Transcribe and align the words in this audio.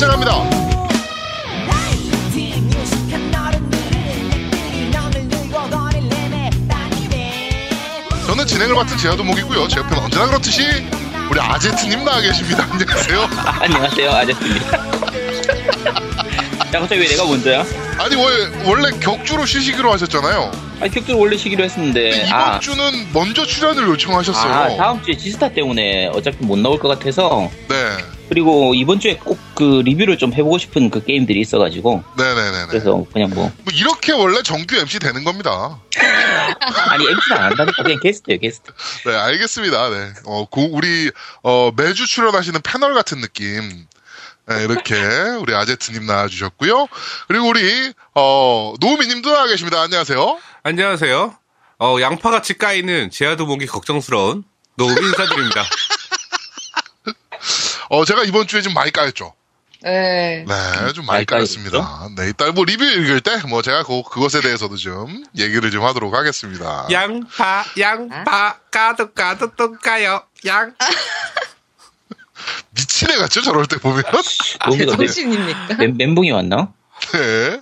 시작합니다. 0.00 0.32
저는 8.26 8.46
진행을 8.46 8.74
맡은 8.74 8.96
제아도목이고요. 8.96 9.68
제 9.68 9.80
옆에는 9.80 10.04
언제나 10.04 10.26
그렇듯이 10.26 10.62
우리 11.30 11.40
아제트님 11.40 12.04
나와 12.04 12.20
계십니다. 12.20 12.66
안녕하세요. 12.72 13.28
안녕하세요, 13.60 14.10
아저씨입니다. 14.10 14.78
야, 16.72 16.78
갑자기 16.78 17.00
왜 17.00 17.08
내가 17.08 17.24
먼저야? 17.26 17.64
아니 17.98 18.14
원- 18.14 18.64
원래 18.64 18.90
격주로 19.00 19.44
쉬시기로 19.44 19.92
하셨잖아요. 19.92 20.52
아니, 20.80 20.90
격주를 20.90 21.20
원래 21.20 21.36
시기로 21.36 21.64
했었는데. 21.64 22.10
근데 22.10 22.26
이번 22.26 22.40
아, 22.40 22.60
주는 22.60 23.08
먼저 23.12 23.44
출연을 23.44 23.88
요청하셨어요. 23.88 24.52
아, 24.52 24.76
다음 24.76 25.02
주에 25.02 25.16
지스타 25.16 25.50
때문에 25.50 26.06
어차피 26.06 26.36
못 26.40 26.58
나올 26.58 26.78
것 26.78 26.88
같아서. 26.88 27.50
네. 27.68 27.74
그리고 28.28 28.72
이번 28.74 29.00
주에 29.00 29.16
꼭 29.16 29.39
그 29.60 29.82
리뷰를 29.84 30.16
좀 30.16 30.32
해보고 30.32 30.56
싶은 30.56 30.88
그 30.88 31.04
게임들이 31.04 31.38
있어가지고. 31.38 32.02
네네네네. 32.16 32.66
그래서 32.68 33.04
그냥 33.12 33.28
뭐. 33.28 33.52
뭐 33.58 33.74
이렇게 33.74 34.12
원래 34.12 34.42
정규 34.42 34.74
MC 34.74 35.00
되는 35.00 35.22
겁니다. 35.22 35.78
아니, 36.88 37.06
MC는 37.06 37.36
안 37.36 37.50
한다니까. 37.50 37.82
그냥 37.82 37.98
게스트예요, 38.02 38.40
게스트. 38.40 38.72
네, 39.04 39.14
알겠습니다. 39.14 39.90
네. 39.90 40.14
어, 40.24 40.46
고, 40.46 40.66
우리, 40.72 41.10
어, 41.42 41.72
매주 41.76 42.06
출연하시는 42.06 42.58
패널 42.62 42.94
같은 42.94 43.20
느낌. 43.20 43.86
네, 44.48 44.64
이렇게 44.64 44.94
우리 45.42 45.54
아제트님 45.54 46.06
나와주셨고요. 46.06 46.86
그리고 47.28 47.48
우리, 47.48 47.92
어, 48.14 48.72
노우미님도 48.80 49.30
나와 49.30 49.46
계십니다. 49.46 49.82
안녕하세요. 49.82 50.38
안녕하세요. 50.62 51.34
어, 51.80 51.96
양파같이 52.00 52.56
까이는 52.56 53.10
제아도 53.10 53.44
목이 53.44 53.66
걱정스러운 53.66 54.42
노우 54.76 54.90
인사드립니다. 54.90 55.64
어, 57.90 58.06
제가 58.06 58.24
이번 58.24 58.46
주에 58.46 58.62
좀 58.62 58.72
많이 58.72 58.90
까였죠. 58.90 59.34
네. 59.82 60.44
네, 60.46 60.92
좀 60.94 61.06
많이 61.06 61.24
까였습니다. 61.24 62.08
네, 62.16 62.28
이따 62.28 62.50
뭐 62.52 62.64
리뷰 62.64 62.84
읽을 62.84 63.20
때, 63.20 63.38
뭐 63.48 63.62
제가 63.62 63.82
그, 63.84 64.02
그것에 64.02 64.40
대해서도 64.42 64.76
좀 64.76 65.24
얘기를 65.38 65.70
좀 65.70 65.84
하도록 65.84 66.12
하겠습니다. 66.14 66.86
양파, 66.90 67.64
양파, 67.78 68.58
까도 68.70 69.12
까도 69.12 69.52
또 69.56 69.72
까요. 69.78 70.22
양. 70.46 70.74
미친 72.74 73.10
애 73.10 73.16
같죠? 73.16 73.42
저럴 73.42 73.66
때 73.66 73.76
보면. 73.78 74.02
멘- 74.76 74.88
정신입니까? 74.96 75.74
멘- 75.78 75.96
멘붕이 75.96 76.30
왔나? 76.30 76.72
네. 77.12 77.60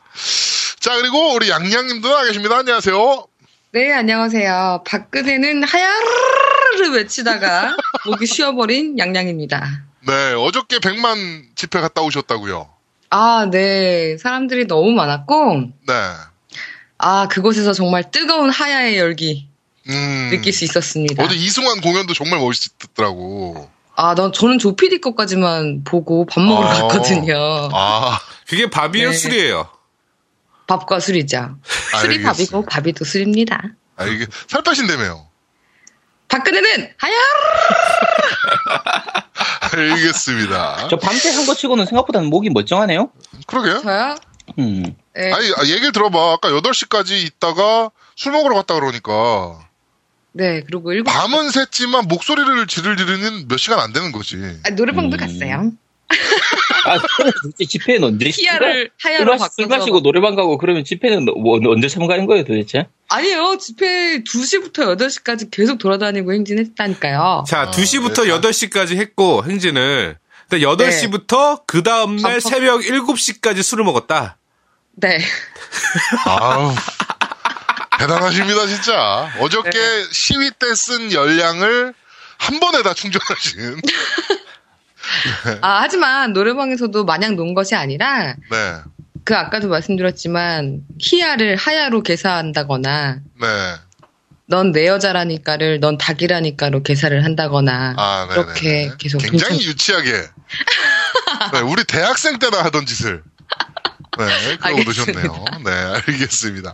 자, 0.80 0.96
그리고 0.96 1.34
우리 1.34 1.48
양양님도 1.48 2.08
나와 2.08 2.24
계십니다. 2.24 2.58
안녕하세요. 2.58 3.26
네, 3.72 3.92
안녕하세요. 3.92 4.82
박근혜는 4.86 5.62
하야르르 5.64 6.90
외치다가 6.94 7.76
목이 8.06 8.26
쉬어버린 8.26 8.98
양양입니다. 8.98 9.82
네, 10.08 10.32
어저께 10.32 10.78
100만 10.78 11.54
집회 11.54 11.80
갔다 11.82 12.00
오셨다고요. 12.00 12.66
아, 13.10 13.48
네. 13.50 14.16
사람들이 14.16 14.66
너무 14.66 14.92
많았고, 14.92 15.70
네. 15.86 15.94
아, 16.96 17.28
그곳에서 17.28 17.74
정말 17.74 18.10
뜨거운 18.10 18.48
하야의 18.48 18.96
열기 18.96 19.48
음. 19.86 20.30
느낄 20.32 20.54
수 20.54 20.64
있었습니다. 20.64 21.22
어제 21.22 21.34
이승환 21.34 21.82
공연도 21.82 22.14
정말 22.14 22.40
멋있더라고. 22.40 23.68
아, 23.96 24.14
난, 24.14 24.32
저는 24.32 24.58
조피디 24.58 25.02
것까지만 25.02 25.84
보고 25.84 26.24
밥 26.24 26.40
먹으러 26.40 26.68
아. 26.68 26.72
갔거든요. 26.72 27.34
아, 27.74 28.18
그게 28.48 28.70
밥이에요, 28.70 29.10
네. 29.10 29.14
술이에요? 29.14 29.68
밥과 30.66 31.00
술이죠. 31.00 31.58
술이 32.00 32.16
알겠어요. 32.16 32.32
밥이고 32.32 32.66
밥이 32.66 32.92
또 32.94 33.04
술입니다. 33.04 33.62
아 33.96 34.04
이게 34.06 34.26
살 34.46 34.62
빼신다며요. 34.62 35.27
박근혜는 36.28 36.90
하야 36.98 37.14
알겠습니다. 39.72 40.88
저 40.88 40.96
밤새 40.96 41.30
한 41.30 41.46
거 41.46 41.54
치고는 41.54 41.86
생각보다는 41.86 42.28
목이 42.28 42.50
멀쩡하네요? 42.50 43.10
그러게요. 43.46 43.80
저요? 43.82 44.14
음. 44.58 44.82
네. 45.14 45.32
아니, 45.32 45.52
아, 45.56 45.62
얘기를 45.64 45.92
들어봐. 45.92 46.32
아까 46.32 46.48
8시까지 46.50 47.12
있다가 47.24 47.90
술 48.16 48.32
먹으러 48.32 48.54
갔다 48.56 48.74
그러니까. 48.74 49.60
네, 50.32 50.62
그리고 50.66 50.92
일곱 50.92 51.10
밤은 51.10 51.48
샜지만 51.48 52.08
목소리를 52.08 52.66
지르르는 52.66 53.48
몇 53.48 53.56
시간 53.58 53.80
안 53.80 53.92
되는 53.92 54.12
거지. 54.12 54.36
아, 54.64 54.70
노래방도 54.70 55.16
음. 55.16 55.18
갔어요. 55.18 55.72
아, 56.88 56.98
진짜 57.42 57.70
집회는 57.70 58.04
언제, 58.04 58.30
술, 58.30 58.90
하야로 59.02 59.32
바꿔서 59.32 59.50
술 59.56 59.66
마시고 59.66 60.00
노래방 60.02 60.34
가고 60.34 60.58
그러면 60.58 60.84
집회는 60.84 61.24
뭐, 61.24 61.58
언제 61.70 61.88
참가하는 61.88 62.26
거예요, 62.26 62.44
도대체? 62.44 62.86
아니에요. 63.08 63.56
집회 63.58 64.22
2시부터 64.22 64.96
8시까지 64.96 65.50
계속 65.50 65.78
돌아다니고 65.78 66.32
행진했다니까요. 66.32 67.44
자, 67.46 67.60
아, 67.62 67.70
2시부터 67.70 68.24
네. 68.24 68.30
8시까지 68.40 68.96
했고, 68.96 69.44
행진을. 69.44 70.18
근데 70.48 70.64
8시부터 70.64 71.62
그 71.66 71.82
다음날 71.82 72.36
아, 72.36 72.40
새벽 72.40 72.80
7시까지 72.80 73.62
술을 73.62 73.84
먹었다. 73.84 74.38
네. 74.92 75.18
아우. 76.26 76.74
대단하십니다, 77.98 78.66
진짜. 78.66 79.28
어저께 79.40 79.70
네. 79.70 80.04
시위 80.12 80.50
때 80.52 80.72
쓴 80.74 81.12
열량을 81.12 81.94
한 82.38 82.60
번에 82.60 82.82
다 82.82 82.94
충전하신. 82.94 83.80
아, 85.60 85.80
하지만 85.82 86.32
노래방에서도 86.32 87.04
마냥 87.04 87.36
논 87.36 87.54
것이 87.54 87.74
아니라 87.74 88.34
네. 88.50 88.74
그 89.24 89.34
아까도 89.36 89.68
말씀드렸지만 89.68 90.82
히야를 90.98 91.56
하야로 91.56 92.02
개사한다거나 92.02 93.20
네. 93.40 93.46
넌내 94.46 94.86
여자라니까를 94.86 95.80
넌 95.80 95.98
닭이라니까로 95.98 96.82
개사를 96.82 97.22
한다거나 97.24 97.94
아, 97.98 98.26
네. 98.28 98.34
이렇게 98.34 98.90
계속 98.98 99.18
굉장히 99.18 99.54
동참- 99.58 99.60
유치하게. 99.68 100.10
네, 101.52 101.60
우리 101.60 101.84
대학생 101.84 102.38
때나 102.38 102.64
하던 102.64 102.86
짓을. 102.86 103.22
네, 104.18 104.56
그러고. 104.56 104.82
놓으셨네요. 104.84 105.44
네, 105.64 105.70
알겠습니다. 105.70 106.72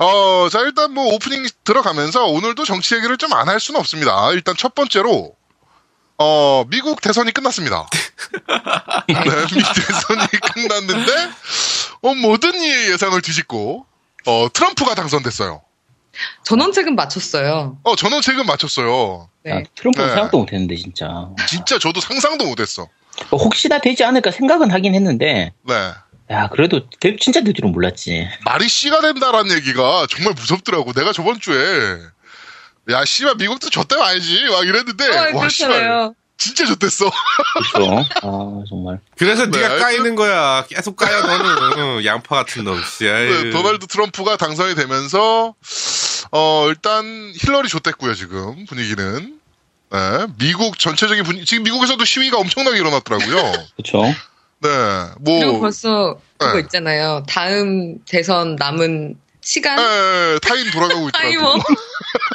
어, 0.00 0.48
자, 0.50 0.60
일단 0.60 0.92
뭐 0.92 1.14
오프닝 1.14 1.46
들어가면서 1.64 2.24
오늘도 2.24 2.64
정치 2.64 2.94
얘기를 2.96 3.16
좀 3.18 3.32
안 3.34 3.46
할 3.48 3.60
수는 3.60 3.78
없습니다. 3.78 4.32
일단 4.32 4.56
첫 4.56 4.74
번째로, 4.74 5.34
어, 6.18 6.64
미국 6.68 7.00
대선이 7.00 7.32
끝났습니다. 7.32 7.88
네, 9.08 9.14
미국 9.14 9.74
대선이 9.74 10.26
끝났는데, 10.54 11.12
어, 12.02 12.14
모든 12.14 12.54
이의 12.54 12.92
예상을 12.92 13.20
뒤집고, 13.22 13.86
어, 14.26 14.48
트럼프가 14.52 14.94
당선됐어요. 14.94 15.62
전원책은 16.44 16.94
맞췄어요. 16.94 17.78
어, 17.82 17.96
전원책은 17.96 18.46
맞췄어요. 18.46 19.28
네. 19.44 19.52
아, 19.52 19.62
트럼프는 19.74 20.08
네. 20.08 20.14
생각도 20.14 20.38
못 20.38 20.52
했는데, 20.52 20.76
진짜. 20.76 21.28
진짜 21.48 21.78
저도 21.78 22.00
상상도 22.00 22.44
못했어. 22.46 22.82
어, 23.30 23.36
혹시나 23.36 23.78
되지 23.80 24.04
않을까 24.04 24.30
생각은 24.30 24.70
하긴 24.70 24.94
했는데, 24.94 25.52
네. 25.62 25.92
야, 26.30 26.48
그래도 26.48 26.88
될- 27.00 27.18
진짜 27.18 27.42
될 27.42 27.52
줄은 27.52 27.72
몰랐지. 27.72 28.28
말이 28.44 28.68
씨가 28.68 29.00
된다라는 29.00 29.54
얘기가 29.56 30.06
정말 30.08 30.34
무섭더라고. 30.34 30.92
내가 30.92 31.12
저번 31.12 31.40
주에 31.40 31.98
야 32.90 33.04
씨발 33.04 33.36
미국도 33.36 33.70
줬다 33.70 34.04
알지 34.04 34.46
막 34.50 34.66
이랬는데 34.66 35.16
어, 35.16 35.36
와 35.36 35.48
씨발. 35.48 36.14
진짜 36.36 36.66
줬댔어. 36.66 37.08
그렇죠? 37.74 38.04
아, 38.22 38.64
정말. 38.68 38.98
그래서 39.16 39.46
네, 39.46 39.60
네가 39.60 39.76
까이는 39.78 40.16
거야. 40.16 40.64
계속 40.68 40.96
까요, 40.96 41.20
너는. 41.20 41.78
어, 41.78 42.04
양파 42.04 42.34
같은 42.36 42.64
놈. 42.64 42.82
네, 42.98 43.50
도널드 43.50 43.86
트럼프가 43.86 44.36
당선이 44.36 44.74
되면서 44.74 45.54
어 46.32 46.66
일단 46.68 47.32
힐러리 47.36 47.68
줬댔고요 47.68 48.14
지금 48.14 48.66
분위기는. 48.66 49.38
네, 49.92 50.26
미국 50.38 50.78
전체적인 50.78 51.22
분위 51.22 51.44
지금 51.44 51.62
미국에서도 51.62 52.02
시위가 52.04 52.38
엄청나게 52.38 52.76
일어났더라고요. 52.78 53.52
그렇죠. 53.76 54.02
네, 54.60 54.68
그리고 55.24 55.52
뭐 55.52 55.60
벌써 55.60 56.18
그거 56.38 56.54
네. 56.54 56.60
있잖아요. 56.60 57.22
다음 57.28 57.98
대선 58.08 58.56
남은 58.56 59.16
시간 59.42 59.76
네, 59.76 60.38
타인 60.40 60.70
돌아가고 60.70 61.10
타이머 61.10 61.32
있더라고요. 61.40 61.62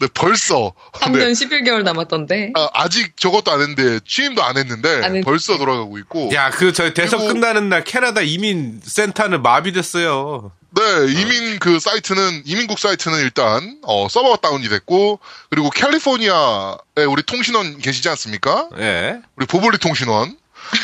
네, 0.00 0.08
벌써 0.14 0.72
3년 0.92 1.32
11개월 1.32 1.82
남았던데. 1.82 2.52
아, 2.56 2.68
아직 2.74 3.16
저것도 3.16 3.50
안 3.50 3.60
했는데 3.60 4.00
취임도 4.06 4.42
안 4.42 4.56
했는데 4.56 5.02
안. 5.04 5.20
벌써 5.22 5.56
돌아가고 5.58 5.98
있고. 5.98 6.30
야, 6.34 6.50
그, 6.50 6.72
저, 6.72 6.92
대선 6.94 7.20
그리고- 7.20 7.34
끝나는 7.34 7.68
날 7.68 7.84
캐나다 7.84 8.20
이민 8.22 8.80
센터는 8.84 9.42
마비됐어요. 9.42 10.52
네, 10.70 10.82
이민 11.12 11.58
그 11.58 11.80
사이트는 11.80 12.42
이민국 12.44 12.78
사이트는 12.78 13.18
일단 13.20 13.78
어, 13.84 14.06
서버가 14.08 14.36
다운이 14.36 14.68
됐고 14.68 15.18
그리고 15.50 15.70
캘리포니아에 15.70 17.04
우리 17.08 17.22
통신원 17.22 17.78
계시지 17.78 18.08
않습니까? 18.10 18.68
예. 18.78 19.18
우리 19.36 19.46
보볼리 19.46 19.78
통신원. 19.78 20.36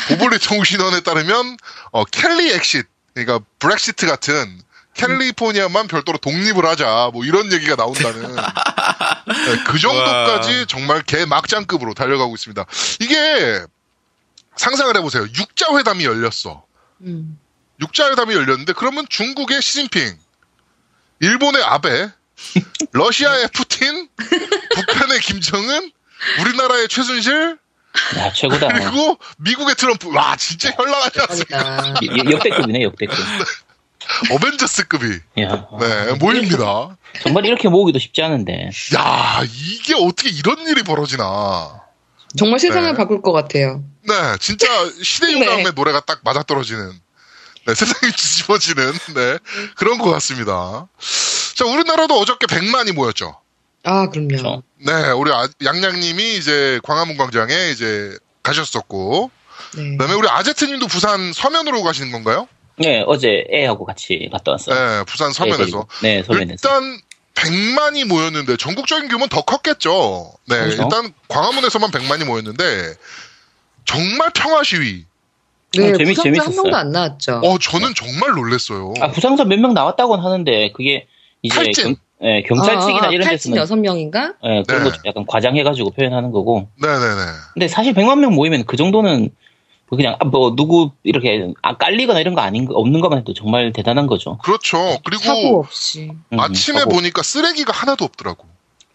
보볼리 0.07 0.39
통신원에 0.39 1.01
따르면 1.01 1.57
어, 1.91 2.03
Calexit 2.05 2.87
그러니까 3.13 3.45
브렉시트 3.59 4.07
같은 4.07 4.59
캘리포니아만 4.95 5.87
별도로 5.87 6.17
독립을 6.17 6.65
하자 6.65 7.11
뭐 7.13 7.25
이런 7.25 7.51
얘기가 7.51 7.75
나온다는 7.75 8.35
네, 8.35 9.63
그 9.67 9.77
정도까지 9.79 10.59
와. 10.59 10.65
정말 10.67 11.03
개 11.03 11.25
막장급으로 11.25 11.93
달려가고 11.93 12.33
있습니다. 12.33 12.65
이게 13.01 13.61
상상을 14.55 14.95
해보세요. 14.95 15.23
육자 15.23 15.77
회담이 15.77 16.05
열렸어. 16.05 16.63
음. 17.01 17.37
육자 17.81 18.09
회담이 18.11 18.33
열렸는데 18.33 18.73
그러면 18.73 19.05
중국의 19.09 19.61
시진핑, 19.61 20.17
일본의 21.19 21.63
아베, 21.63 22.09
러시아의 22.91 23.49
푸틴, 23.53 24.07
북한의 24.75 25.19
김정은, 25.19 25.91
우리나라의 26.39 26.87
최순실, 26.87 27.57
야, 28.17 28.31
최고다. 28.31 28.67
그리고 28.67 29.17
미국의 29.37 29.75
트럼프. 29.75 30.13
와, 30.13 30.35
진짜 30.35 30.69
현란하지 30.71 31.19
않습니까? 31.21 31.93
역대급이네, 32.31 32.83
역대급. 32.83 33.15
어벤져스급이. 34.31 35.19
야, 35.41 35.67
네, 35.79 36.13
모입니다. 36.19 36.97
정말 37.21 37.45
이렇게 37.45 37.67
모으기도 37.69 37.99
쉽지 37.99 38.21
않은데. 38.21 38.69
야, 38.95 39.41
이게 39.51 39.93
어떻게 39.95 40.29
이런 40.29 40.59
일이 40.67 40.83
벌어지나. 40.83 41.81
정말 42.37 42.59
세상을 42.59 42.91
네. 42.91 42.97
바꿀 42.97 43.21
것 43.21 43.31
같아요. 43.31 43.83
네, 44.03 44.13
진짜 44.39 44.67
시대 45.01 45.31
유감의 45.31 45.63
네. 45.65 45.71
노래가 45.71 46.01
딱 46.01 46.19
맞아떨어지는, 46.23 46.91
네, 47.67 47.73
세상이 47.73 48.11
뒤집어지는, 48.11 48.91
네, 49.15 49.37
그런 49.75 49.97
것 49.97 50.11
같습니다. 50.11 50.87
자, 51.55 51.65
우리나라도 51.65 52.19
어저께 52.19 52.45
100만이 52.47 52.91
모였죠. 52.93 53.39
아, 53.83 54.09
그럼요. 54.09 54.63
네, 54.79 55.11
우리 55.11 55.31
아- 55.31 55.47
양양님이 55.63 56.35
이제 56.37 56.79
광화문 56.83 57.17
광장에 57.17 57.69
이제 57.71 58.17
가셨었고, 58.43 59.31
네. 59.77 59.91
그 59.91 59.97
다음에 59.97 60.13
우리 60.15 60.27
아제트님도 60.27 60.87
부산 60.87 61.31
서면으로 61.33 61.81
가시는 61.83 62.11
건가요? 62.11 62.47
네, 62.77 63.03
어제 63.07 63.45
애하고 63.51 63.85
같이 63.85 64.27
갔다 64.31 64.51
왔어요. 64.51 64.75
네, 64.75 65.03
부산 65.05 65.31
서면에서. 65.31 65.87
네, 66.01 66.23
서면에서. 66.23 66.53
일단 66.53 66.99
100만이 67.35 68.05
모였는데 68.07 68.57
전국적인 68.57 69.07
규모는 69.07 69.29
더 69.29 69.41
컸겠죠. 69.41 70.33
네, 70.49 70.57
그렇죠. 70.59 70.83
일단 70.83 71.13
광화문에서만 71.27 71.91
100만이 71.91 72.25
모였는데 72.25 72.93
정말 73.85 74.29
평화 74.33 74.63
시위. 74.63 75.05
네, 75.77 75.91
어, 75.91 75.97
재미- 75.97 76.13
부상자 76.13 76.29
한 76.29 76.33
재밌었어요. 76.35 76.61
명도 76.63 76.77
안 76.77 76.91
나왔죠. 76.91 77.41
어, 77.43 77.57
저는 77.59 77.93
정말 77.95 78.31
놀랐어요. 78.31 78.93
아, 79.01 79.09
부상자 79.11 79.43
몇 79.43 79.59
명 79.59 79.73
나왔다고는 79.73 80.23
하는데, 80.23 80.71
그게 80.71 81.05
이제 81.41 81.53
탈진. 81.55 81.83
경, 81.83 81.95
예, 82.23 82.41
경찰 82.43 82.79
측이나 82.79 83.07
이런 83.09 83.27
탈진 83.27 83.51
데서는 83.51 83.57
여섯 83.57 83.75
명인가? 83.75 84.33
예, 84.45 84.63
그런 84.65 84.83
네. 84.85 84.89
거 84.89 84.97
약간 85.05 85.25
과장해가지고 85.27 85.91
표현하는 85.91 86.31
거고. 86.31 86.69
네네네. 86.81 87.21
근데 87.53 87.67
사실 87.67 87.93
100만 87.93 88.19
명 88.19 88.33
모이면 88.35 88.63
그 88.65 88.77
정도는 88.77 89.19
뭐 89.21 89.29
그냥 89.89 90.15
아, 90.19 90.25
뭐 90.25 90.55
누구 90.55 90.91
이렇게 91.03 91.53
아, 91.61 91.77
깔리거나 91.77 92.19
이런 92.19 92.33
거 92.33 92.41
아닌 92.41 92.65
거 92.65 92.73
없는 92.75 93.01
것만 93.01 93.19
해도 93.19 93.33
정말 93.33 93.71
대단한 93.71 94.07
거죠. 94.07 94.37
그렇죠. 94.39 94.99
그리고 95.05 95.23
사고 95.23 95.59
없이. 95.59 96.11
음, 96.33 96.39
아침에 96.39 96.79
하고, 96.79 96.91
보니까 96.91 97.21
쓰레기가 97.21 97.71
하나도 97.71 98.03
없더라고. 98.05 98.47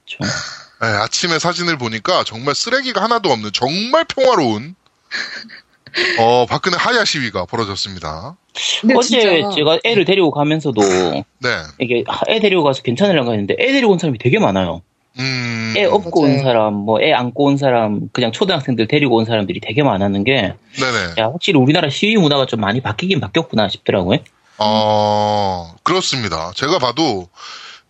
그렇죠. 0.05 0.35
네, 0.81 0.87
아침에 0.87 1.39
사진을 1.39 1.79
보니까 1.79 2.25
정말 2.25 2.55
쓰레기가 2.55 3.03
하나도 3.03 3.31
없는 3.31 3.53
정말 3.53 4.05
평화로운 4.05 4.75
어, 6.19 6.47
박근혜 6.47 6.77
하야 6.77 7.05
시위가 7.05 7.47
벌어졌습니다. 7.47 8.37
어제 8.97 9.21
진짜 9.21 9.51
제가 9.55 9.79
애를 9.85 10.05
데리고 10.05 10.31
가면서도 10.31 10.81
네. 10.83 11.49
이게 11.79 12.05
아, 12.09 12.21
애 12.29 12.41
데리고 12.41 12.63
가서 12.63 12.83
괜찮으려고 12.83 13.33
했는데 13.33 13.55
애 13.59 13.73
데리고 13.73 13.93
온 13.93 13.99
사람이 13.99 14.19
되게 14.19 14.39
많아요. 14.39 14.83
음. 15.21 15.75
애 15.77 15.85
업고 15.85 16.23
온 16.23 16.31
맞아요. 16.31 16.43
사람, 16.45 16.75
뭐 16.75 17.01
애 17.01 17.13
안고 17.13 17.45
온 17.45 17.57
사람, 17.57 18.09
그냥 18.13 18.33
초등학생들 18.33 18.89
데리고 18.89 19.17
온 19.17 19.25
사람들이 19.25 19.61
되게 19.61 19.83
많았는 19.83 20.25
게, 20.25 20.55
네네. 20.79 21.15
야 21.19 21.27
확실히 21.27 21.59
우리나라 21.59 21.91
시위 21.91 22.17
문화가 22.17 22.47
좀 22.47 22.61
많이 22.61 22.81
바뀌긴 22.81 23.21
바뀌었구나 23.21 23.69
싶더라고요. 23.69 24.19
어, 24.59 25.75
그렇습니다. 25.83 26.53
제가 26.55 26.79
봐도, 26.79 27.29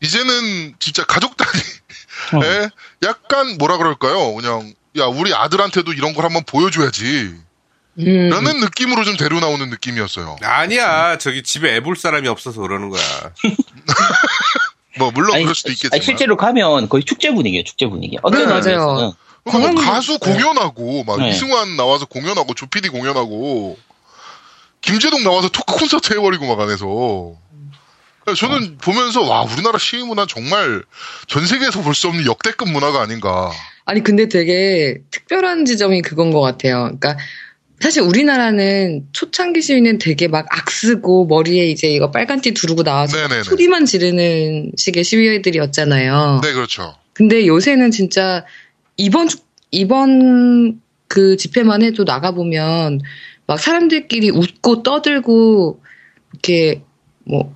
이제는 0.03 0.75
진짜 0.79 1.05
가족 1.05 1.37
단위에 1.37 2.65
어. 2.67 2.69
약간 3.07 3.57
뭐라 3.59 3.77
그럴까요? 3.79 4.35
그냥, 4.35 4.73
야, 4.99 5.05
우리 5.07 5.35
아들한테도 5.35 5.93
이런 5.93 6.15
걸 6.15 6.25
한번 6.25 6.43
보여줘야지. 6.45 7.35
음, 7.99 8.29
라는 8.31 8.61
느낌으로 8.61 9.05
좀 9.05 9.17
데려 9.17 9.41
나오는 9.41 9.69
느낌이었어요. 9.69 10.37
아니야. 10.43 11.19
저기 11.19 11.43
집에 11.43 11.75
애 11.75 11.81
볼 11.81 11.97
사람이 11.97 12.29
없어서 12.29 12.61
그러는 12.61 12.89
거야. 12.89 13.03
뭐, 15.01 15.11
물론 15.11 15.35
아니, 15.35 15.45
그럴 15.45 15.55
수도 15.55 15.71
있겠지만. 15.71 15.95
아니, 15.95 16.05
실제로 16.05 16.37
가면 16.37 16.89
거의 16.89 17.03
축제 17.05 17.33
분위기예요, 17.33 17.65
축제 17.65 17.87
분위기. 17.87 18.19
어떤 18.23 18.41
네, 18.41 18.47
맞아요. 18.47 18.61
면에서는 18.63 19.13
그러니까 19.45 19.73
뭐 19.73 19.83
가수 19.83 20.19
공연하고, 20.19 21.05
막 21.05 21.19
네. 21.19 21.31
이승환 21.31 21.77
나와서 21.77 22.05
공연하고, 22.07 22.55
조피디 22.55 22.91
공연하고, 22.91 23.79
김재동 24.83 25.23
나와서 25.25 25.49
토크 25.49 25.79
콘서트 25.79 26.13
해버리고 26.13 26.47
막 26.47 26.61
안에서. 26.61 27.35
저는 28.37 28.79
보면서, 28.79 29.23
와, 29.23 29.43
우리나라 29.43 29.79
시위 29.79 30.05
문화 30.05 30.27
정말 30.27 30.83
전 31.27 31.47
세계에서 31.47 31.81
볼 31.83 31.95
수 31.95 32.07
없는 32.09 32.27
역대급 32.27 32.71
문화가 32.71 33.01
아닌가. 33.01 33.51
아니 33.87 34.05
근데 34.05 34.29
되게 34.29 34.99
특별한 35.11 35.65
지점이 35.65 36.03
그건 36.03 36.31
것 36.31 36.41
같아요. 36.41 36.83
그러니까 36.85 37.17
사실 37.81 38.03
우리나라는 38.03 39.07
초창기 39.13 39.63
시위는 39.63 39.99
되게 39.99 40.29
막 40.29 40.47
악쓰고 40.51 41.27
머리에 41.27 41.67
이제 41.69 41.89
이거 41.89 42.11
빨간 42.11 42.41
띠 42.41 42.53
두르고 42.53 42.83
나와서 42.83 43.17
네네네. 43.17 43.43
소리만 43.45 43.87
지르는 43.87 44.73
식의 44.77 45.03
시위들이었잖아요. 45.03 46.41
네, 46.43 46.53
그렇죠. 46.53 46.95
근데 47.15 47.47
요새는 47.47 47.91
진짜 47.91 48.45
이번 48.97 49.29
주- 49.29 49.39
이번 49.71 50.81
그 51.09 51.37
집회만 51.37 51.83
해도 51.83 52.05
나가 52.05 52.33
보면 52.33 53.01
막 53.47 53.59
사람들끼리 53.59 54.31
웃고 54.31 54.83
떠들고 54.83 55.81
이렇게 56.33 56.83
뭐 57.25 57.55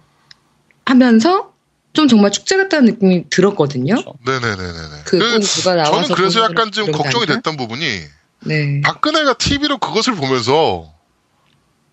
하면서 0.86 1.52
좀 1.92 2.08
정말 2.08 2.30
축제 2.32 2.56
같다는 2.56 2.92
느낌이 2.94 3.24
들었거든요. 3.30 3.94
그렇죠. 3.94 4.14
네네네네네. 4.26 5.02
그꼭 5.04 5.40
누가 5.40 5.74
나와서 5.74 6.02
저는 6.02 6.14
그래서 6.16 6.42
약간 6.44 6.72
좀 6.72 6.90
걱정이? 6.90 7.26
됐던 7.26 7.56
부분이 7.56 7.84
네. 8.44 8.80
박근혜가 8.82 9.34
TV로 9.34 9.78
그것을 9.78 10.14
보면서 10.14 10.92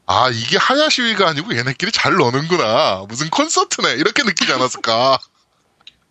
아 0.06 0.30
이게 0.30 0.58
하야 0.58 0.90
시위가 0.90 1.30
아니고 1.30 1.56
얘네끼리 1.56 1.92
잘 1.92 2.14
노는구나 2.14 3.06
무슨 3.08 3.30
콘서트네 3.30 3.94
이렇게 3.94 4.24
느끼지 4.24 4.52
않았을까 4.54 5.20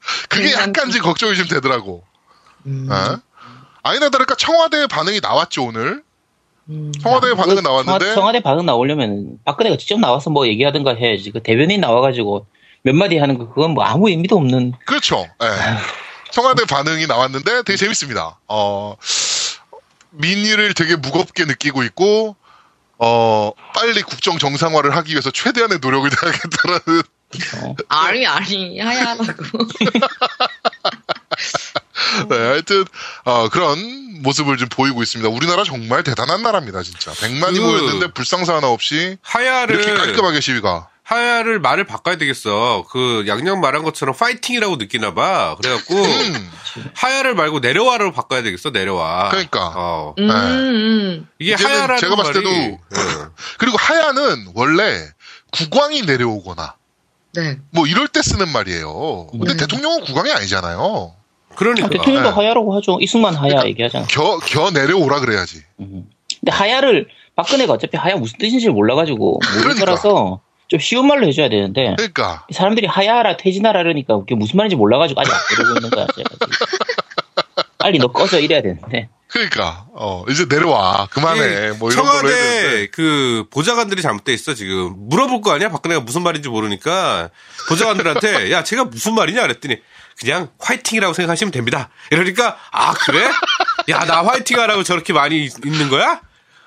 그게 0.28 0.52
약간 0.52 0.90
좀 0.90 1.02
걱정이 1.02 1.37
좀 1.37 1.49
되더라고 1.49 2.04
음, 2.66 2.88
어? 2.90 3.20
아니나 3.82 4.11
다를까 4.11 4.37
청와대 4.37 4.87
반응이 4.87 5.20
나왔죠 5.20 5.64
오늘 5.64 6.02
음. 6.70 6.92
청와대의 7.02 7.35
반응은 7.35 7.62
그 7.62 7.68
나왔는데 7.68 7.99
청와, 7.99 8.14
청와대 8.14 8.40
반응 8.40 8.64
나오려면 8.64 9.38
박근혜가 9.44 9.76
직접 9.76 9.99
나와서 9.99 10.30
뭐 10.30 10.47
얘기하든가 10.47 10.94
해야지. 10.94 11.30
그 11.32 11.42
대변인 11.42 11.80
나와가지고 11.80 12.47
몇 12.82 12.94
마디 12.94 13.18
하는 13.18 13.38
거 13.38 13.49
그건 13.49 13.73
뭐 13.73 13.85
아무 13.85 14.09
의미도 14.09 14.37
없는. 14.37 14.75
그렇죠 14.87 15.26
예. 15.42 15.47
청와대 16.30 16.64
반응이 16.64 17.06
나왔는데 17.06 17.62
되게 17.64 17.76
재밌습니다 17.76 18.38
어 18.47 18.97
민의를 20.12 20.75
되게 20.75 20.97
무겁게 20.97 21.45
느끼고 21.45 21.83
있고 21.85 22.37
어 22.99 23.52
빨리 23.75 24.02
국정 24.02 24.38
정상화를 24.38 24.95
하기 24.97 25.12
위해서 25.12 25.31
최대한의 25.31 25.79
노력을 25.81 26.09
다하겠다라는 26.21 27.02
어. 27.62 27.75
아니 27.88 28.26
아니 28.26 28.81
하야라고. 28.81 29.33
네, 32.29 32.37
하여튼 32.37 32.85
어, 33.25 33.49
그런 33.49 34.23
모습을 34.23 34.57
좀 34.57 34.69
보이고 34.69 35.02
있습니다. 35.02 35.29
우리나라 35.31 35.64
정말 35.64 36.02
대단한 36.02 36.43
나라입니다, 36.43 36.83
진짜. 36.83 37.12
100만이 37.12 37.55
그- 37.55 37.61
모였는데 37.61 38.12
불상사 38.12 38.57
하나 38.57 38.69
없이 38.69 39.17
하야를 39.23 39.76
이렇게 39.76 39.95
깔끔하게 39.95 40.40
시위가. 40.40 40.88
하야를 41.11 41.59
말을 41.59 41.85
바꿔야 41.85 42.17
되겠어. 42.17 42.85
그 42.88 43.25
양양 43.26 43.61
말한 43.61 43.83
것처럼 43.83 44.14
파이팅이라고 44.14 44.76
느끼나 44.76 45.12
봐. 45.12 45.57
그래갖고 45.61 45.95
음, 45.97 46.50
하야를 46.95 47.35
말고 47.35 47.59
내려와로 47.59 48.12
바꿔야 48.12 48.45
되겠어. 48.45 48.71
내려와. 48.71 49.31
그러니까. 49.31 49.73
어. 49.75 50.14
음, 50.19 50.29
네. 50.29 50.35
음. 50.35 51.29
이게 51.40 51.55
하야라는 51.55 51.99
제가 51.99 52.14
봤을 52.14 52.35
때도 52.35 52.49
예. 52.49 52.79
그리고 53.59 53.76
하야는 53.76 54.52
원래 54.55 55.09
국왕이 55.50 56.02
내려오거나 56.02 56.76
네. 57.35 57.59
뭐 57.71 57.88
이럴 57.88 58.07
때 58.07 58.23
쓰는 58.23 58.49
말이에요. 58.49 59.26
근데 59.33 59.50
음. 59.50 59.57
대통령은 59.57 60.02
국왕이 60.02 60.31
아니잖아요. 60.31 61.12
그러니까. 61.57 61.87
아, 61.87 61.90
대통령도 61.90 62.29
네. 62.29 62.35
하야라고 62.37 62.76
하죠. 62.76 62.99
이승만 63.00 63.35
하야 63.35 63.49
그러니까 63.49 63.69
얘기하잖아. 63.69 64.07
겨, 64.07 64.38
겨 64.38 64.71
내려오라 64.71 65.19
그래야지. 65.19 65.61
음. 65.81 66.09
근데 66.38 66.52
하야를 66.52 67.09
박근혜가 67.35 67.73
어차피 67.73 67.97
하야 67.97 68.14
무슨 68.14 68.38
뜻인지 68.38 68.69
몰라가지고 68.69 69.40
모를 69.57 69.62
그러니까. 69.75 69.85
거라서 69.85 70.40
좀 70.71 70.79
쉬운 70.81 71.07
말로 71.09 71.27
해줘야 71.27 71.49
되는데 71.49 71.95
그러니까. 71.97 72.47
사람들이 72.53 72.87
하야라 72.87 73.37
퇴진하라 73.37 73.83
그러니까 73.83 74.17
그게 74.19 74.35
무슨 74.37 74.57
말인지 74.57 74.77
몰라가지고 74.77 75.21
아직 75.21 75.33
안 75.33 75.39
그러고 75.49 75.75
있는 75.79 75.91
거야. 75.91 76.07
제가. 76.15 76.29
빨리 77.79 77.99
너 77.99 78.09
꺼져 78.09 78.39
이래야 78.39 78.62
되는데. 78.62 79.09
그러니까. 79.29 79.87
어, 79.95 80.25
이제 80.29 80.47
내려와. 80.49 81.09
그만해. 81.11 81.73
뭐 81.73 81.91
이런. 81.91 82.05
청와대 82.05 82.89
그 82.93 83.45
보좌관들이 83.50 84.00
잘못돼 84.03 84.33
있어 84.33 84.55
지금 84.55 84.95
물어볼 85.09 85.41
거 85.41 85.53
아니야 85.53 85.71
박근혜가 85.71 86.03
무슨 86.03 86.23
말인지 86.23 86.49
모르니까 86.49 87.31
보좌관들한테 87.69 88.50
야 88.53 88.62
제가 88.65 88.85
무슨 88.85 89.15
말이냐 89.15 89.43
그랬더니 89.43 89.79
그냥 90.19 90.50
화이팅이라고 90.61 91.15
생각하시면 91.15 91.50
됩니다 91.53 91.89
이러니까 92.11 92.59
아 92.73 92.93
그래 92.93 93.29
야 93.89 94.00
나 94.05 94.23
화이팅하라고 94.25 94.83
저렇게 94.83 95.12
많이 95.12 95.45
있- 95.47 95.65
있는 95.65 95.89
거야 95.89 96.21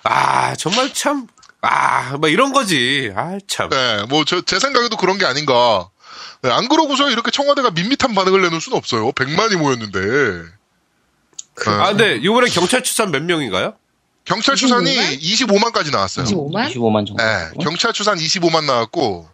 아 0.04 0.56
정말 0.56 0.92
참 0.94 1.28
아 1.64 2.18
막 2.18 2.30
이런 2.32 2.52
거지 2.54 3.12
아 3.16 3.38
참 3.48 3.70
네, 3.70 4.04
뭐, 4.10 4.26
저, 4.26 4.42
제 4.42 4.60
생각에도 4.60 4.98
그런 4.98 5.18
게 5.18 5.26
아닌가. 5.26 5.90
네, 6.42 6.52
안 6.52 6.68
그러고서 6.68 7.10
이렇게 7.10 7.32
청와대가 7.32 7.72
밋밋한 7.72 8.14
반응을 8.14 8.42
내놓을 8.42 8.60
수는 8.62 8.78
없어요. 8.78 9.12
100만이 9.14 9.56
모였는데. 9.58 10.00
네. 11.66 11.72
아 11.72 11.90
근데 11.90 12.16
이번에 12.18 12.50
경찰 12.50 12.84
추산 12.84 13.12
몇 13.12 13.24
명인가요? 13.24 13.76
경찰 14.26 14.56
추산이 14.56 14.90
25만 15.20 15.72
까지 15.72 15.92
나왔어요. 15.92 16.26
25만? 16.26 16.70
25만 16.74 17.06
정도. 17.08 17.24
네, 17.24 17.50
경찰 17.62 17.94
추산 17.94 18.18
25만 18.18 18.66
나왔고, 18.66 19.28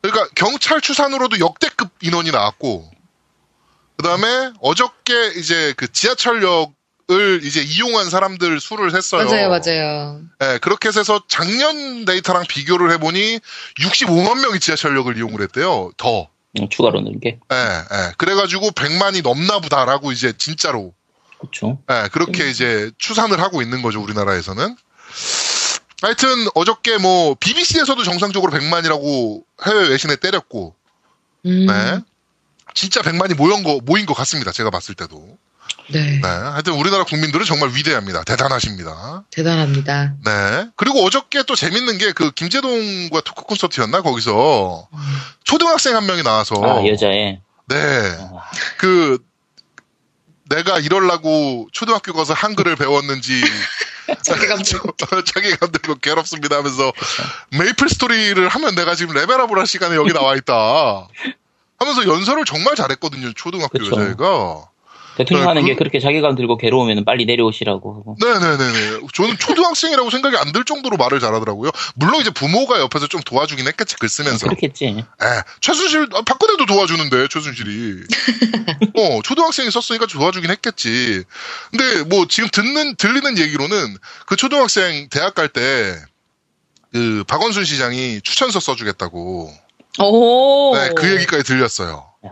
그러니까 0.00 0.28
경찰 0.34 0.80
추산으로도 0.80 1.38
역대급 1.38 1.90
인원이 2.00 2.30
나왔고, 2.30 2.90
그 3.96 4.02
다음에 4.02 4.52
어저께 4.60 5.32
이제 5.36 5.74
그 5.76 5.90
지하철역 5.92 6.72
을 7.12 7.40
이제 7.44 7.62
이용한 7.62 8.10
사람들 8.10 8.60
수를 8.60 8.94
했어요. 8.94 9.26
맞아요, 9.26 9.48
맞아요. 9.48 10.20
예, 10.42 10.58
그렇게 10.58 10.88
해서 10.88 11.22
작년 11.28 12.04
데이터랑 12.04 12.44
비교를 12.48 12.90
해보니 12.92 13.38
65만 13.80 14.40
명이 14.40 14.60
지하철역을 14.60 15.16
이용을 15.16 15.42
했대요. 15.42 15.92
더. 15.96 16.28
음, 16.58 16.68
추가로 16.68 17.00
넣은 17.00 17.20
게. 17.20 17.38
예, 17.52 17.56
예. 17.56 18.12
그래가지고 18.18 18.70
100만이 18.70 19.22
넘나 19.22 19.60
보다라고 19.60 20.12
이제 20.12 20.32
진짜로 20.36 20.92
그렇죠. 21.38 21.78
예, 21.90 22.08
그렇게 22.12 22.48
이제 22.48 22.90
추산을 22.98 23.40
하고 23.40 23.62
있는 23.62 23.82
거죠, 23.82 24.00
우리나라에서는. 24.02 24.76
하여튼 26.02 26.28
어저께 26.54 26.98
뭐 26.98 27.36
BBC에서도 27.38 28.02
정상적으로 28.02 28.52
100만이라고 28.52 29.44
해외 29.66 29.88
외신에 29.88 30.16
때렸고, 30.16 30.74
음, 31.46 31.66
네. 31.66 32.00
진짜 32.74 33.02
100만이 33.02 33.34
모인 33.36 33.62
거, 33.62 33.80
모인 33.84 34.06
것 34.06 34.14
같습니다. 34.14 34.52
제가 34.52 34.70
봤을 34.70 34.94
때도. 34.94 35.36
네. 35.90 36.20
네. 36.22 36.28
하여튼 36.28 36.74
우리나라 36.74 37.04
국민들은 37.04 37.44
정말 37.44 37.70
위대합니다. 37.74 38.22
대단하십니다. 38.24 39.24
대단합니다. 39.30 40.14
네. 40.24 40.68
그리고 40.76 41.04
어저께 41.04 41.42
또 41.44 41.54
재밌는 41.54 41.98
게 41.98 42.12
그 42.12 42.30
김재동과 42.32 43.20
토크 43.22 43.42
콘서트였나? 43.44 44.02
거기서 44.02 44.88
초등학생 45.44 45.96
한 45.96 46.06
명이 46.06 46.22
나와서. 46.22 46.54
아, 46.62 46.86
여자애. 46.86 47.40
네. 47.68 47.76
아, 47.76 48.50
그, 48.78 49.18
내가 50.48 50.78
이럴라고 50.78 51.68
초등학교 51.72 52.12
가서 52.12 52.34
한글을 52.34 52.76
배웠는지 52.76 53.40
자괴감 54.22 54.62
들고. 54.62 54.90
자기감 55.24 55.72
들고 55.72 55.94
괴롭습니다 55.96 56.56
하면서 56.56 56.92
메이플 57.52 57.88
스토리를 57.88 58.46
하면 58.48 58.74
내가 58.74 58.94
지금 58.94 59.14
레벨업을 59.14 59.58
할 59.58 59.66
시간에 59.66 59.96
여기 59.96 60.12
나와 60.12 60.36
있다. 60.36 61.08
하면서 61.78 62.06
연설을 62.06 62.44
정말 62.44 62.74
잘했거든요. 62.76 63.32
초등학교 63.32 63.78
그쵸. 63.78 63.90
여자애가. 63.92 64.68
대통령 65.16 65.44
네, 65.44 65.48
하는 65.48 65.64
게 65.64 65.72
그- 65.74 65.78
그렇게 65.80 66.00
자괴감 66.00 66.36
들고 66.36 66.56
괴로우면 66.56 67.04
빨리 67.04 67.24
내려오시라고 67.26 67.94
하고. 67.94 68.16
네네네네. 68.20 69.00
저는 69.12 69.36
초등학생이라고 69.38 70.08
생각이 70.10 70.36
안 70.36 70.52
들 70.52 70.64
정도로 70.64 70.96
말을 70.98 71.18
잘하더라고요. 71.20 71.70
물론 71.94 72.20
이제 72.20 72.30
부모가 72.30 72.78
옆에서 72.80 73.06
좀 73.06 73.20
도와주긴 73.22 73.66
했겠지, 73.66 73.96
글 73.96 74.08
쓰면서. 74.08 74.46
그렇겠지. 74.46 74.84
에, 74.86 75.26
최순실, 75.60 76.08
아, 76.14 76.20
박근혜도 76.22 76.66
도와주는데, 76.66 77.28
최순실이. 77.28 78.02
어, 78.96 79.20
초등학생이 79.22 79.70
썼으니까 79.70 80.06
도와주긴 80.06 80.50
했겠지. 80.50 81.24
근데 81.70 82.02
뭐 82.04 82.26
지금 82.28 82.48
듣는, 82.50 82.96
들리는 82.96 83.38
얘기로는 83.38 83.96
그 84.26 84.36
초등학생 84.36 85.08
대학 85.10 85.34
갈 85.34 85.48
때, 85.48 85.96
그, 86.92 87.24
박원순 87.26 87.64
시장이 87.64 88.20
추천서 88.22 88.60
써주겠다고. 88.60 89.50
오. 90.00 90.76
네, 90.76 90.90
그 90.94 91.10
얘기까지 91.14 91.44
들렸어요. 91.44 92.06
예. 92.24 92.30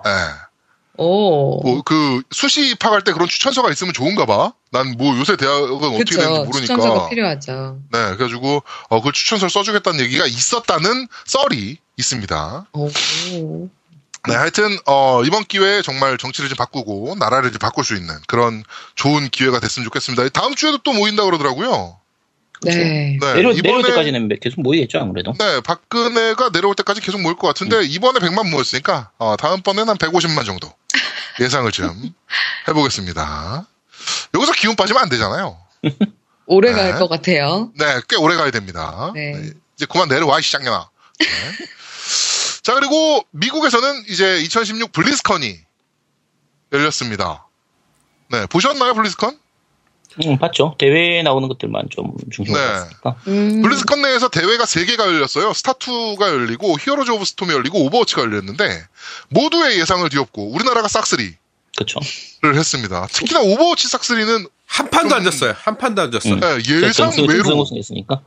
오. 1.02 1.60
뭐, 1.62 1.82
그, 1.82 2.22
수시 2.30 2.70
입학할 2.70 3.02
때 3.02 3.12
그런 3.12 3.26
추천서가 3.26 3.70
있으면 3.70 3.94
좋은가 3.94 4.26
봐. 4.26 4.52
난 4.70 4.96
뭐 4.98 5.16
요새 5.18 5.36
대학은 5.36 5.72
어떻게 5.72 6.04
되는지. 6.16 6.28
모르니까. 6.28 6.60
추천서가 6.60 7.08
필요하죠. 7.08 7.78
네, 7.90 7.98
그래가지고, 8.16 8.62
어, 8.90 9.00
그 9.02 9.10
추천서를 9.10 9.50
써주겠다는 9.50 10.00
얘기가 10.00 10.26
있었다는 10.26 11.08
썰이 11.24 11.78
있습니다. 11.96 12.66
오. 12.74 12.88
네, 14.28 14.34
하여튼, 14.34 14.76
어, 14.84 15.22
이번 15.24 15.44
기회에 15.44 15.80
정말 15.80 16.18
정치를 16.18 16.50
좀 16.50 16.56
바꾸고, 16.56 17.16
나라를 17.18 17.50
좀 17.50 17.58
바꿀 17.58 17.84
수 17.84 17.94
있는 17.94 18.14
그런 18.26 18.62
좋은 18.94 19.30
기회가 19.30 19.58
됐으면 19.60 19.84
좋겠습니다. 19.84 20.28
다음 20.28 20.54
주에도 20.54 20.78
또 20.78 20.92
모인다 20.92 21.24
그러더라고요. 21.24 21.96
네. 22.62 23.18
네, 23.20 23.34
내려, 23.34 23.50
이번에- 23.50 23.62
내려올 23.62 23.82
때까지는 23.82 24.28
계속 24.40 24.60
모이겠죠, 24.60 24.98
아무래도. 24.98 25.32
네, 25.38 25.60
박근혜가 25.62 26.50
내려올 26.50 26.74
때까지 26.74 27.00
계속 27.00 27.20
모일 27.22 27.36
것 27.36 27.46
같은데, 27.46 27.76
음. 27.76 27.82
이번에 27.84 28.18
100만 28.20 28.50
모였으니까, 28.50 29.10
어, 29.18 29.36
다음번에는 29.36 29.88
한 29.88 29.96
150만 29.96 30.44
정도 30.44 30.72
예상을 31.40 31.70
좀 31.72 32.12
해보겠습니다. 32.68 33.66
여기서 34.34 34.52
기운 34.52 34.76
빠지면 34.76 35.02
안 35.02 35.08
되잖아요. 35.08 35.58
오래 36.46 36.72
네. 36.72 36.76
갈것 36.76 37.08
같아요. 37.08 37.72
네, 37.78 38.00
꽤 38.08 38.16
오래 38.16 38.36
가야 38.36 38.50
됩니다. 38.50 39.10
네. 39.14 39.32
네, 39.32 39.50
이제 39.76 39.86
그만 39.86 40.08
내려와, 40.08 40.40
이 40.40 40.42
시장년아. 40.42 40.90
네. 41.18 41.26
자, 42.62 42.74
그리고 42.74 43.24
미국에서는 43.30 44.04
이제 44.08 44.38
2016 44.40 44.92
블리스컨이 44.92 45.56
열렸습니다. 46.72 47.46
네, 48.28 48.46
보셨나요, 48.46 48.92
블리즈컨? 48.94 49.38
응, 50.26 50.38
봤죠. 50.38 50.74
대회에 50.78 51.22
나오는 51.22 51.48
것들만 51.48 51.88
좀 51.90 52.12
중심으로 52.30 52.60
네. 52.60 52.68
봤으니까. 52.72 53.16
음. 53.28 53.62
블리즈컨 53.62 54.02
내에서 54.02 54.28
대회가 54.28 54.64
3개가 54.64 55.00
열렸어요. 55.06 55.52
스타2가 55.52 56.28
열리고, 56.28 56.76
히어로즈 56.78 57.10
오브 57.10 57.24
스톰이 57.24 57.52
열리고, 57.52 57.84
오버워치가 57.86 58.22
열렸는데, 58.22 58.84
모두의 59.28 59.78
예상을 59.80 60.08
뒤엎고, 60.08 60.52
우리나라가 60.52 60.88
싹쓸이를 60.88 61.34
그쵸. 61.76 62.00
했습니다. 62.44 63.06
특히나 63.10 63.40
오버워치 63.40 63.88
싹쓸이는 63.88 64.46
한 64.66 64.90
판도 64.90 65.14
안 65.14 65.24
졌어요. 65.24 65.54
한 65.56 65.76
판도 65.76 66.02
안 66.02 66.12
졌어. 66.12 66.28
음. 66.28 66.40
네, 66.40 66.58
예선 66.68 67.10
결승 67.10 67.26
외로. 67.26 67.60
우승했으니까. 67.60 68.20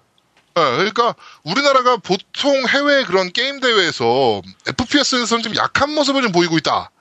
네, 0.56 0.62
그러니까 0.76 1.16
우리나라가 1.44 1.98
보통 1.98 2.68
해외 2.68 3.04
그런 3.06 3.32
게임 3.32 3.60
대회에서 3.60 4.42
FPS에서는 4.68 5.44
좀 5.44 5.56
약한 5.56 5.94
모습을 5.96 6.22
좀 6.22 6.32
보이고 6.32 6.58
있다. 6.58 6.92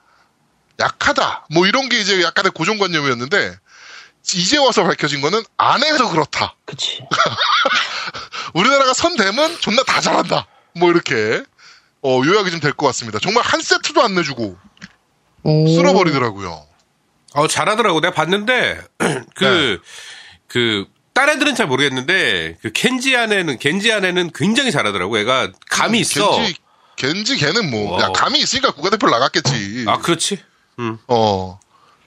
약하다. 0.79 1.47
뭐 1.51 1.67
이런 1.67 1.87
게 1.89 1.99
이제 1.99 2.21
약간의 2.23 2.51
고정관념이었는데 2.51 3.55
이제 4.33 4.57
와서 4.57 4.83
밝혀진 4.83 5.21
거는 5.21 5.43
안 5.57 5.83
해서 5.83 6.09
그렇다. 6.09 6.55
그치. 6.65 7.01
우리나라가 8.53 8.93
선대면 8.93 9.57
존나 9.59 9.83
다 9.83 10.01
잘한다. 10.01 10.47
뭐 10.75 10.89
이렇게 10.91 11.43
어, 12.01 12.21
요약이 12.25 12.51
좀 12.51 12.59
될 12.59 12.73
것 12.73 12.85
같습니다. 12.87 13.19
정말 13.19 13.43
한 13.43 13.61
세트도 13.61 14.01
안 14.01 14.15
내주고 14.15 14.57
오. 15.43 15.67
쓸어버리더라고요. 15.67 16.65
어, 17.35 17.47
잘하더라고. 17.47 17.99
내가 17.99 18.13
봤는데, 18.13 18.79
그, 19.35 19.81
그, 20.47 20.85
딴 21.13 21.29
애들은 21.29 21.55
잘 21.55 21.65
모르겠는데, 21.67 22.57
그 22.61 22.71
켄지 22.71 23.15
안에는, 23.17 23.57
겐지 23.57 23.91
안에는 23.91 24.31
굉장히 24.35 24.71
잘하더라고. 24.71 25.17
얘가 25.19 25.51
감이 25.69 25.99
있어. 25.99 26.37
겐지, 26.37 26.55
겐지 26.95 27.37
걔는 27.37 27.71
뭐, 27.71 27.99
야, 27.99 28.03
와우. 28.03 28.13
감이 28.13 28.39
있으니까 28.39 28.71
국가대표를 28.71 29.11
나갔겠지. 29.11 29.85
아, 29.87 29.97
그렇지. 29.97 30.43
음. 30.79 30.99
어. 31.07 31.59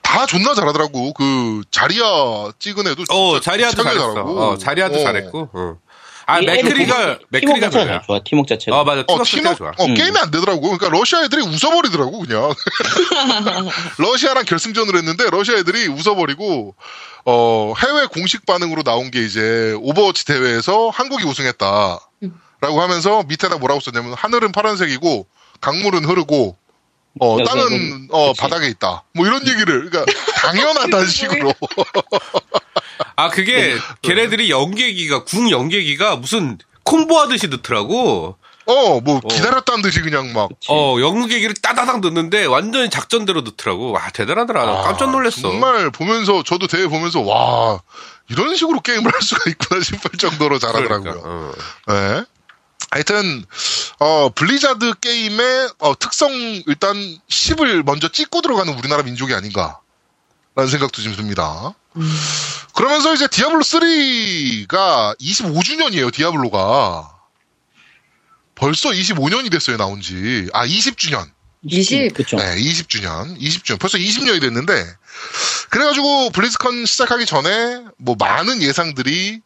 다 0.07 0.25
존나 0.25 0.55
잘하더라고. 0.55 1.11
그, 1.11 1.63
자리야 1.69 2.51
찍은 2.59 2.87
애도. 2.87 3.03
어, 3.09 3.33
미치게 3.33 3.71
잘했어. 3.83 4.13
어, 4.23 4.57
자리아도 4.57 4.95
어. 4.95 5.03
잘했고. 5.03 5.49
어. 5.51 5.75
아, 6.25 6.39
맥크리가, 6.39 7.19
맥크리가. 7.27 7.69
잘 7.69 8.01
좋아. 8.05 8.19
팀워크 8.23 8.47
자체가. 8.47 8.79
어, 8.79 8.83
맞아. 8.85 9.01
어, 9.01 9.23
팀워크 9.23 9.29
팀워, 9.29 9.55
좋아. 9.55 9.71
어, 9.77 9.85
음. 9.85 9.93
게임이 9.95 10.17
안 10.17 10.31
되더라고. 10.31 10.61
그러니까 10.61 10.87
러시아 10.89 11.23
애들이 11.23 11.41
웃어버리더라고, 11.41 12.19
그냥. 12.19 12.53
러시아랑 13.99 14.45
결승전을 14.45 14.95
했는데, 14.95 15.29
러시아 15.29 15.55
애들이 15.55 15.87
웃어버리고, 15.87 16.75
어, 17.25 17.73
해외 17.77 18.05
공식 18.05 18.45
반응으로 18.45 18.83
나온 18.83 19.11
게 19.11 19.25
이제, 19.25 19.75
오버워치 19.81 20.25
대회에서 20.25 20.89
한국이 20.89 21.25
우승했다. 21.25 21.99
라고 22.61 22.81
하면서 22.81 23.23
밑에다 23.23 23.57
뭐라고 23.57 23.81
썼냐면, 23.81 24.13
하늘은 24.13 24.53
파란색이고, 24.53 25.27
강물은 25.59 26.05
흐르고, 26.05 26.57
어, 27.19 27.37
네, 27.37 27.43
땅은, 27.43 27.69
네, 27.69 28.07
어, 28.11 28.27
그치. 28.29 28.41
바닥에 28.41 28.67
있다. 28.67 29.03
뭐 29.13 29.25
이런 29.25 29.47
얘기를, 29.47 29.89
그러니까, 29.89 30.05
당연하다는 30.41 31.07
식으로. 31.07 31.53
아, 33.15 33.29
그게, 33.29 33.75
걔네들이 34.01 34.49
연계기가, 34.49 35.23
궁 35.23 35.49
연계기가 35.49 36.15
무슨 36.17 36.57
콤보 36.83 37.19
하듯이 37.19 37.47
넣더라고. 37.47 38.37
어, 38.67 38.99
뭐, 38.99 39.17
어. 39.17 39.27
기다렸다는 39.27 39.81
듯이 39.81 40.01
그냥 40.01 40.33
막, 40.33 40.49
그치. 40.49 40.67
어, 40.69 40.97
연계기를 40.99 41.55
따다닥 41.55 42.01
넣는데 42.01 42.45
완전히 42.45 42.89
작전대로 42.89 43.41
넣더라고. 43.41 43.91
와, 43.91 44.09
대단하더라. 44.09 44.65
나 44.65 44.81
깜짝 44.83 45.11
놀랐어. 45.11 45.39
아, 45.47 45.51
정말 45.51 45.89
보면서 45.89 46.43
저도 46.43 46.67
대회 46.67 46.85
보면서 46.87 47.21
와 47.21 47.79
이런 48.29 48.55
식으로 48.57 48.81
게임을 48.81 49.13
할 49.13 49.21
수가 49.21 49.49
있구나 49.49 49.81
싶을 49.81 50.11
정도로 50.17 50.59
잘하더라고요. 50.59 51.21
그러니까, 51.21 51.29
어. 51.29 51.51
네. 51.87 52.25
하여튼 52.91 53.45
어 53.99 54.29
블리자드 54.29 54.99
게임의 54.99 55.69
어, 55.79 55.97
특성 55.99 56.31
일단 56.67 56.95
10을 57.29 57.83
먼저 57.83 58.07
찍고 58.07 58.41
들어가는 58.41 58.73
우리나라 58.77 59.03
민족이 59.03 59.33
아닌가라는 59.33 60.69
생각도 60.69 61.01
좀 61.01 61.15
듭니다. 61.15 61.73
음. 61.95 62.19
그러면서 62.73 63.13
이제 63.13 63.27
디아블로 63.27 63.61
3가 63.61 65.19
25주년이에요. 65.19 66.13
디아블로가 66.13 67.11
벌써 68.55 68.89
25년이 68.89 69.51
됐어요 69.51 69.77
나온 69.77 70.01
지. 70.01 70.47
아 70.53 70.65
20주년. 70.65 71.29
20. 71.65 72.13
그쵸. 72.13 72.37
네, 72.37 72.55
20주년, 72.55 73.37
20주년. 73.39 73.79
벌써 73.79 73.97
20년이 73.97 74.39
됐는데, 74.41 74.85
그래가지고 75.69 76.29
블리즈컨 76.31 76.85
시작하기 76.85 77.25
전에, 77.25 77.83
뭐, 77.97 78.15
많은 78.17 78.61
예상들이, 78.61 79.41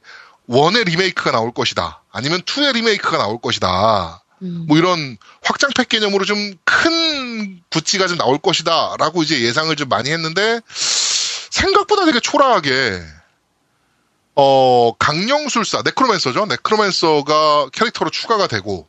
one의 0.48 0.84
리메이크가 0.86 1.32
나올 1.32 1.54
것이다. 1.54 2.04
아니면 2.12 2.42
two의 2.46 2.74
리메이크가 2.74 3.18
나올 3.18 3.40
것이다. 3.40 4.24
음. 4.42 4.66
뭐 4.68 4.78
이런 4.78 5.18
확장팩 5.44 5.88
개념으로 5.90 6.26
좀 6.26 6.56
큰 6.84 7.62
구찌가 7.70 8.08
좀 8.08 8.18
나올 8.18 8.40
것이다. 8.40 8.96
라고 8.98 9.22
이제 9.22 9.40
예상을 9.42 9.74
좀 9.76 9.88
많이 9.88 10.10
했는데, 10.10 10.60
생각보다 11.52 12.06
되게 12.06 12.20
초라하게, 12.20 13.02
어, 14.36 14.94
강령술사, 14.98 15.84
necromancer죠? 15.86 16.48
necromancer가 16.48 17.70
캐릭터로 17.72 18.10
추가가 18.10 18.48
되고, 18.48 18.88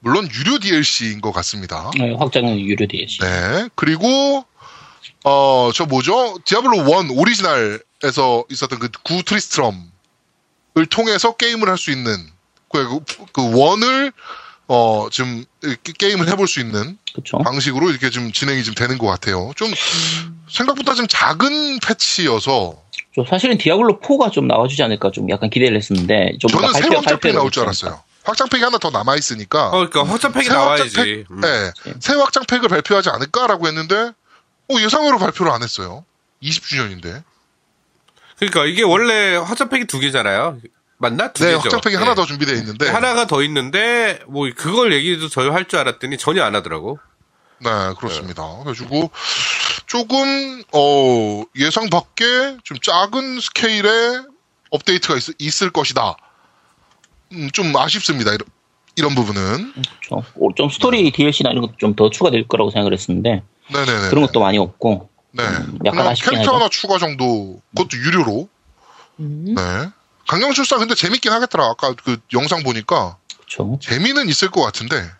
물론 0.00 0.28
유료 0.32 0.58
DLC인 0.58 1.20
것 1.20 1.32
같습니다. 1.32 1.90
네, 1.96 2.14
확장은 2.18 2.58
유료 2.58 2.86
DLC. 2.86 3.18
네. 3.20 3.68
그리고, 3.74 4.44
어, 5.24 5.70
저 5.74 5.86
뭐죠? 5.86 6.36
디아블로 6.44 6.78
1 6.78 7.10
오리지널 7.12 7.82
에서 8.04 8.44
있었던 8.50 8.78
그 8.78 8.88
구 9.02 9.22
트리스트럼 9.24 9.90
을 10.76 10.86
통해서 10.86 11.34
게임을 11.36 11.68
할 11.68 11.76
수 11.78 11.90
있는 11.90 12.14
그, 12.70 13.00
그 13.32 13.58
one을 13.58 14.12
어 14.68 15.08
지금 15.10 15.44
이렇게 15.62 15.92
게임을 15.92 16.28
해볼 16.28 16.46
수 16.46 16.60
있는 16.60 16.98
그쵸. 17.14 17.38
방식으로 17.38 17.90
이렇게 17.90 18.10
좀 18.10 18.30
진행이 18.32 18.62
좀 18.62 18.74
되는 18.74 18.98
것 18.98 19.06
같아요. 19.06 19.50
좀 19.56 19.72
생각보다 20.50 20.94
좀 20.94 21.06
작은 21.08 21.80
패치여서 21.80 22.82
저 23.14 23.24
사실은 23.28 23.56
디아블로 23.58 24.00
4가 24.00 24.30
좀 24.30 24.46
나와주지 24.46 24.82
않을까 24.82 25.10
좀 25.10 25.28
약간 25.30 25.48
기대를 25.50 25.76
했었는데 25.78 26.36
좀 26.38 26.50
저는 26.50 26.68
새 26.74 26.80
확장팩 26.82 27.04
발표를 27.04 27.36
나올 27.36 27.50
줄. 27.50 27.62
알았어요. 27.64 28.02
확장팩이 28.24 28.62
하나 28.62 28.76
더 28.78 28.90
남아 28.90 29.16
있으니까 29.16 29.68
어, 29.68 29.88
그러니까 29.88 30.04
확장팩이 30.04 30.44
새 30.44 30.52
나와야지. 30.52 30.82
확장팩, 30.96 31.26
음. 31.30 31.40
네, 31.40 31.72
새 32.00 32.14
확장팩을 32.14 32.68
발표하지 32.68 33.08
않을까라고 33.08 33.66
했는데 33.66 33.96
어, 34.70 34.74
예상외로 34.78 35.18
발표를 35.18 35.50
안 35.50 35.62
했어요. 35.62 36.04
20주년인데. 36.42 37.24
그러니까 38.38 38.66
이게 38.66 38.82
원래 38.82 39.36
확장팩이 39.36 39.86
두 39.86 39.98
개잖아요. 40.00 40.58
맞나? 40.98 41.32
두 41.32 41.44
네, 41.44 41.50
개죠. 41.52 41.60
확장팩이 41.62 41.94
네. 41.96 42.00
하나 42.00 42.14
더 42.14 42.24
준비되어 42.26 42.54
있는데. 42.56 42.88
하나가 42.88 43.26
더 43.26 43.42
있는데 43.42 44.20
뭐 44.26 44.48
그걸 44.56 44.92
얘기도 44.92 45.28
저희 45.28 45.48
할 45.48 45.66
줄 45.66 45.78
알았더니 45.80 46.18
전혀 46.18 46.42
안 46.44 46.54
하더라고. 46.54 46.98
네, 47.60 47.70
그렇습니다. 47.98 48.44
그래가지고 48.62 49.10
조금 49.86 50.62
어, 50.72 51.42
예상 51.56 51.90
밖에 51.90 52.24
좀 52.62 52.78
작은 52.80 53.40
스케일의 53.40 54.22
업데이트가 54.70 55.16
있, 55.38 55.62
을 55.62 55.70
것이다. 55.70 56.16
음, 57.32 57.50
좀 57.52 57.76
아쉽습니다. 57.76 58.32
이런, 58.32 58.46
이런 58.96 59.14
부분은. 59.14 59.72
어, 60.10 60.22
좀 60.56 60.68
스토리 60.70 61.10
DLC나 61.10 61.50
이런 61.50 61.62
것도 61.62 61.74
좀 61.78 61.94
더 61.96 62.10
추가될 62.10 62.46
거라고 62.48 62.70
생각을 62.70 62.92
했었는데 62.92 63.42
네네네. 63.72 64.08
그런 64.10 64.24
것도 64.26 64.40
많이 64.40 64.58
없고 64.58 65.07
네. 65.32 65.44
음, 65.44 65.78
약간 65.84 66.14
캐릭터 66.14 66.40
하죠. 66.40 66.54
하나 66.54 66.68
추가 66.68 66.98
정도, 66.98 67.60
그것도 67.76 67.96
유료로. 67.98 68.48
음. 69.20 69.54
네. 69.54 69.90
강령출사 70.26 70.78
근데 70.78 70.94
재밌긴 70.94 71.32
하겠더라. 71.32 71.64
아까 71.66 71.94
그 71.94 72.18
영상 72.32 72.62
보니까 72.62 73.16
그쵸. 73.40 73.78
재미는 73.82 74.28
있을 74.28 74.50
것 74.50 74.62
같은데. 74.62 75.10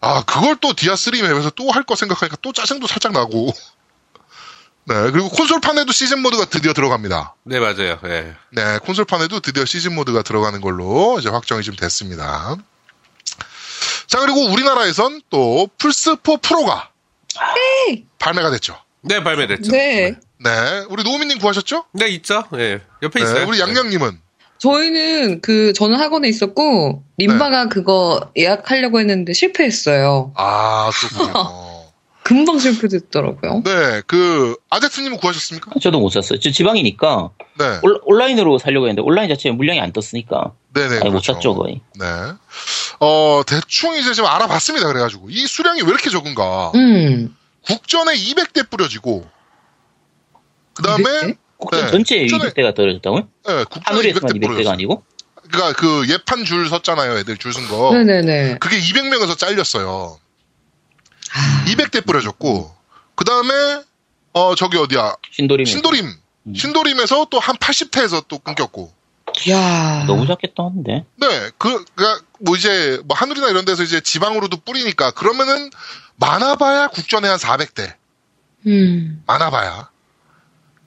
아, 0.00 0.22
그걸 0.24 0.56
또 0.56 0.72
디아 0.72 0.96
3 0.96 1.12
맵에서 1.20 1.50
또 1.50 1.70
할 1.70 1.82
거 1.84 1.94
생각하니까 1.96 2.36
또 2.42 2.52
짜증도 2.52 2.86
살짝 2.86 3.12
나고. 3.12 3.52
네. 4.84 5.10
그리고 5.12 5.28
콘솔판에도 5.28 5.92
시즌 5.92 6.20
모드가 6.22 6.46
드디어 6.46 6.72
들어갑니다. 6.72 7.34
네 7.44 7.60
맞아요. 7.60 7.98
예. 8.06 8.34
네, 8.50 8.78
콘솔판에도 8.78 9.40
드디어 9.40 9.64
시즌 9.64 9.94
모드가 9.94 10.22
들어가는 10.22 10.60
걸로 10.60 11.18
이제 11.20 11.28
확정이 11.28 11.62
좀 11.62 11.76
됐습니다. 11.76 12.56
자, 14.06 14.18
그리고 14.20 14.46
우리나라에선 14.46 15.22
또 15.30 15.68
플스4 15.78 16.42
프로가 16.42 16.88
발매가 18.18 18.50
됐죠. 18.50 18.76
네 19.02 19.22
발매됐죠. 19.22 19.70
네. 19.72 20.14
네, 20.42 20.50
우리 20.88 21.02
노우미님 21.02 21.38
구하셨죠? 21.38 21.84
네 21.92 22.08
있죠. 22.08 22.44
예. 22.54 22.80
옆에 23.02 23.20
네, 23.20 23.24
있어요. 23.24 23.46
우리 23.46 23.60
양양님은 23.60 24.18
저희는 24.58 25.40
그 25.40 25.72
저는 25.72 25.98
학원에 25.98 26.28
있었고 26.28 27.02
림바가 27.18 27.68
그거 27.68 28.30
예약하려고 28.36 29.00
했는데 29.00 29.32
실패했어요. 29.32 30.32
아, 30.36 30.90
그렇군요. 30.92 31.60
금방 32.22 32.58
실패됐더라고요. 32.58 33.62
네, 33.64 34.02
그 34.06 34.54
아제트님은 34.68 35.16
구하셨습니까? 35.18 35.72
저도 35.82 35.98
못 35.98 36.10
샀어요. 36.10 36.38
저 36.38 36.50
지방이니까 36.50 37.30
네, 37.58 37.78
올, 37.82 38.00
온라인으로 38.04 38.58
살려고 38.58 38.86
했는데 38.86 39.02
온라인 39.02 39.28
자체에 39.28 39.50
물량이 39.50 39.80
안 39.80 39.92
떴으니까 39.92 40.52
네네. 40.74 41.00
못 41.00 41.10
그렇죠. 41.10 41.32
샀죠 41.32 41.54
거의. 41.56 41.80
네, 41.98 42.06
어 43.00 43.42
대충 43.46 43.96
이제 43.96 44.12
좀 44.12 44.26
알아봤습니다. 44.26 44.86
그래가지고 44.86 45.30
이 45.30 45.46
수량이 45.46 45.82
왜 45.82 45.88
이렇게 45.88 46.08
적은가? 46.10 46.72
음. 46.76 47.34
국전에 47.66 48.14
200대 48.14 48.68
뿌려지고, 48.70 49.28
그 50.74 50.82
다음에 50.82 51.04
200대? 51.04 51.36
국전 51.58 51.84
네, 51.84 51.90
전체에 51.90 52.26
국전에- 52.26 52.52
200대가 52.54 52.74
떨어졌다고요? 52.74 53.28
네, 53.46 53.64
국전에 53.64 53.82
하늘에서만 53.84 54.32
200대 54.32 54.36
200대가 54.40 54.46
뿌려졌어요. 54.46 54.72
아니고? 54.72 55.04
그러니까 55.50 55.72
그 55.80 56.08
예판 56.08 56.44
줄 56.44 56.68
섰잖아요, 56.68 57.18
애들 57.18 57.36
줄 57.36 57.52
쓴 57.52 57.66
거. 57.68 57.92
네네네. 57.92 58.58
그게 58.60 58.78
200명에서 58.80 59.36
잘렸어요. 59.36 60.18
아, 61.34 61.64
200대 61.66 62.06
뿌려졌고, 62.06 62.74
그 63.14 63.24
다음에 63.24 63.82
어 64.32 64.54
저기 64.54 64.76
어디야 64.78 65.16
신도림이 65.32 65.66
신도림, 65.68 66.06
음. 66.46 66.54
신도림에서 66.54 67.26
또 67.30 67.38
한 67.40 67.56
80대에서 67.56 68.24
또 68.28 68.38
끊겼고. 68.38 68.92
이야. 69.46 70.04
너무 70.06 70.26
작겠다 70.26 70.64
하는데. 70.64 71.04
네, 71.16 71.50
그, 71.58 71.84
그니까, 71.94 72.20
뭐 72.40 72.56
이제, 72.56 73.00
뭐 73.04 73.16
하늘이나 73.16 73.48
이런 73.48 73.64
데서 73.64 73.82
이제 73.82 74.00
지방으로도 74.00 74.58
뿌리니까, 74.58 75.12
그러면은, 75.12 75.70
많아봐야 76.16 76.88
국전에 76.88 77.28
한 77.28 77.38
400대. 77.38 77.94
음. 78.66 79.22
많아봐야. 79.26 79.90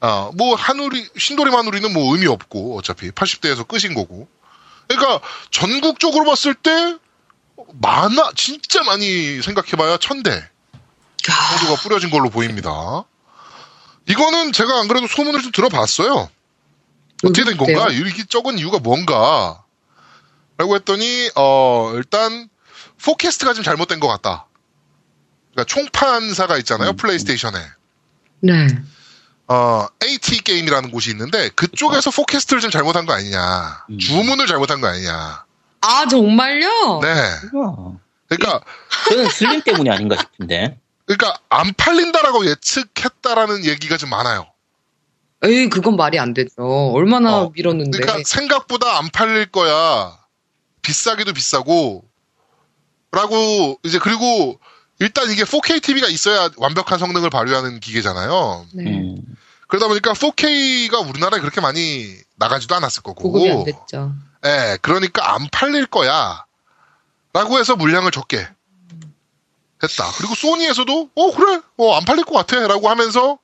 어, 0.01 0.31
뭐, 0.35 0.55
하늘이, 0.55 1.07
신도림 1.17 1.55
하늘이는 1.55 1.93
뭐 1.93 2.13
의미 2.13 2.27
없고, 2.27 2.77
어차피. 2.77 3.09
80대에서 3.11 3.67
끝인 3.67 3.93
거고. 3.95 4.27
그러니까, 4.87 5.25
전국적으로 5.49 6.25
봤을 6.25 6.53
때, 6.53 6.97
많아, 7.73 8.31
진짜 8.35 8.83
많이 8.83 9.41
생각해봐야 9.41 9.97
1000대 9.97 10.29
야. 10.31 11.57
정도가 11.57 11.81
뿌려진 11.81 12.09
걸로 12.09 12.29
보입니다. 12.29 13.05
이거는 14.09 14.51
제가 14.51 14.79
안 14.79 14.87
그래도 14.87 15.07
소문을 15.07 15.41
좀 15.41 15.51
들어봤어요. 15.51 16.29
어떻게 17.23 17.43
된 17.43 17.57
건가? 17.57 17.83
어때요? 17.85 17.99
이렇게 17.99 18.23
적은 18.25 18.59
이유가 18.59 18.79
뭔가? 18.79 19.63
라고 20.57 20.75
했더니, 20.75 21.29
어, 21.35 21.91
일단, 21.95 22.49
포캐스트가 23.03 23.53
좀 23.53 23.63
잘못된 23.63 23.99
것 23.99 24.07
같다. 24.07 24.47
그러니까 25.51 25.73
총판사가 25.73 26.57
있잖아요, 26.59 26.91
음, 26.91 26.95
플레이스테이션에. 26.95 27.59
네. 28.41 28.67
어, 29.47 29.87
AT 30.03 30.43
게임이라는 30.43 30.91
곳이 30.91 31.11
있는데, 31.11 31.49
그쪽에서 31.49 32.11
포캐스트를 32.11 32.61
좀 32.61 32.71
잘못한 32.71 33.05
거 33.05 33.13
아니냐. 33.13 33.85
음. 33.89 33.99
주문을 33.99 34.47
잘못한 34.47 34.81
거 34.81 34.87
아니냐. 34.87 35.45
아, 35.81 36.05
정말요? 36.07 36.99
네. 37.01 37.09
우와. 37.53 37.97
그러니까, 38.29 38.63
저는 39.09 39.29
슬림 39.29 39.61
때문이 39.61 39.89
아닌가 39.89 40.15
싶은데. 40.17 40.79
그러니까, 41.05 41.37
안 41.49 41.73
팔린다라고 41.73 42.45
예측했다라는 42.47 43.65
얘기가 43.65 43.97
좀 43.97 44.09
많아요. 44.09 44.52
에이, 45.43 45.67
그건 45.69 45.95
말이 45.97 46.19
안 46.19 46.33
되죠. 46.33 46.53
얼마나 46.93 47.41
어, 47.41 47.51
밀었는데. 47.53 47.97
그러니까 47.97 48.23
생각보다 48.25 48.97
안 48.97 49.09
팔릴 49.09 49.47
거야. 49.51 50.17
비싸기도 50.81 51.33
비싸고. 51.33 52.03
라고 53.11 53.79
이제 53.83 53.99
그리고 53.99 54.59
일단 54.99 55.29
이게 55.29 55.43
4K 55.43 55.81
TV가 55.83 56.07
있어야 56.07 56.49
완벽한 56.57 56.97
성능을 56.97 57.29
발휘하는 57.29 57.79
기계잖아요. 57.79 58.65
네. 58.73 58.83
음. 58.85 59.17
그러다 59.67 59.87
보니까 59.87 60.13
4K가 60.13 61.07
우리나라에 61.09 61.39
그렇게 61.39 61.61
많이 61.61 62.15
나가지도 62.37 62.75
않았을 62.75 63.03
거고. 63.03 63.23
보급이 63.31 63.51
안 63.51 63.63
됐죠. 63.63 64.13
예, 64.45 64.77
그러니까 64.81 65.33
안 65.35 65.47
팔릴 65.51 65.85
거야. 65.87 66.45
라고 67.33 67.57
해서 67.59 67.75
물량을 67.75 68.11
적게 68.11 68.47
했다. 69.81 70.11
그리고 70.17 70.35
소니에서도 70.35 71.09
어 71.15 71.31
그래, 71.35 71.59
어 71.77 71.95
안 71.97 72.05
팔릴 72.05 72.23
것 72.25 72.33
같아. 72.33 72.65
라고 72.67 72.89
하면서 72.89 73.37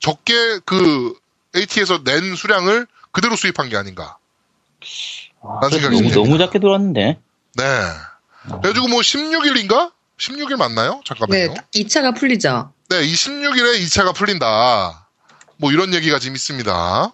적게 0.00 0.60
그 0.64 1.14
AT에서 1.56 2.02
낸 2.04 2.34
수량을 2.36 2.86
그대로 3.12 3.36
수입한 3.36 3.68
게 3.68 3.76
아닌가. 3.76 4.16
아, 5.42 5.58
난 5.60 5.70
생각이 5.70 5.96
너무, 5.96 6.08
듭니다. 6.10 6.14
너무 6.16 6.38
작게 6.38 6.58
들어왔는데. 6.58 7.18
네. 7.54 7.64
그래가지고 8.44 8.88
뭐 8.88 9.00
16일인가? 9.00 9.92
16일 10.18 10.56
맞나요? 10.56 10.94
네, 10.94 11.00
잠깐만요. 11.04 11.54
2차가 11.74 12.16
풀리죠. 12.16 12.72
네, 12.88 13.02
이 13.04 13.12
16일에 13.12 13.80
2차가 13.84 14.14
풀린다. 14.14 15.06
뭐 15.56 15.72
이런 15.72 15.92
얘기가 15.94 16.18
지금 16.18 16.34
있습니다. 16.36 16.72
아, 16.72 17.12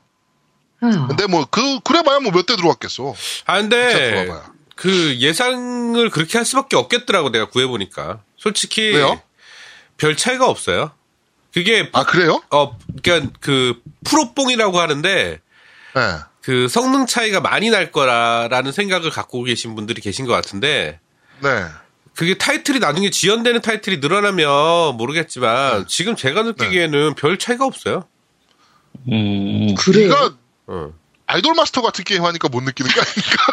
근데 0.81 1.27
뭐 1.27 1.47
그 1.47 1.81
그래봐야 1.81 2.21
뭐 2.21 2.31
몇 2.33 2.47
대 2.47 2.57
들어왔겠어. 2.57 3.15
아 3.47 3.61
2차 3.61 3.61
근데. 3.63 4.33
그 4.77 5.17
예상을 5.21 6.11
그렇게 6.11 6.37
할 6.39 6.45
수밖에 6.45 6.77
없겠더라고 6.77 7.31
내가 7.31 7.49
구해보니까 7.49 8.21
솔직히 8.37 8.83
왜요? 8.93 9.21
별 9.97 10.17
차이가 10.17 10.49
없어요. 10.49 10.91
그게 11.55 11.89
아 11.93 12.05
그래요? 12.05 12.43
어 12.51 12.77
그러니까 13.01 13.31
그 13.41 13.81
프로뽕이라고 14.05 14.81
하는데 14.81 15.41
네. 15.95 16.01
그 16.43 16.67
성능 16.67 17.07
차이가 17.07 17.41
많이 17.41 17.71
날 17.71 17.93
거라라는 17.93 18.73
생각을 18.73 19.11
갖고 19.11 19.45
계신 19.45 19.77
분들이 19.77 20.03
계신 20.03 20.27
것 20.27 20.33
같은데 20.33 20.99
네. 21.41 21.49
그게 22.17 22.35
타이틀이 22.37 22.81
나중에 22.81 23.11
지연되는 23.11 23.61
타이틀이 23.61 23.99
늘어나면 23.99 24.97
모르겠지만 24.97 25.87
지금 25.87 26.17
제가 26.17 26.43
느끼기에는 26.43 27.15
별 27.15 27.39
차이가 27.39 27.65
없어요. 27.65 28.05
음. 29.09 29.75
그래요? 29.77 30.09
그러니까 30.09 30.37
어. 30.67 30.93
아이돌 31.27 31.55
마스터 31.55 31.83
같은 31.83 32.05
게임 32.05 32.25
하니까 32.25 32.49
못 32.49 32.63
느끼는 32.65 32.91
거 32.91 33.01
아닙니까? 33.01 33.47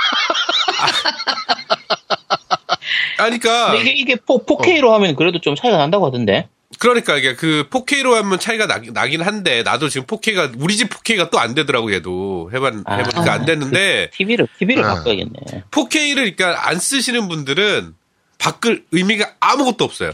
아니, 3.24 3.38
그러니까 3.38 3.76
이게, 3.76 3.92
이게 3.92 4.16
4K로 4.16 4.90
하면 4.90 5.16
그래도 5.16 5.40
좀 5.40 5.56
차이가 5.56 5.78
난다고 5.78 6.08
하던데. 6.08 6.50
그러니까 6.82 7.16
이게 7.16 7.36
그 7.36 7.68
4K로 7.70 8.14
하면 8.14 8.40
차이가 8.40 8.66
나, 8.66 8.82
나긴 8.92 9.22
한데 9.22 9.62
나도 9.62 9.88
지금 9.88 10.08
4K가 10.08 10.56
우리 10.58 10.76
집 10.76 10.90
4K가 10.90 11.30
또 11.30 11.38
안 11.38 11.54
되더라고 11.54 11.94
얘도 11.94 12.50
해봤 12.52 12.74
아. 12.86 12.96
해보니까 12.96 13.32
안 13.34 13.46
됐는데 13.46 14.10
TV를, 14.16 14.48
TV를 14.58 14.82
네. 14.82 14.88
바꿔야겠네. 14.90 15.64
4K를 15.70 16.16
그러니까 16.36 16.68
안 16.68 16.80
쓰시는 16.80 17.28
분들은 17.28 17.94
바꿀 18.40 18.84
의미가 18.92 19.34
아무것도 19.40 19.84
없어요. 19.86 20.14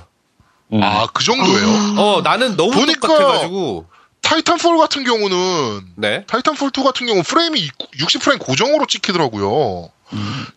음. 0.74 0.84
아 0.84 0.94
그 0.94 1.24
정도예요? 1.24 1.68
어 2.02 2.22
나는 2.22 2.58
너무 2.58 2.72
보니까- 2.72 3.08
똑같아가지고 3.08 3.88
타이탄폴 4.22 4.78
같은 4.78 5.06
경우는 5.06 5.82
네. 5.96 6.26
타이탄폴 6.28 6.72
2 6.78 6.84
같은 6.84 7.08
경우 7.08 7.24
프레임이 7.24 7.70
60 7.98 8.22
프레임 8.22 8.40
고정으로 8.40 8.86
찍히더라고요. 8.88 9.90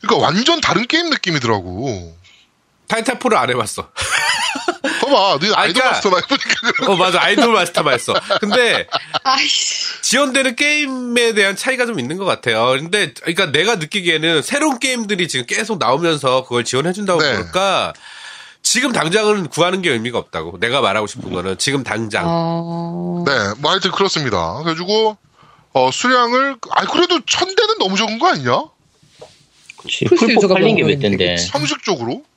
그러니까 0.01 0.17
완전 0.27 0.61
다른 0.61 0.89
게임 0.89 1.09
느낌이더라고. 1.11 2.17
타이탄폴을 2.89 3.37
안 3.37 3.51
해봤어. 3.51 3.89
봐봐, 5.11 5.39
네 5.41 5.53
아이돌 5.55 5.75
그러니까- 5.75 5.91
마스터나 5.91 6.17
해보니까 6.19 6.93
어, 6.93 6.97
맞아. 6.97 7.23
아이돌 7.23 7.53
마스터만 7.53 7.95
했어. 7.95 8.15
근데. 8.41 8.87
지원되는 10.03 10.57
게임에 10.57 11.35
대한 11.35 11.57
차이가 11.57 11.87
좀 11.87 11.99
있는 12.01 12.17
것 12.17 12.25
같아요. 12.25 12.67
근데, 12.79 13.13
그러니까 13.15 13.47
내가 13.53 13.77
느끼기에는 13.77 14.43
새로운 14.43 14.79
게임들이 14.79 15.29
지금 15.29 15.47
계속 15.47 15.79
나오면서 15.79 16.43
그걸 16.45 16.65
지원해준다고 16.65 17.21
네. 17.23 17.33
그러니까 17.33 17.93
지금 18.63 18.93
당장은 18.93 19.49
구하는 19.49 19.83
게 19.83 19.91
의미가 19.91 20.19
없다고. 20.19 20.59
내가 20.61 20.81
말하고 20.81 21.07
싶은 21.07 21.33
거는 21.33 21.59
지금 21.59 21.83
당장. 21.85 22.25
어... 22.27 23.25
네, 23.27 23.33
뭐 23.59 23.71
하여튼 23.71 23.91
그렇습니다. 23.91 24.55
그래가지고 24.63 25.17
어, 25.73 25.91
수량을 25.93 26.57
아 26.71 26.85
그래도 26.87 27.21
천 27.27 27.47
대는 27.55 27.79
너무 27.79 27.97
적은 27.97 28.19
거 28.19 28.29
아니냐? 28.29 28.65
그치. 29.77 30.05
플스 30.07 30.27
플포 30.27 30.49
팔린 30.49 30.77
게 30.77 30.83
몇 30.83 30.99
대인데. 31.01 31.37
상식적으로 31.39 32.13
어. 32.13 32.30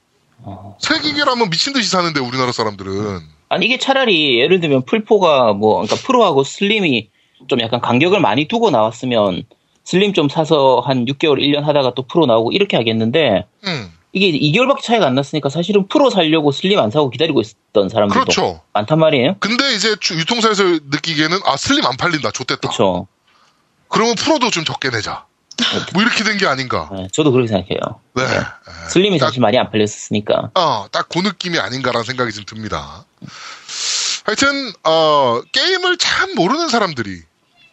새 0.80 1.00
기계라면 1.00 1.50
미친 1.50 1.74
듯이 1.74 1.90
사는데 1.90 2.20
우리나라 2.20 2.52
사람들은 2.52 3.22
아니 3.50 3.66
이게 3.66 3.78
차라리 3.78 4.40
예를 4.40 4.60
들면 4.60 4.84
플포가 4.86 5.54
뭐 5.54 5.82
그러니까 5.82 5.96
프로하고 6.08 6.44
슬림이 6.44 7.10
좀 7.48 7.60
약간 7.62 7.80
간격을 7.82 8.20
많이 8.20 8.48
두고 8.48 8.72
나왔으면 8.72 9.44
슬림 9.84 10.14
좀 10.14 10.30
사서 10.30 10.80
한 10.86 11.06
6개월 11.06 11.40
1년 11.40 11.62
하다가 11.64 11.94
또 11.94 12.04
프로 12.04 12.26
나오고 12.26 12.52
이렇게 12.52 12.78
하겠는데 12.78 13.46
음, 13.68 13.92
이게 14.14 14.32
2개월밖에 14.32 14.82
차이가 14.82 15.06
안 15.08 15.16
났으니까 15.16 15.50
사실은 15.50 15.88
프로 15.88 16.10
살려고 16.10 16.52
슬림 16.52 16.80
안 16.80 16.90
사고 16.90 17.10
기다리고 17.10 17.42
있었던 17.42 17.90
사람들도 17.90 18.20
그렇죠. 18.22 18.62
많단 18.74 18.98
말이에요. 19.00 19.36
근데 19.40 19.76
이제 19.76 19.96
주- 20.00 20.18
유통사에서 20.18 20.64
느끼기에는 20.64 21.38
아 21.46 21.58
슬림 21.58 21.86
안 21.86 21.98
팔린다, 21.98 22.32
좋댔다. 22.32 22.62
그렇죠. 22.70 23.08
그러면 23.90 24.16
프로도 24.16 24.50
좀 24.50 24.64
적게 24.64 24.90
내자. 24.90 25.26
뭐 25.94 26.02
이렇게 26.02 26.24
된 26.24 26.38
게 26.38 26.48
아닌가. 26.48 26.90
네, 26.94 27.08
저도 27.12 27.32
그렇게 27.32 27.48
생각해요. 27.48 27.80
네. 28.16 28.24
네. 28.28 28.44
슬림이 28.90 29.20
딱- 29.20 29.28
사실 29.28 29.42
많이 29.42 29.58
안 29.58 29.70
팔렸으니까. 29.72 30.52
어, 30.56 30.88
딱 30.92 31.08
그 31.10 31.20
느낌이 31.20 31.60
아닌가라는 31.60 32.04
생각이 32.06 32.32
좀 32.32 32.44
듭니다. 32.46 33.06
하여튼, 34.26 34.72
어, 34.84 35.42
게임을 35.52 35.98
참 35.98 36.34
모르는 36.36 36.70
사람들이 36.70 37.22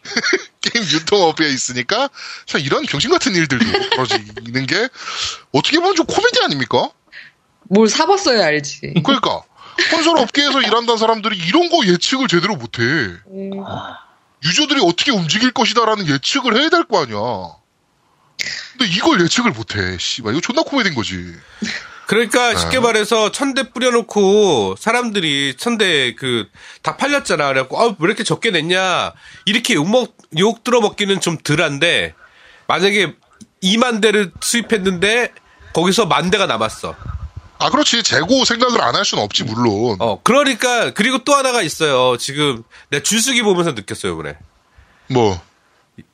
게임 0.61 0.83
유통업에 0.83 1.47
있으니까 1.49 2.09
참 2.45 2.61
이런 2.61 2.83
병신 2.85 3.09
같은 3.09 3.33
일들도 3.35 3.65
벌어지는 3.95 4.65
게 4.67 4.89
어떻게 5.53 5.77
보면 5.79 5.95
좀 5.95 6.05
코미디 6.05 6.39
아닙니까? 6.43 6.89
뭘 7.69 7.87
사봤어야 7.87 8.45
알지. 8.45 8.93
그러니까 9.03 9.43
콘솔 9.91 10.17
업계에서 10.19 10.59
일한다는 10.61 10.97
사람들이 10.97 11.37
이런 11.37 11.69
거 11.69 11.85
예측을 11.85 12.27
제대로 12.27 12.55
못해. 12.55 12.81
아, 13.65 13.99
유저들이 14.43 14.81
어떻게 14.83 15.11
움직일 15.11 15.51
것이다라는 15.51 16.07
예측을 16.07 16.59
해야 16.59 16.69
될 16.69 16.83
거 16.83 17.01
아니야. 17.03 17.15
근데 18.77 18.91
이걸 18.93 19.21
예측을 19.21 19.51
못해. 19.51 19.97
씨발 19.99 20.33
이거 20.33 20.41
존나 20.41 20.63
코미디인 20.63 20.95
거지. 20.95 21.15
그러니까 22.07 22.55
쉽게 22.57 22.77
네. 22.77 22.79
말해서 22.79 23.31
천대 23.31 23.71
뿌려놓고 23.71 24.75
사람들이 24.77 25.55
천대 25.57 26.15
그 26.15 26.49
다 26.81 26.97
팔렸잖아. 26.97 27.47
그래갖고 27.47 27.79
아, 27.79 27.85
왜 27.85 27.95
이렇게 27.99 28.23
적게 28.23 28.49
냈냐 28.51 29.13
이렇게 29.45 29.75
욕먹 29.75 30.17
욕 30.39 30.63
들어먹기는 30.63 31.21
좀 31.21 31.37
덜한데 31.37 32.15
만약에 32.67 33.13
2만 33.63 34.01
대를 34.01 34.31
수입했는데 34.41 35.31
거기서 35.73 36.07
만 36.07 36.31
대가 36.31 36.47
남았어. 36.47 36.95
아 37.59 37.69
그렇지 37.69 38.01
재고 38.01 38.43
생각을 38.43 38.81
안 38.81 38.95
할 38.95 39.05
수는 39.05 39.23
없지 39.23 39.43
물론. 39.43 39.95
어 39.99 40.19
그러니까 40.23 40.91
그리고 40.91 41.19
또 41.19 41.35
하나가 41.35 41.61
있어요. 41.61 42.17
지금 42.17 42.63
내가 42.89 43.03
줄수기 43.03 43.43
보면서 43.43 43.71
느꼈어요 43.73 44.13
이번에 44.13 44.35
뭐 45.07 45.39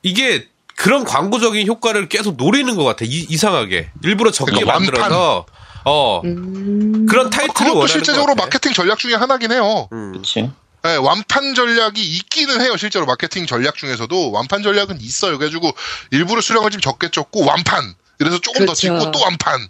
이게 0.02 0.46
그런 0.78 1.04
광고적인 1.04 1.66
효과를 1.66 2.08
계속 2.08 2.36
노리는 2.36 2.74
것 2.76 2.84
같아. 2.84 3.04
이, 3.04 3.26
이상하게 3.28 3.90
일부러 4.04 4.30
적게 4.30 4.52
그러니까 4.52 4.74
완판. 4.74 4.92
만들어서 4.92 5.46
어 5.84 6.20
음... 6.24 7.06
그런 7.06 7.30
타이틀을 7.30 7.52
그것도 7.52 7.78
원하는 7.80 7.88
실제적으로 7.88 8.34
것 8.34 8.36
같아. 8.36 8.44
마케팅 8.44 8.72
전략 8.72 8.98
중에 8.98 9.14
하나긴 9.14 9.50
해요. 9.50 9.88
음. 9.92 10.12
그렇지. 10.12 10.50
네, 10.84 10.96
완판 10.96 11.56
전략이 11.56 12.00
있기는 12.00 12.60
해요. 12.60 12.76
실제로 12.76 13.06
마케팅 13.06 13.46
전략 13.46 13.74
중에서도 13.76 14.30
완판 14.30 14.62
전략은 14.62 15.00
있어요. 15.00 15.36
그래가지고 15.36 15.72
일부러 16.12 16.40
수량을 16.40 16.70
좀 16.70 16.80
적게 16.80 17.08
쫓고 17.08 17.44
완판. 17.44 17.94
이래서 18.20 18.38
조금 18.38 18.60
더 18.60 18.72
그렇죠. 18.72 18.80
찍고 18.80 19.10
또 19.10 19.20
완판. 19.20 19.68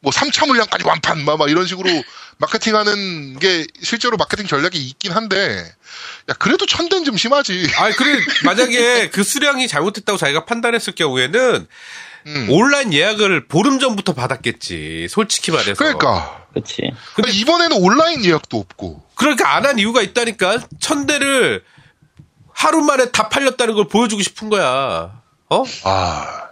뭐 0.00 0.10
3차 0.10 0.48
물량까지 0.48 0.84
완판. 0.84 1.24
막, 1.24 1.38
막 1.38 1.48
이런 1.48 1.68
식으로 1.68 1.88
마케팅하는 2.38 3.38
게 3.38 3.66
실제로 3.82 4.16
마케팅 4.16 4.46
전략이 4.46 4.78
있긴 4.78 5.12
한데 5.12 5.64
야 6.28 6.34
그래도 6.38 6.66
천 6.66 6.88
대는 6.88 7.04
좀 7.04 7.16
심하지. 7.16 7.66
아니, 7.76 7.94
그래, 7.96 8.20
만약에 8.44 9.10
그 9.10 9.22
수량이 9.24 9.66
잘못했다고 9.68 10.16
자기가 10.16 10.44
판단했을 10.44 10.94
경우에는 10.94 11.66
음. 12.26 12.46
온라인 12.50 12.92
예약을 12.92 13.48
보름 13.48 13.78
전부터 13.78 14.12
받았겠지. 14.14 15.08
솔직히 15.10 15.50
말해서. 15.50 15.74
그러니까 15.74 16.46
그렇지. 16.52 16.82
근데 17.14 17.30
이번에는 17.32 17.76
온라인 17.78 18.24
예약도 18.24 18.58
없고. 18.58 19.02
그러니까 19.14 19.54
안 19.56 19.64
한 19.66 19.78
이유가 19.78 20.02
있다니까. 20.02 20.58
천 20.80 21.06
대를 21.06 21.62
하루 22.52 22.82
만에 22.82 23.10
다 23.10 23.28
팔렸다는 23.28 23.74
걸 23.74 23.88
보여주고 23.88 24.22
싶은 24.22 24.48
거야. 24.48 25.20
어? 25.50 25.64
아이 25.84 26.47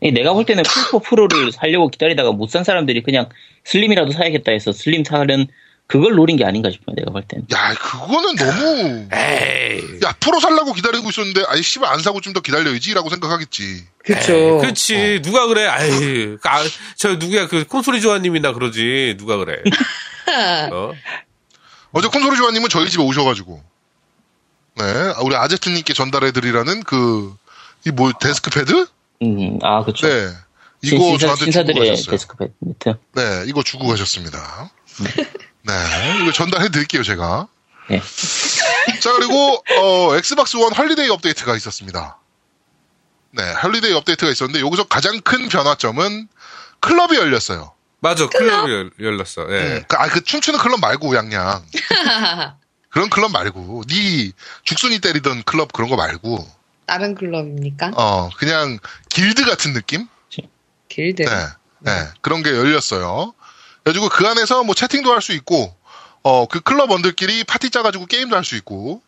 내가 0.00 0.32
볼 0.32 0.44
때는 0.44 0.62
플포 0.64 1.00
프로를 1.00 1.52
살려고 1.52 1.88
기다리다가 1.88 2.32
못 2.32 2.50
산 2.50 2.64
사람들이 2.64 3.02
그냥 3.02 3.28
슬림이라도 3.64 4.12
사야겠다 4.12 4.52
해서 4.52 4.72
슬림 4.72 5.04
사는 5.04 5.46
그걸 5.88 6.14
노린 6.16 6.36
게 6.36 6.44
아닌가 6.44 6.68
싶어요. 6.70 6.96
내가 6.96 7.12
볼 7.12 7.22
때는. 7.22 7.46
야, 7.52 7.72
그거는 7.74 8.34
너무. 8.36 9.08
에이. 9.12 10.00
야, 10.04 10.12
프로 10.18 10.40
살라고 10.40 10.72
기다리고 10.72 11.08
있었는데, 11.10 11.44
아이, 11.46 11.62
씨발, 11.62 11.92
안 11.92 12.00
사고 12.00 12.20
좀 12.20 12.32
더 12.32 12.40
기다려야지 12.40 12.92
라고 12.94 13.08
생각하겠지. 13.08 13.84
그쵸. 14.04 14.32
에이, 14.34 14.60
그렇지. 14.60 15.20
누가 15.22 15.46
그래. 15.46 15.64
아이. 15.66 16.36
아, 16.42 16.64
저 16.96 17.14
누구야. 17.14 17.46
그 17.46 17.64
콘솔이 17.66 18.00
조아님이나 18.00 18.52
그러지. 18.52 19.14
누가 19.18 19.36
그래. 19.36 19.62
어? 20.72 20.92
어제 21.92 22.08
콘솔이 22.08 22.36
조아님은 22.36 22.68
저희 22.68 22.90
집에 22.90 23.04
오셔가지고, 23.04 23.62
네, 24.78 24.84
우리 25.22 25.36
아제트님께 25.36 25.92
전달해드리라는 25.94 26.82
그, 26.82 27.32
이 27.86 27.90
뭐, 27.92 28.12
desk 28.12 28.49
pad? 28.49 28.86
음, 29.22 29.58
아, 29.62 29.82
그렇죠. 29.82 30.06
네. 30.06 30.30
이거 30.82 30.98
신사, 30.98 31.18
저한테 31.26 31.38
주고 31.38 31.44
신사들의 31.52 31.88
가셨어요. 31.90 32.10
desk 32.10 32.34
pad 32.34 32.52
매트. 32.60 32.94
네, 33.14 33.44
이거 33.46 33.62
주고 33.62 33.86
가셨습니다. 33.88 34.70
네, 35.62 35.72
이거 36.22 36.32
전달해 36.32 36.68
드릴게요, 36.68 37.02
제가. 37.02 37.48
네. 37.88 38.00
자, 39.00 39.12
그리고, 39.14 39.62
어, 39.80 40.16
엑스박스 40.16 40.56
원 40.56 40.72
Holiday 40.72 41.08
업데이트가 41.08 41.56
있었습니다. 41.56 42.18
네, 43.30 43.42
Holiday 43.42 43.92
업데이트가 43.94 44.30
있었는데, 44.30 44.60
여기서 44.64 44.84
가장 44.84 45.20
큰 45.20 45.48
변화점은 45.48 46.28
클럽이 46.80 47.16
열렸어요. 47.16 47.72
맞아. 48.00 48.28
클럽이 48.28 48.70
열- 48.72 48.90
열렸어. 49.00 49.46
예. 49.50 49.60
음, 49.78 49.84
그, 49.88 49.96
아, 49.96 50.08
그 50.08 50.22
춤추는 50.22 50.58
클럽 50.58 50.78
말고, 50.80 51.16
양양. 51.16 51.64
그런 52.90 53.10
클럽 53.10 53.30
말고, 53.32 53.82
니 53.88 54.32
죽순이 54.64 55.00
때리던 55.00 55.42
클럽 55.44 55.72
그런 55.72 55.88
거 55.90 55.96
말고, 55.96 56.46
다른 56.86 57.14
클럽입니까? 57.14 57.92
어, 57.96 58.30
그냥 58.36 58.78
길드 59.10 59.44
같은 59.44 59.72
느낌? 59.72 60.08
길드. 60.88 61.22
네. 61.22 61.30
네. 61.80 61.92
그런 62.20 62.42
게 62.42 62.50
열렸어요. 62.50 63.34
그래가지고 63.82 64.08
그 64.08 64.26
안에서 64.26 64.64
뭐 64.64 64.74
채팅도 64.74 65.12
할 65.12 65.20
수 65.20 65.32
있고, 65.32 65.74
어, 66.22 66.46
그 66.46 66.60
클럽 66.60 66.90
원들끼리 66.90 67.44
파티 67.44 67.70
짜가지고 67.70 68.06
게임도 68.06 68.36
할 68.36 68.44
수 68.44 68.56
있고, 68.56 69.02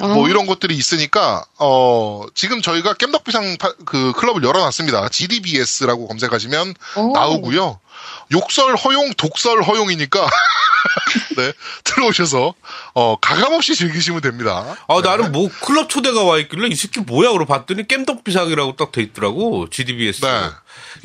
아, 0.00 0.08
뭐 0.08 0.28
이런 0.28 0.46
것들이 0.46 0.76
있으니까, 0.76 1.44
어, 1.58 2.24
지금 2.34 2.60
저희가 2.62 2.94
겜덕비상 2.94 3.58
파- 3.58 3.74
그 3.84 4.12
클럽을 4.12 4.42
열어놨습니다. 4.42 5.08
GDBS라고 5.08 6.08
검색하시면 6.08 6.74
어. 6.96 7.10
나오고요. 7.14 7.78
욕설 8.32 8.74
허용, 8.76 9.12
독설 9.14 9.62
허용이니까, 9.62 10.28
네, 11.36 11.52
들어오셔서, 11.84 12.54
어, 12.94 13.16
가감없이 13.20 13.76
즐기시면 13.76 14.20
됩니다. 14.20 14.76
아, 14.88 15.00
나는 15.00 15.30
뭐 15.30 15.48
클럽 15.62 15.88
초대가 15.88 16.24
와 16.24 16.38
있길래 16.38 16.68
이 16.68 16.74
새끼 16.74 17.00
뭐야? 17.00 17.30
그러고 17.30 17.46
봤더니 17.46 17.84
깸덕비상이라고 17.84 18.76
딱 18.76 18.90
돼 18.92 19.00
있더라고. 19.02 19.70
GDBS. 19.70 20.22
네. 20.22 20.50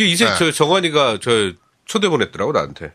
이 0.05 0.15
새끼 0.15 0.31
네. 0.31 0.37
저 0.37 0.51
정환이가 0.51 1.19
저 1.21 1.51
초대 1.85 2.09
보냈더라고 2.09 2.51
나한테. 2.53 2.91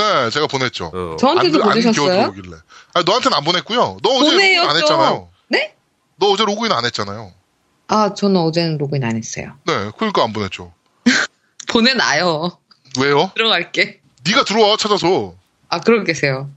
네, 0.00 0.30
제가 0.30 0.46
보냈죠. 0.46 0.90
어. 0.94 1.16
저한테도 1.18 1.56
안, 1.62 1.62
안 1.62 1.68
보내셨어요? 1.70 1.92
끼워들어오길래. 1.92 2.56
아니, 2.94 3.04
너한테는 3.04 3.36
안 3.36 3.44
보냈고요. 3.44 3.98
너 4.02 4.10
어제 4.10 4.30
보내요, 4.30 4.60
로그인 4.62 4.70
안 4.70 4.76
좀. 4.76 4.82
했잖아요. 4.82 5.28
네? 5.48 5.74
너 6.16 6.26
어제 6.30 6.44
로그인 6.44 6.72
안 6.72 6.84
했잖아요. 6.84 7.32
아, 7.88 8.14
저는 8.14 8.40
어제는 8.40 8.78
로그인 8.78 9.04
안 9.04 9.16
했어요. 9.16 9.52
네, 9.66 9.90
그러니까 9.98 10.22
안 10.24 10.32
보냈죠. 10.32 10.72
보내놔요. 11.68 12.58
왜요? 12.98 13.30
들어갈게. 13.34 14.00
네가 14.26 14.44
들어와 14.44 14.76
찾아서. 14.76 15.34
아, 15.68 15.80
그러겠어요. 15.80 16.50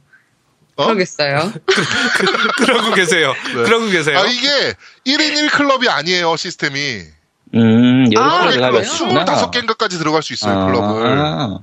어? 0.75 0.85
그러겠어요. 0.85 1.53
그러고 2.57 2.95
계세요. 2.95 3.33
그러고 3.53 3.89
계세요. 3.89 4.17
아 4.17 4.25
이게 4.25 4.73
1인 5.05 5.47
1클럽이 5.49 5.87
아니에요 5.87 6.35
시스템이. 6.35 7.01
음, 7.53 8.11
여러 8.11 8.25
아, 8.25 8.39
가지 8.45 8.57
그래요? 8.57 8.71
가봤구나. 8.71 9.25
25개인가까지 9.25 9.99
들어갈 9.99 10.23
수 10.23 10.33
있어요 10.33 10.65
클럽을. 10.65 11.59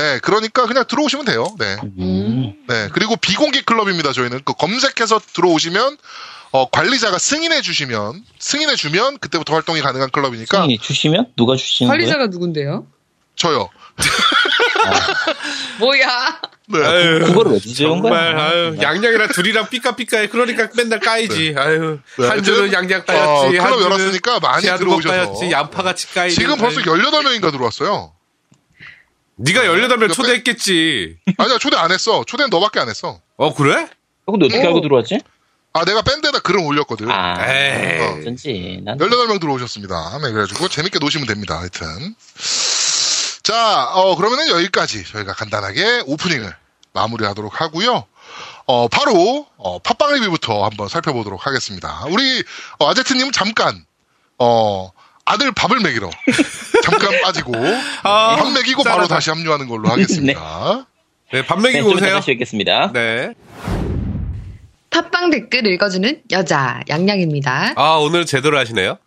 아, 0.00 0.02
네, 0.02 0.18
그러니까 0.20 0.66
그냥 0.66 0.84
들어오시면 0.88 1.26
돼요. 1.26 1.54
네, 1.58 1.76
음. 1.98 2.54
네. 2.66 2.88
그리고 2.92 3.16
비공개 3.16 3.62
클럽입니다. 3.62 4.12
저희는 4.12 4.40
그 4.44 4.54
검색해서 4.54 5.20
들어오시면 5.34 5.98
어, 6.52 6.68
관리자가 6.70 7.18
승인해 7.18 7.60
주시면 7.60 8.24
승인해 8.38 8.76
주면 8.76 9.18
그때부터 9.18 9.54
활동이 9.54 9.80
가능한 9.82 10.10
클럽이니까 10.10 10.56
승인이 10.62 10.78
주시면 10.78 11.32
누가 11.36 11.54
주시는 11.56 11.88
거예요? 11.88 11.98
관리자가 12.00 12.26
누군데요? 12.28 12.86
저요. 13.36 13.68
뭐야? 15.78 16.40
네. 16.66 16.84
아유, 16.84 17.24
그거를 17.26 17.52
왜 17.52 17.58
지재운 17.58 18.00
거야? 18.00 18.12
정말 18.12 18.38
아유, 18.38 18.76
양양이랑 18.80 19.28
둘이랑 19.28 19.68
삐까삐까해. 19.68 20.28
그러니까 20.28 20.68
맨날 20.76 21.00
까이지. 21.00 21.54
아유, 21.56 21.98
네, 22.18 22.26
한 22.28 22.42
주는 22.42 22.72
양양 22.72 23.00
어, 23.00 23.04
까였지. 23.04 23.56
클럽 23.56 23.64
한 23.64 23.72
주는 23.72 23.84
열었으니까 23.84 24.40
많이 24.40 24.66
들어오셔서. 24.66 25.08
까였지. 25.08 25.50
양파같이 25.50 26.14
까이지. 26.14 26.36
지금 26.36 26.56
벌써 26.58 26.80
18명인가 26.80 27.50
들어왔어요. 27.50 28.12
네가 29.40 29.62
18명 29.62 30.08
그 30.08 30.14
초대했겠지. 30.14 31.16
아니야, 31.38 31.58
초대 31.58 31.76
안 31.76 31.90
했어. 31.90 32.24
초대는 32.24 32.50
너밖에 32.50 32.78
안 32.80 32.88
했어. 32.88 33.20
어, 33.36 33.54
그래? 33.54 33.88
어, 34.26 34.32
근데 34.32 34.46
어떻게 34.46 34.62
어. 34.62 34.66
알고 34.66 34.80
들어왔지? 34.82 35.20
아, 35.72 35.84
내가 35.84 36.02
밴드에다 36.02 36.40
글을 36.40 36.60
올렸거든. 36.60 37.10
아, 37.10 37.36
에이. 37.48 38.20
어쩐지. 38.20 38.80
난 38.84 38.98
18명 38.98 39.40
들어오셨습니다. 39.40 40.18
네, 40.18 40.30
그래가지고 40.30 40.68
재밌게 40.68 40.98
노시면 40.98 41.26
됩니다. 41.26 41.58
하여튼. 41.58 42.14
자, 43.42 43.90
어, 43.94 44.16
그러면은 44.16 44.48
여기까지 44.48 45.04
저희가 45.04 45.32
간단하게 45.32 46.02
오프닝을 46.06 46.54
마무리하도록 46.92 47.60
하고요. 47.60 48.04
어, 48.66 48.88
바로, 48.88 49.46
어, 49.56 49.78
팟빵 49.78 50.14
리뷰부터 50.14 50.64
한번 50.64 50.88
살펴보도록 50.88 51.46
하겠습니다. 51.46 52.04
우리, 52.10 52.42
어, 52.78 52.90
아제트님 52.90 53.32
잠깐, 53.32 53.84
어, 54.38 54.90
아들 55.24 55.52
밥을 55.52 55.80
먹이러 55.80 56.10
잠깐 56.82 57.20
빠지고 57.22 57.52
아, 58.02 58.36
밥 58.36 58.50
먹이고 58.50 58.82
바로. 58.82 59.06
다시 59.06 59.30
합류하는 59.30 59.68
걸로 59.68 59.88
하겠습니다. 59.88 60.86
네, 61.32 61.46
밥 61.46 61.56
네, 61.60 61.62
먹이고 61.70 61.90
좀 61.90 61.98
오세요. 61.98 62.14
다시 62.14 62.26
뵙겠습니다. 62.32 62.90
네. 62.92 63.32
팟빵 64.90 65.30
댓글 65.30 65.66
읽어주는 65.66 66.22
여자 66.32 66.80
양양입니다. 66.88 67.74
아, 67.76 67.96
오늘 68.00 68.26
제대로 68.26 68.58
하시네요. 68.58 68.98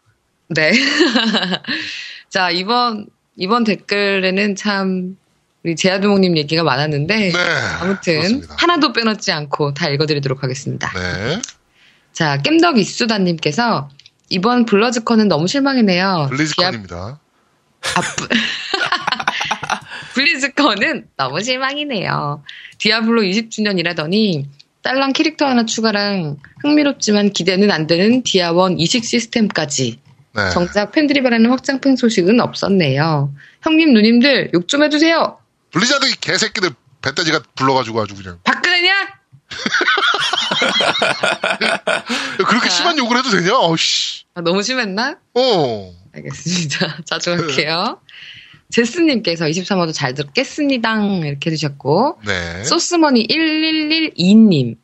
네. 0.47 0.71
자 2.29 2.49
이번 2.51 3.07
이번 3.35 3.63
댓글에는 3.63 4.55
참 4.55 5.17
우리 5.63 5.75
제아두목님 5.75 6.37
얘기가 6.37 6.63
많았는데 6.63 7.15
네. 7.31 7.33
아무튼 7.81 8.13
그렇습니다. 8.19 8.55
하나도 8.59 8.93
빼놓지 8.93 9.31
않고 9.31 9.73
다 9.73 9.89
읽어드리도록 9.89 10.43
하겠습니다. 10.43 10.91
네. 10.93 11.41
자 12.13 12.37
겜덕 12.41 12.77
이수다님께서 12.77 13.89
이번 14.29 14.65
블러즈컨은 14.65 15.27
너무 15.27 15.47
실망이네요. 15.47 16.27
블리즈컨입니다. 16.29 17.19
아, 17.95 18.01
부- 18.01 18.27
블리즈컨은 20.15 21.07
너무 21.17 21.41
실망이네요. 21.41 22.43
디아블로 22.77 23.21
20주년이라더니 23.21 24.45
딸랑 24.81 25.13
캐릭터 25.13 25.45
하나 25.45 25.65
추가랑 25.65 26.37
흥미롭지만 26.61 27.31
기대는 27.31 27.71
안 27.71 27.87
되는 27.87 28.21
디아원 28.23 28.79
이식 28.79 29.05
시스템까지 29.05 29.99
네. 30.35 30.49
정작 30.51 30.91
팬들이 30.91 31.21
바라는 31.23 31.49
확장팩 31.51 31.97
소식은 31.97 32.39
없었네요. 32.41 33.33
형님 33.61 33.93
누님들 33.93 34.51
욕 34.53 34.67
좀 34.67 34.83
해주세요. 34.83 35.37
블리자드 35.71 36.05
이 36.07 36.13
개새끼들 36.19 36.71
배때지가 37.01 37.41
불러가지고 37.55 38.01
아주 38.01 38.15
그냥 38.15 38.39
박근혜냐? 38.43 38.93
그렇게 42.47 42.69
자. 42.69 42.75
심한 42.75 42.97
욕을 42.97 43.17
해도 43.17 43.29
되냐? 43.29 43.57
어씨. 43.57 44.23
아, 44.35 44.41
너무 44.41 44.63
심했나? 44.63 45.17
어. 45.33 45.93
알겠습니다. 46.13 46.97
자중할게요. 47.05 47.99
제스님께서 48.69 49.45
23화도 49.45 49.93
잘 49.93 50.13
듣겠습니다. 50.13 50.97
이렇게 51.25 51.51
해주셨고 51.51 52.19
네. 52.25 52.63
소스머니 52.63 53.27
1112님 53.27 54.77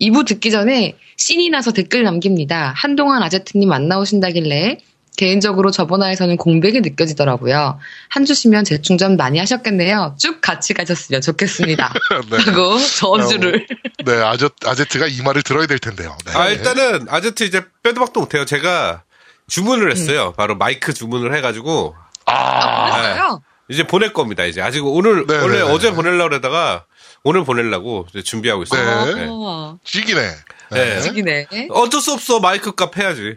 2부 0.00 0.26
듣기 0.26 0.50
전에 0.50 0.96
씬이 1.16 1.50
나서 1.50 1.72
댓글 1.72 2.04
남깁니다. 2.04 2.72
한동안 2.76 3.22
아제트님 3.22 3.70
안 3.72 3.88
나오신다길래 3.88 4.78
개인적으로 5.16 5.70
저번화에서는 5.70 6.36
공백이 6.36 6.80
느껴지더라고요. 6.80 7.78
한 8.08 8.24
주시면 8.24 8.64
재충전 8.64 9.16
많이 9.16 9.38
하셨겠네요. 9.38 10.16
쭉 10.18 10.40
같이 10.40 10.74
가셨으면 10.74 11.20
좋겠습니다. 11.20 11.92
네. 12.30 12.36
하고 12.38 12.78
저주를 12.78 13.66
네, 14.04 14.12
아제, 14.22 14.48
아제트가 14.64 15.06
이 15.06 15.20
말을 15.22 15.42
들어야 15.42 15.66
될 15.66 15.78
텐데요. 15.78 16.16
네. 16.26 16.32
아, 16.34 16.48
일단은 16.48 17.06
아제트 17.08 17.44
이제 17.44 17.62
빼도 17.82 18.00
박도 18.00 18.20
못해요. 18.20 18.44
제가 18.44 19.02
주문을 19.48 19.88
음. 19.88 19.90
했어요. 19.92 20.32
바로 20.36 20.56
마이크 20.56 20.94
주문을 20.94 21.34
해가지고 21.36 21.94
아, 22.24 22.96
했어요. 22.96 23.42
이제 23.68 23.86
보낼 23.86 24.12
겁니다. 24.12 24.44
이제 24.44 24.62
아직 24.62 24.84
오늘 24.84 25.26
네, 25.26 25.36
원래 25.38 25.58
네, 25.58 25.64
네. 25.64 25.70
어제 25.70 25.92
보내려고 25.92 26.30
그러다가 26.30 26.84
오늘 27.22 27.44
보내려고 27.44 28.06
이제 28.10 28.22
준비하고 28.22 28.62
있어요. 28.64 29.04
네. 29.06 29.14
네. 29.14 29.26
어, 29.30 29.78
지기네. 29.84 30.30
네. 30.72 31.00
지기네. 31.00 31.46
어쩔 31.70 32.00
수 32.00 32.12
없어 32.12 32.40
마이크 32.40 32.74
값 32.74 32.96
해야지. 32.96 33.36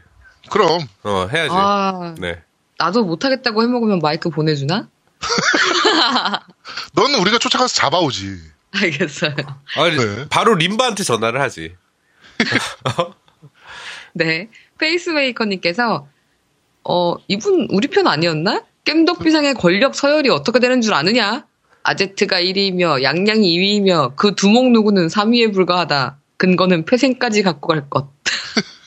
그럼, 0.49 0.81
어 1.03 1.27
해야지. 1.31 1.49
아, 1.51 2.15
네. 2.19 2.41
나도 2.77 3.03
못하겠다고 3.03 3.63
해먹으면 3.63 3.99
마이크 3.99 4.29
보내주나? 4.29 4.89
넌 6.93 7.15
우리가 7.15 7.39
쫓아가서 7.39 7.73
잡아오지. 7.73 8.37
알겠어요. 8.73 9.35
아니, 9.77 9.95
네. 9.95 10.27
바로 10.29 10.55
림바한테 10.55 11.03
전화를 11.03 11.41
하지. 11.41 11.75
네. 14.13 14.49
페이스메이커님께서, 14.77 16.07
어, 16.83 17.15
이분 17.27 17.67
우리 17.71 17.87
편 17.87 18.07
아니었나? 18.07 18.63
겜덕비상의 18.83 19.55
권력 19.55 19.95
서열이 19.95 20.29
어떻게 20.29 20.59
되는 20.59 20.81
줄 20.81 20.93
아느냐? 20.93 21.45
아제트가 21.83 22.41
1위이며 22.41 23.03
양양이 23.03 23.57
2위이며 23.57 24.15
그 24.15 24.35
두목 24.35 24.71
누구는 24.71 25.07
3위에 25.07 25.53
불과하다. 25.53 26.17
근거는 26.37 26.85
폐생까지 26.85 27.43
갖고 27.43 27.67
갈 27.67 27.89
것. 27.89 28.09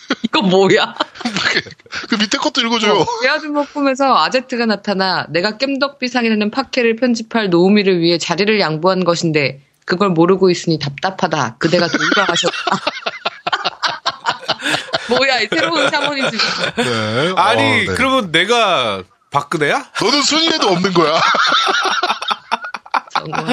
이거 0.23 0.42
뭐야? 0.42 0.94
그 2.09 2.14
밑에 2.16 2.38
것도 2.38 2.61
읽어줘요. 2.62 3.05
대아주목 3.23 3.75
꿈에서 3.75 4.16
아제트가 4.16 4.66
나타나 4.66 5.27
내가 5.29 5.59
겜덕비상이라는 5.59 6.51
팟캐를 6.51 6.97
편집할 6.97 7.51
노우미를 7.51 8.01
위해 8.01 8.18
자리를 8.18 8.59
양보한 8.61 9.05
것인데 9.05 9.61
그걸 9.85 10.11
모르고 10.11 10.51
있으니 10.51 10.79
답답하다. 10.79 11.57
그대가 11.59 11.87
돌아가셨다. 11.88 12.55
뭐야, 15.09 15.40
이 15.40 15.49
새로운 15.49 15.88
샤머니즘. 15.88 16.38
네. 16.77 17.33
아니 17.37 17.62
어, 17.62 17.64
네. 17.64 17.87
그러면 17.87 18.31
내가 18.31 19.03
박근혜야? 19.31 19.90
너는 20.01 20.23
순위에도 20.23 20.68
없는 20.68 20.92
거야. 20.92 21.21
정말. 23.14 23.47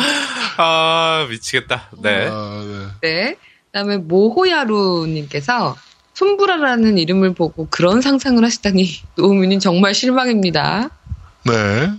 아 0.58 1.28
미치겠다. 1.30 1.90
네. 2.02 2.28
아, 2.30 2.64
네. 3.02 3.10
네. 3.10 3.36
그다음에 3.72 3.98
모호야루님께서 3.98 5.76
손브라라는 6.16 6.98
이름을 6.98 7.34
보고 7.34 7.68
그런 7.70 8.02
상상을 8.02 8.44
하시다니 8.44 9.02
노우미는 9.16 9.60
정말 9.60 9.94
실망입니다. 9.94 10.90
네. 11.44 11.92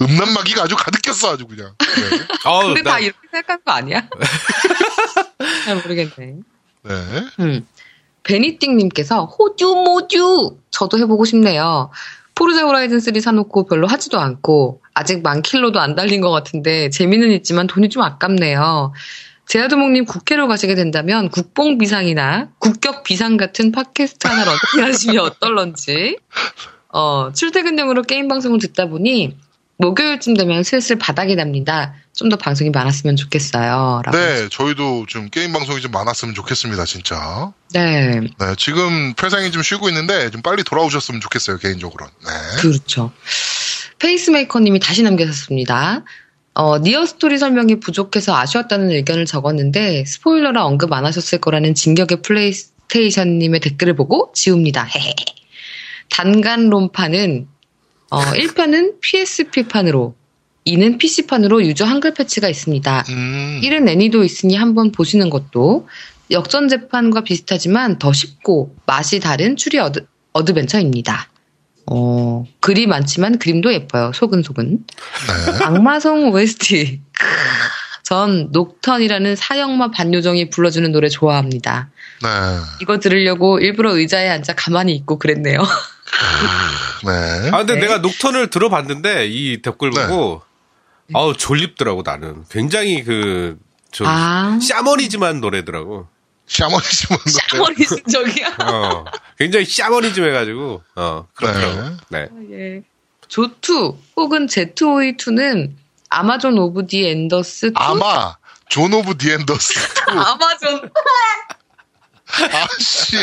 음란마귀가 0.00 0.64
아주 0.64 0.74
가득 0.76 1.00
꼈어, 1.02 1.34
아주 1.34 1.46
그냥. 1.46 1.72
네. 1.78 2.18
아우, 2.44 2.66
근데 2.66 2.82
나- 2.82 2.92
다 2.92 2.98
이렇게 2.98 3.18
생각한 3.30 3.58
거 3.64 3.72
아니야? 3.72 4.08
잘 5.64 5.76
모르겠네. 5.76 6.12
네. 6.84 6.92
음. 7.40 7.66
베니띵님께서 8.24 9.24
호주 9.26 9.66
모주 9.84 10.56
저도 10.70 10.98
해보고 10.98 11.24
싶네요. 11.24 11.90
포르자 12.34 12.62
호라이즌 12.62 13.00
3 13.00 13.20
사놓고 13.20 13.66
별로 13.66 13.86
하지도 13.86 14.18
않고 14.18 14.80
아직 14.94 15.22
만 15.22 15.42
킬로도 15.42 15.80
안 15.80 15.94
달린 15.94 16.20
것 16.20 16.30
같은데 16.30 16.88
재미는 16.90 17.30
있지만 17.32 17.66
돈이 17.66 17.88
좀 17.88 18.02
아깝네요. 18.02 18.92
제아두목님 19.52 20.06
국회로 20.06 20.48
가시게 20.48 20.74
된다면 20.74 21.28
국뽕 21.28 21.76
비상이나 21.76 22.48
국격 22.58 23.04
비상 23.04 23.36
같은 23.36 23.70
팟캐스트 23.70 24.26
하나를 24.26 24.50
어떻게 24.50 24.80
하시면 24.80 25.18
어떨런지 25.28 26.16
어, 26.88 27.32
출퇴근용으로 27.34 28.00
게임 28.04 28.28
방송을 28.28 28.58
듣다 28.60 28.86
보니 28.86 29.36
목요일쯤 29.76 30.38
되면 30.38 30.62
슬슬 30.62 30.96
바닥이 30.96 31.36
납니다. 31.36 31.92
좀 32.14 32.30
더 32.30 32.36
방송이 32.36 32.70
많았으면 32.70 33.16
좋겠어요. 33.16 34.02
라고. 34.04 34.16
네, 34.16 34.48
저희도 34.50 35.06
좀 35.06 35.28
게임 35.28 35.52
방송이 35.52 35.82
좀 35.82 35.90
많았으면 35.90 36.34
좋겠습니다, 36.34 36.84
진짜. 36.86 37.52
네. 37.72 38.20
네, 38.20 38.54
지금 38.56 39.12
회상이 39.20 39.50
좀 39.50 39.62
쉬고 39.62 39.88
있는데 39.88 40.30
좀 40.30 40.40
빨리 40.40 40.62
돌아오셨으면 40.62 41.20
좋겠어요, 41.20 41.58
개인적으로는. 41.58 42.12
네. 42.24 42.30
그렇죠. 42.60 43.12
페이스메이커님이 43.98 44.80
다시 44.80 45.02
남겨셨습니다. 45.02 46.04
어, 46.54 46.78
니어 46.78 47.06
스토리 47.06 47.38
설명이 47.38 47.80
부족해서 47.80 48.36
아쉬웠다는 48.36 48.90
의견을 48.90 49.24
적었는데 49.24 50.04
스포일러라 50.04 50.64
언급 50.66 50.92
안 50.92 51.06
하셨을 51.06 51.40
거라는 51.40 51.74
진격의 51.74 52.22
플레이스테이션님의 52.22 53.60
댓글을 53.60 53.96
보고 53.96 54.30
지웁니다. 54.34 54.84
헤헤. 54.84 55.14
단간론파는 56.10 57.48
어, 58.10 58.20
1편은 58.36 59.00
PSP판으로 59.00 60.14
2는 60.66 60.98
PC판으로 60.98 61.64
유저 61.64 61.84
한글 61.84 62.14
패치가 62.14 62.48
있습니다. 62.48 63.04
음, 63.08 63.60
1은 63.64 63.88
애니도 63.88 64.22
있으니 64.22 64.54
한번 64.54 64.92
보시는 64.92 65.30
것도 65.30 65.88
역전 66.30 66.68
재판과 66.68 67.24
비슷하지만 67.24 67.98
더 67.98 68.12
쉽고 68.12 68.76
맛이 68.86 69.18
다른 69.18 69.56
추리 69.56 69.78
어드, 69.78 70.06
어드벤처입니다. 70.32 71.31
어, 71.86 72.44
글이 72.60 72.86
많지만 72.86 73.38
그림도 73.38 73.72
예뻐요. 73.72 74.12
소근소근. 74.14 74.84
네. 74.86 75.64
악마성 75.64 76.32
OST. 76.32 77.00
크, 77.12 77.26
전 78.02 78.48
녹턴이라는 78.52 79.36
사형마 79.36 79.90
반요정이 79.90 80.50
불러주는 80.50 80.90
노래 80.92 81.08
좋아합니다. 81.08 81.90
네. 82.22 82.28
이거 82.80 82.98
들으려고 82.98 83.58
일부러 83.58 83.94
의자에 83.96 84.28
앉아 84.28 84.54
가만히 84.54 84.94
있고 84.96 85.18
그랬네요. 85.18 85.62
네. 87.04 87.50
아, 87.50 87.58
근데 87.58 87.74
네. 87.74 87.80
내가 87.80 87.98
녹턴을 87.98 88.50
들어봤는데, 88.50 89.26
이 89.28 89.62
댓글 89.62 89.90
네. 89.90 90.06
보고, 90.06 90.42
아우, 91.14 91.34
졸립더라고, 91.36 92.02
나는. 92.04 92.44
굉장히 92.50 93.02
그, 93.02 93.58
좀, 93.90 94.06
아. 94.06 94.58
샤머니즘한 94.60 95.40
노래더라고. 95.40 96.06
샤머니즘은 96.52 97.18
샤머니즘적이야. 97.50 98.56
어, 98.60 99.04
굉장히 99.38 99.64
샤머니즘 99.64 100.24
해가지고, 100.24 100.82
어, 100.96 101.26
그렇더라고. 101.34 101.96
네. 102.10 102.28
예. 102.50 102.82
조투 103.28 103.96
혹은 104.16 104.46
ZOE 104.46 104.93
2는 104.93 105.72
아마존 106.10 106.58
of 106.58 106.86
the 106.86 107.08
Enders 107.08 107.66
2? 107.66 107.72
아마 107.76 108.36
Zone 108.68 108.92
of 108.92 109.16
the 109.16 109.30
Enders. 109.32 109.72
아마존. 110.08 110.90
아씨. 112.52 113.16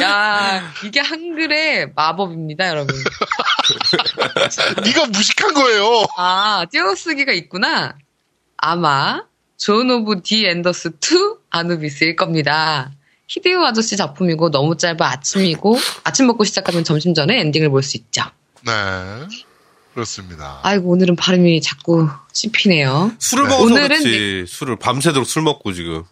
야, 0.00 0.72
이게 0.84 1.00
한글의 1.00 1.92
마법입니다, 1.94 2.68
여러분. 2.68 2.96
네가 4.84 5.06
무식한 5.06 5.52
거예요. 5.54 6.06
아, 6.16 6.64
띄어쓰기가 6.70 7.32
있구나. 7.32 7.96
아마 8.56 9.22
Zone 9.58 9.90
of 9.90 10.22
the 10.22 10.46
Enders 10.46 10.92
2 11.00 11.43
아누비스일 11.58 12.16
겁니다. 12.16 12.90
히데오 13.28 13.62
아저씨 13.62 13.96
작품이고 13.96 14.50
너무 14.50 14.76
짧아 14.76 14.96
아침이고 15.00 15.78
아침 16.04 16.26
먹고 16.26 16.44
시작하면 16.44 16.84
점심 16.84 17.14
전에 17.14 17.40
엔딩을 17.40 17.70
볼 17.70 17.82
수 17.82 17.96
있죠. 17.96 18.22
네. 18.66 18.72
그렇습니다. 19.94 20.58
아이고 20.64 20.90
오늘은 20.90 21.14
발음이 21.16 21.60
자꾸 21.62 22.08
씹히네요. 22.32 23.12
술을 23.18 23.44
네. 23.44 23.50
먹어서 23.50 23.64
오늘은 23.66 23.88
그렇지. 23.88 24.44
술을 24.48 24.76
밤새도록 24.78 25.26
술 25.28 25.42
먹고 25.42 25.72
지금. 25.72 25.98
어? 25.98 26.04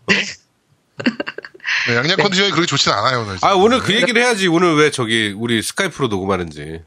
네, 1.88 1.96
양양 1.96 2.16
컨디션이 2.18 2.50
그렇게 2.50 2.66
좋진 2.66 2.92
않아요, 2.92 3.22
오늘. 3.22 3.38
아, 3.40 3.54
오늘 3.54 3.80
그 3.80 3.92
얘기를 3.94 4.22
해야지. 4.22 4.46
오늘 4.46 4.76
왜 4.76 4.90
저기, 4.92 5.34
우리 5.36 5.60
스카이프로 5.62 6.06
녹음하는지. 6.08 6.80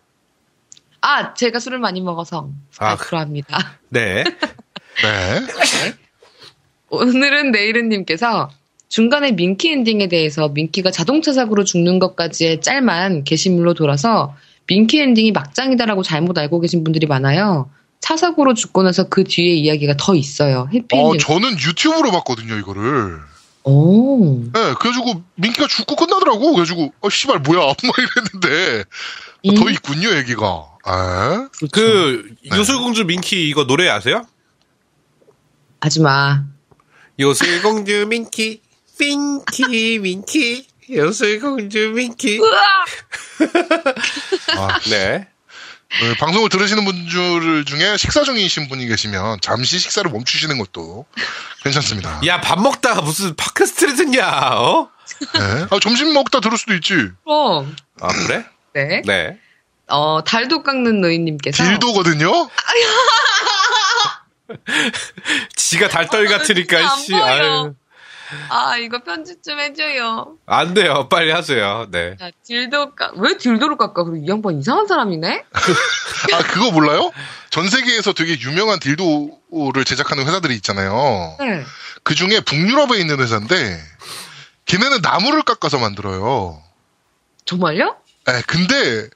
아, 1.01 1.33
제가 1.33 1.59
술을 1.59 1.79
많이 1.79 1.99
먹어서 1.99 2.49
아, 2.77 2.91
스카이프로 2.95 3.19
합니다. 3.19 3.77
네. 3.89 4.23
네. 4.23 5.47
오늘은 6.95 7.51
네이른님께서 7.51 8.49
중간에 8.87 9.31
민키 9.31 9.71
엔딩에 9.71 10.07
대해서 10.07 10.49
민키가 10.49 10.91
자동차 10.91 11.33
사고로 11.33 11.63
죽는 11.63 11.99
것까지의 11.99 12.61
짤만 12.61 13.23
게시물로 13.23 13.73
돌아서 13.73 14.35
민키 14.67 14.99
엔딩이 14.99 15.31
막장이다라고 15.31 16.03
잘못 16.03 16.37
알고 16.37 16.59
계신 16.59 16.83
분들이 16.83 17.07
많아요. 17.07 17.69
차 17.99 18.17
사고로 18.17 18.53
죽고 18.53 18.83
나서 18.83 19.09
그 19.09 19.23
뒤에 19.23 19.53
이야기가 19.55 19.95
더 19.97 20.15
있어요. 20.15 20.61
어, 20.61 20.69
해피엔딩. 20.71 21.19
저는 21.19 21.53
유튜브로 21.59 22.11
봤거든요, 22.11 22.55
이거를. 22.57 23.19
오. 23.63 24.43
네, 24.53 24.73
그래가지고 24.79 25.23
민키가 25.35 25.67
죽고 25.67 25.95
끝나더라고. 25.95 26.51
그래가지고 26.53 26.93
어 27.01 27.09
씨발 27.09 27.39
뭐야, 27.39 27.61
막 27.65 27.77
이랬는데 27.81 28.83
어, 29.47 29.53
더 29.55 29.65
음, 29.65 29.71
있군요, 29.71 30.15
얘기가. 30.17 30.67
에? 30.87 31.47
그렇죠. 31.57 31.67
그, 31.71 32.35
네. 32.43 32.57
요술공주 32.57 33.05
민키 33.05 33.49
이거 33.49 33.65
노래 33.65 33.89
아세요? 33.89 34.23
하지 35.81 36.01
마. 36.01 36.43
요술공주 37.19 38.07
민키, 38.07 38.61
민키, 38.99 39.99
민키, 39.99 40.67
요술공주 40.91 41.91
민키. 41.95 42.39
아, 44.57 44.79
네. 44.89 45.27
어, 46.01 46.13
방송을 46.19 46.49
들으시는 46.49 46.83
분들 46.83 47.63
중에 47.65 47.95
식사 47.95 48.23
중이신 48.23 48.67
분이 48.67 48.85
계시면 48.87 49.39
잠시 49.39 49.79
식사를 49.79 50.09
멈추시는 50.11 50.57
것도 50.57 51.05
괜찮습니다. 51.63 52.19
야, 52.25 52.41
밥 52.41 52.59
먹다가 52.59 53.01
무슨 53.01 53.33
팟캐스트를 53.35 53.95
듣냐, 53.95 54.27
어? 54.27 54.89
네. 55.33 55.67
아, 55.69 55.79
점심 55.81 56.11
먹다 56.13 56.41
들을 56.41 56.57
수도 56.57 56.73
있지. 56.73 56.93
그럼. 57.23 57.75
아, 58.01 58.07
그래? 58.07 58.45
네. 58.73 59.01
네. 59.05 59.37
어, 59.87 60.21
달도 60.25 60.63
깎는 60.63 60.99
노인님께서. 60.99 61.63
딜도거든요. 61.63 62.29
지가 65.55 65.87
달떨 65.89 66.27
같으니까, 66.27 66.77
진짜 66.77 66.91
안 66.91 66.97
씨. 66.99 67.15
아유. 67.15 67.73
아, 68.49 68.77
이거 68.77 69.03
편집 69.03 69.43
좀 69.43 69.59
해줘요. 69.59 70.37
안 70.47 70.73
돼요. 70.73 71.07
빨리 71.09 71.31
하세요. 71.31 71.87
네. 71.91 72.15
야, 72.21 72.31
딜도 72.43 72.95
깎, 72.95 73.13
왜 73.17 73.37
딜도를 73.37 73.77
깎아? 73.77 74.03
그리고 74.03 74.25
이 74.25 74.27
양반 74.27 74.57
이상한 74.57 74.87
사람이네? 74.87 75.45
아, 76.33 76.37
그거 76.39 76.71
몰라요? 76.71 77.11
전 77.51 77.69
세계에서 77.69 78.13
되게 78.13 78.39
유명한 78.39 78.79
딜도를 78.79 79.85
제작하는 79.85 80.25
회사들이 80.25 80.55
있잖아요. 80.55 81.37
네. 81.39 81.63
그 82.03 82.15
중에 82.15 82.39
북유럽에 82.39 82.99
있는 82.99 83.19
회사인데, 83.19 83.79
걔네는 84.65 85.01
나무를 85.01 85.43
깎아서 85.43 85.77
만들어요. 85.77 86.61
정말요? 87.45 87.95
예, 88.29 88.41
근데, 88.47 89.07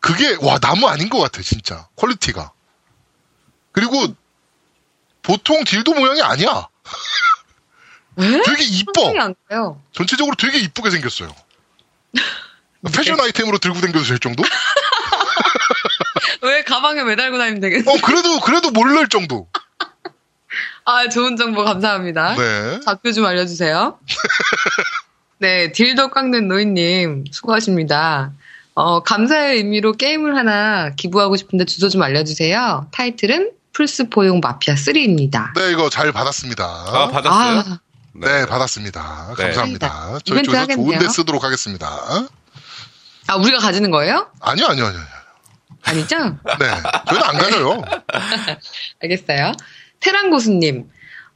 그게, 0.00 0.36
와, 0.40 0.58
나무 0.58 0.88
아닌 0.88 1.10
것 1.10 1.18
같아, 1.18 1.42
진짜. 1.42 1.86
퀄리티가. 1.96 2.52
그리고, 3.72 4.06
보통 5.24 5.64
딜도 5.64 5.94
모양이 5.94 6.22
아니야. 6.22 6.68
왜? 8.16 8.42
되게 8.42 8.62
이뻐. 8.62 9.12
전체적으로 9.92 10.36
되게 10.36 10.58
이쁘게 10.58 10.90
생겼어요. 10.90 11.34
패션 12.94 13.18
아이템으로 13.18 13.58
들고 13.58 13.80
다녀도 13.80 14.02
될 14.02 14.18
정도? 14.18 14.44
왜 16.42 16.62
가방에 16.62 17.02
매달고 17.02 17.38
다니면 17.38 17.60
되겠어? 17.60 17.90
어, 17.90 17.96
그래도, 18.04 18.38
그래도 18.40 18.70
모를 18.70 19.08
정도. 19.08 19.48
아, 20.84 21.08
좋은 21.08 21.36
정보 21.36 21.64
감사합니다. 21.64 22.36
네. 22.36 22.80
좌표 22.80 23.12
좀 23.12 23.24
알려주세요. 23.24 23.98
네, 25.38 25.72
딜도 25.72 26.10
깎는 26.10 26.46
노인님, 26.46 27.24
수고하십니다. 27.32 28.32
어, 28.74 29.02
감사의 29.02 29.56
의미로 29.56 29.92
게임을 29.92 30.36
하나 30.36 30.90
기부하고 30.94 31.36
싶은데 31.36 31.64
주소 31.64 31.88
좀 31.88 32.02
알려주세요. 32.02 32.88
타이틀은 32.92 33.52
플스4용 33.74 34.40
마피아 34.42 34.74
3입니다. 34.74 35.52
네, 35.54 35.70
이거 35.72 35.90
잘 35.90 36.12
받았습니다. 36.12 36.64
아, 36.64 37.08
받았어요? 37.08 37.58
아, 37.58 37.80
네, 38.14 38.46
받았습니다. 38.46 39.34
네. 39.36 39.44
감사합니다. 39.44 40.18
저희 40.24 40.38
이벤트 40.38 40.46
쪽에서 40.46 40.62
하겠네요. 40.62 40.86
좋은 40.86 40.98
데 40.98 41.08
쓰도록 41.12 41.44
하겠습니다. 41.44 41.88
아, 43.26 43.36
우리가 43.36 43.58
가지는 43.58 43.90
거예요? 43.90 44.28
아니요, 44.40 44.66
아니요, 44.66 44.86
아니요. 44.86 45.00
아니죠? 45.82 46.16
네. 46.58 46.66
저희는 47.08 47.28
안 47.28 47.38
가져요. 47.38 47.82
알겠어요. 49.02 49.52
테란 50.00 50.30
고수님, 50.30 50.88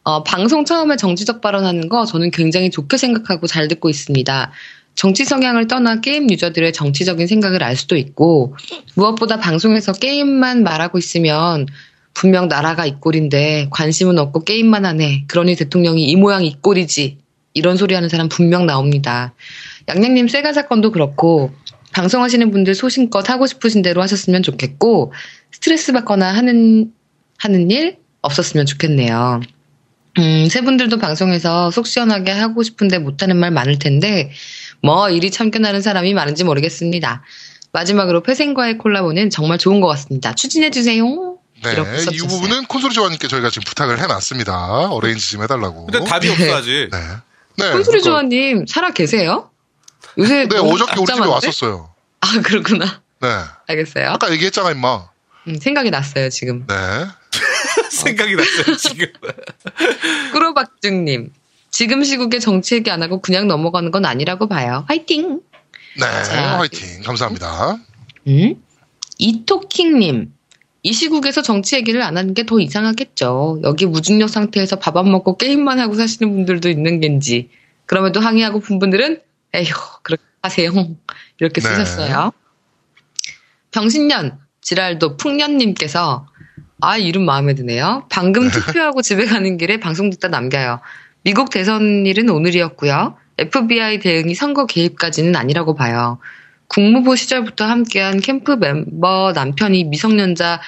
어, 0.04 0.22
방송 0.22 0.64
처음에 0.64 0.96
정치적 0.96 1.40
발언하는 1.40 1.88
거 1.88 2.06
저는 2.06 2.30
굉장히 2.30 2.70
좋게 2.70 2.96
생각하고 2.96 3.46
잘 3.46 3.68
듣고 3.68 3.88
있습니다. 3.90 4.52
정치 4.94 5.24
성향을 5.24 5.68
떠나 5.68 6.00
게임 6.00 6.30
유저들의 6.30 6.72
정치적인 6.72 7.26
생각을 7.26 7.62
알 7.62 7.76
수도 7.76 7.96
있고, 7.96 8.56
무엇보다 8.94 9.38
방송에서 9.38 9.92
게임만 9.92 10.64
말하고 10.64 10.98
있으면 10.98 11.66
분명 12.18 12.48
나라가 12.48 12.84
이 12.84 12.96
꼴인데 12.98 13.68
관심은 13.70 14.18
없고 14.18 14.42
게임만 14.42 14.84
하네. 14.84 15.26
그러니 15.28 15.54
대통령이 15.54 16.02
이 16.02 16.16
모양 16.16 16.44
이 16.44 16.56
꼴이지. 16.60 17.18
이런 17.54 17.76
소리 17.76 17.94
하는 17.94 18.08
사람 18.08 18.28
분명 18.28 18.66
나옵니다. 18.66 19.34
양양님 19.86 20.26
세가 20.26 20.52
사건도 20.52 20.90
그렇고, 20.90 21.52
방송하시는 21.92 22.50
분들 22.50 22.74
소신껏 22.74 23.30
하고 23.30 23.46
싶으신 23.46 23.82
대로 23.82 24.02
하셨으면 24.02 24.42
좋겠고, 24.42 25.12
스트레스 25.52 25.92
받거나 25.92 26.26
하는, 26.34 26.90
하는 27.38 27.70
일 27.70 27.98
없었으면 28.22 28.66
좋겠네요. 28.66 29.40
음, 30.18 30.48
세 30.50 30.62
분들도 30.62 30.98
방송에서 30.98 31.70
속 31.70 31.86
시원하게 31.86 32.32
하고 32.32 32.64
싶은데 32.64 32.98
못하는 32.98 33.36
말 33.36 33.52
많을 33.52 33.78
텐데, 33.78 34.32
뭐, 34.82 35.08
일이 35.08 35.30
참견하는 35.30 35.82
사람이 35.82 36.14
많은지 36.14 36.42
모르겠습니다. 36.42 37.22
마지막으로 37.70 38.24
회생과의 38.26 38.78
콜라보는 38.78 39.30
정말 39.30 39.58
좋은 39.58 39.80
것 39.80 39.86
같습니다. 39.86 40.34
추진해 40.34 40.70
주세요. 40.70 41.37
네. 41.62 42.04
이. 42.12 42.18
부분은 42.18 42.66
콘솔이 42.66 42.94
조아님께 42.94 43.26
저희가 43.28 43.50
지금 43.50 43.64
부탁을 43.64 44.00
해놨습니다. 44.00 44.90
어레인지 44.90 45.32
좀 45.32 45.42
해달라고. 45.42 45.86
근데 45.86 46.04
답이 46.08 46.28
네. 46.28 46.32
없어, 46.32 46.56
아직. 46.58 46.88
네. 46.90 46.98
네. 47.56 47.72
콘솔이 47.72 47.84
그러니까- 47.84 48.02
조아님, 48.04 48.66
살아 48.66 48.90
계세요? 48.92 49.50
요새. 50.16 50.46
네, 50.48 50.56
어저께 50.58 51.00
우리 51.00 51.06
집에? 51.14 51.26
왔었어요. 51.26 51.90
아, 52.20 52.40
그렇구나. 52.42 53.00
네. 53.20 53.28
알겠어요. 53.66 54.10
아까 54.10 54.30
얘기했잖아, 54.32 54.70
임마. 54.70 55.08
음, 55.48 55.58
생각이 55.58 55.90
났어요, 55.90 56.28
지금. 56.30 56.66
네. 56.66 56.74
생각이 57.90 58.34
났어요, 58.36 58.76
지금. 58.76 59.06
꾸로박증님. 60.32 61.32
지금 61.70 62.02
시국에 62.04 62.38
정치 62.38 62.76
얘기 62.76 62.90
안 62.90 63.02
하고 63.02 63.20
그냥 63.20 63.46
넘어가는 63.46 63.90
건 63.90 64.04
아니라고 64.06 64.48
봐요. 64.48 64.84
화이팅! 64.88 65.40
네. 65.96 66.24
자, 66.24 66.58
화이팅. 66.58 67.02
감사합니다. 67.02 67.76
음? 68.28 68.54
이토킹님. 69.18 70.32
이 70.82 70.92
시국에서 70.92 71.42
정치 71.42 71.76
얘기를 71.76 72.02
안 72.02 72.16
하는 72.16 72.34
게 72.34 72.44
더 72.44 72.60
이상하겠죠. 72.60 73.60
여기 73.64 73.86
무중력 73.86 74.28
상태에서 74.30 74.76
밥 74.76 74.96
안 74.96 75.10
먹고 75.10 75.36
게임만 75.36 75.78
하고 75.80 75.94
사시는 75.94 76.32
분들도 76.32 76.68
있는 76.68 77.00
겐지. 77.00 77.50
그럼에도 77.86 78.20
항의하고 78.20 78.60
푼 78.60 78.78
분들은 78.78 79.20
에휴 79.54 79.74
그렇게 80.02 80.22
하세요. 80.42 80.70
이렇게 81.40 81.60
네. 81.60 81.68
쓰셨어요. 81.68 82.32
병신년 83.70 84.38
지랄도 84.60 85.16
풍년님께서 85.16 86.26
아, 86.80 86.96
이름 86.96 87.24
마음에 87.24 87.54
드네요. 87.54 88.06
방금 88.08 88.48
투표하고 88.50 89.02
집에 89.02 89.24
가는 89.26 89.56
길에 89.56 89.80
방송 89.80 90.10
듣다 90.10 90.28
남겨요. 90.28 90.80
미국 91.22 91.50
대선 91.50 92.06
일은 92.06 92.28
오늘이었고요. 92.30 93.16
FBI 93.38 93.98
대응이 94.00 94.34
선거 94.34 94.66
개입까지는 94.66 95.34
아니라고 95.36 95.74
봐요. 95.74 96.18
국무부 96.68 97.16
시절부터 97.16 97.64
함께한 97.64 98.20
캠프 98.20 98.52
멤버 98.52 99.32
남편이 99.34 99.84
미성년자 99.84 100.60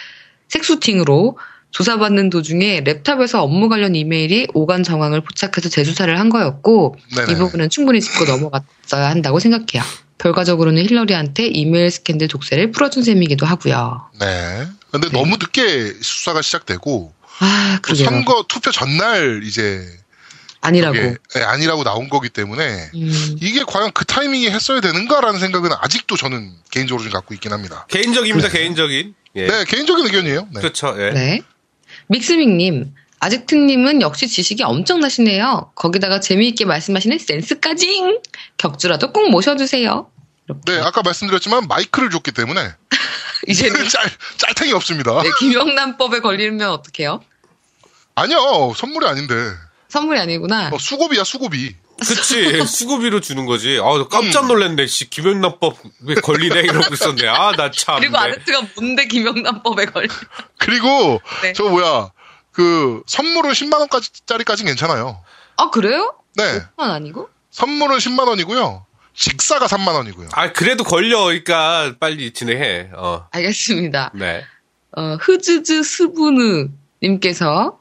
섹수팅으로 0.48 1.38
조사받는 1.70 2.30
도중에 2.30 2.82
랩탑에서 2.82 3.40
업무 3.40 3.68
관련 3.68 3.94
이메일이 3.94 4.48
오간 4.54 4.82
정황을 4.82 5.20
포착해서 5.20 5.68
재수사를 5.68 6.18
한 6.18 6.28
거였고 6.28 6.96
네네. 7.14 7.32
이 7.32 7.36
부분은 7.36 7.70
충분히 7.70 8.00
짚고 8.00 8.24
넘어갔어야 8.24 9.08
한다고 9.08 9.38
생각해요. 9.38 9.88
결과적으로는 10.18 10.82
힐러리한테 10.82 11.46
이메일 11.46 11.90
스캔들 11.90 12.28
독세를 12.28 12.72
풀어준 12.72 13.04
셈이기도 13.04 13.46
하고요. 13.46 14.10
네. 14.18 14.66
근데 14.90 15.08
너무 15.10 15.36
늦게 15.36 15.94
수사가 16.02 16.42
시작되고 16.42 17.12
아, 17.38 17.74
또 17.76 17.82
그러게요. 17.82 18.04
선거 18.06 18.44
투표 18.48 18.70
전날 18.70 19.42
이제 19.44 19.86
아니라고. 20.60 20.96
예, 20.96 21.16
아니라고 21.42 21.84
나온 21.84 22.08
거기 22.08 22.28
때문에 22.28 22.90
음, 22.94 23.36
이게 23.40 23.64
과연 23.66 23.92
그 23.92 24.04
타이밍에 24.04 24.50
했어야 24.50 24.80
되는가라는 24.80 25.40
생각은 25.40 25.70
아직도 25.80 26.16
저는 26.16 26.52
개인적으로 26.70 27.02
좀 27.02 27.12
갖고 27.12 27.34
있긴 27.34 27.52
합니다. 27.52 27.86
개인적입니다, 27.88 28.48
개인적인. 28.48 29.14
예. 29.36 29.46
네, 29.46 29.64
개인적인 29.64 30.04
의견이에요. 30.06 30.48
네. 30.52 30.60
그렇죠, 30.60 30.94
예. 30.98 31.10
네. 31.10 31.40
믹스믹님, 32.08 32.92
아직트님은 33.20 34.02
역시 34.02 34.28
지식이 34.28 34.62
엄청나시네요. 34.62 35.72
거기다가 35.74 36.20
재미있게 36.20 36.64
말씀하시는 36.64 37.18
센스까지 37.18 38.18
격주라도 38.58 39.12
꼭 39.12 39.30
모셔주세요. 39.30 40.10
이렇게. 40.46 40.72
네, 40.72 40.80
아까 40.80 41.02
말씀드렸지만 41.02 41.68
마이크를 41.68 42.10
줬기 42.10 42.32
때문에 42.32 42.60
이제는 43.48 43.88
짤, 43.88 44.10
짤탱이 44.36 44.72
없습니다. 44.72 45.22
네, 45.22 45.30
김영란법에 45.38 46.20
걸리면 46.20 46.68
어떡해요? 46.70 47.22
아니요, 48.14 48.72
선물이 48.76 49.06
아닌데. 49.06 49.34
선물이 49.90 50.18
아니구나. 50.20 50.70
어, 50.72 50.78
수고비야, 50.78 51.24
수고비. 51.24 51.74
그치. 51.98 52.64
수고비로 52.64 53.20
주는 53.20 53.44
거지. 53.44 53.78
아, 53.82 53.98
나 53.98 54.08
깜짝 54.08 54.46
놀랐네. 54.46 54.86
씨, 54.86 55.10
김영란법 55.10 55.76
왜 56.04 56.14
걸리네? 56.14 56.60
이러고 56.60 56.94
있었네. 56.94 57.28
아, 57.28 57.52
나 57.52 57.70
참. 57.70 57.98
그리고 57.98 58.16
네. 58.16 58.18
아르트가 58.24 58.62
뭔데 58.76 59.06
김영란법에 59.06 59.86
걸리? 59.86 60.08
그리고, 60.58 61.20
네. 61.42 61.52
저 61.52 61.64
뭐야, 61.64 62.10
그, 62.52 63.02
선물은 63.06 63.50
10만원짜리까지는 63.50 64.66
괜찮아요. 64.66 65.22
아 65.56 65.70
그래요? 65.70 66.14
네. 66.36 66.60
그건 66.70 66.90
아니고? 66.90 67.28
선물은 67.50 67.98
10만원이고요. 67.98 68.84
식사가 69.12 69.66
3만원이고요. 69.66 70.28
아, 70.32 70.52
그래도 70.52 70.84
걸려. 70.84 71.24
그러니까 71.24 71.94
빨리 72.00 72.32
진행해. 72.32 72.90
어. 72.94 73.26
알겠습니다. 73.32 74.12
네. 74.14 74.44
어, 74.96 75.16
흐즈즈 75.20 75.82
스부느 75.82 76.68
님께서 77.02 77.79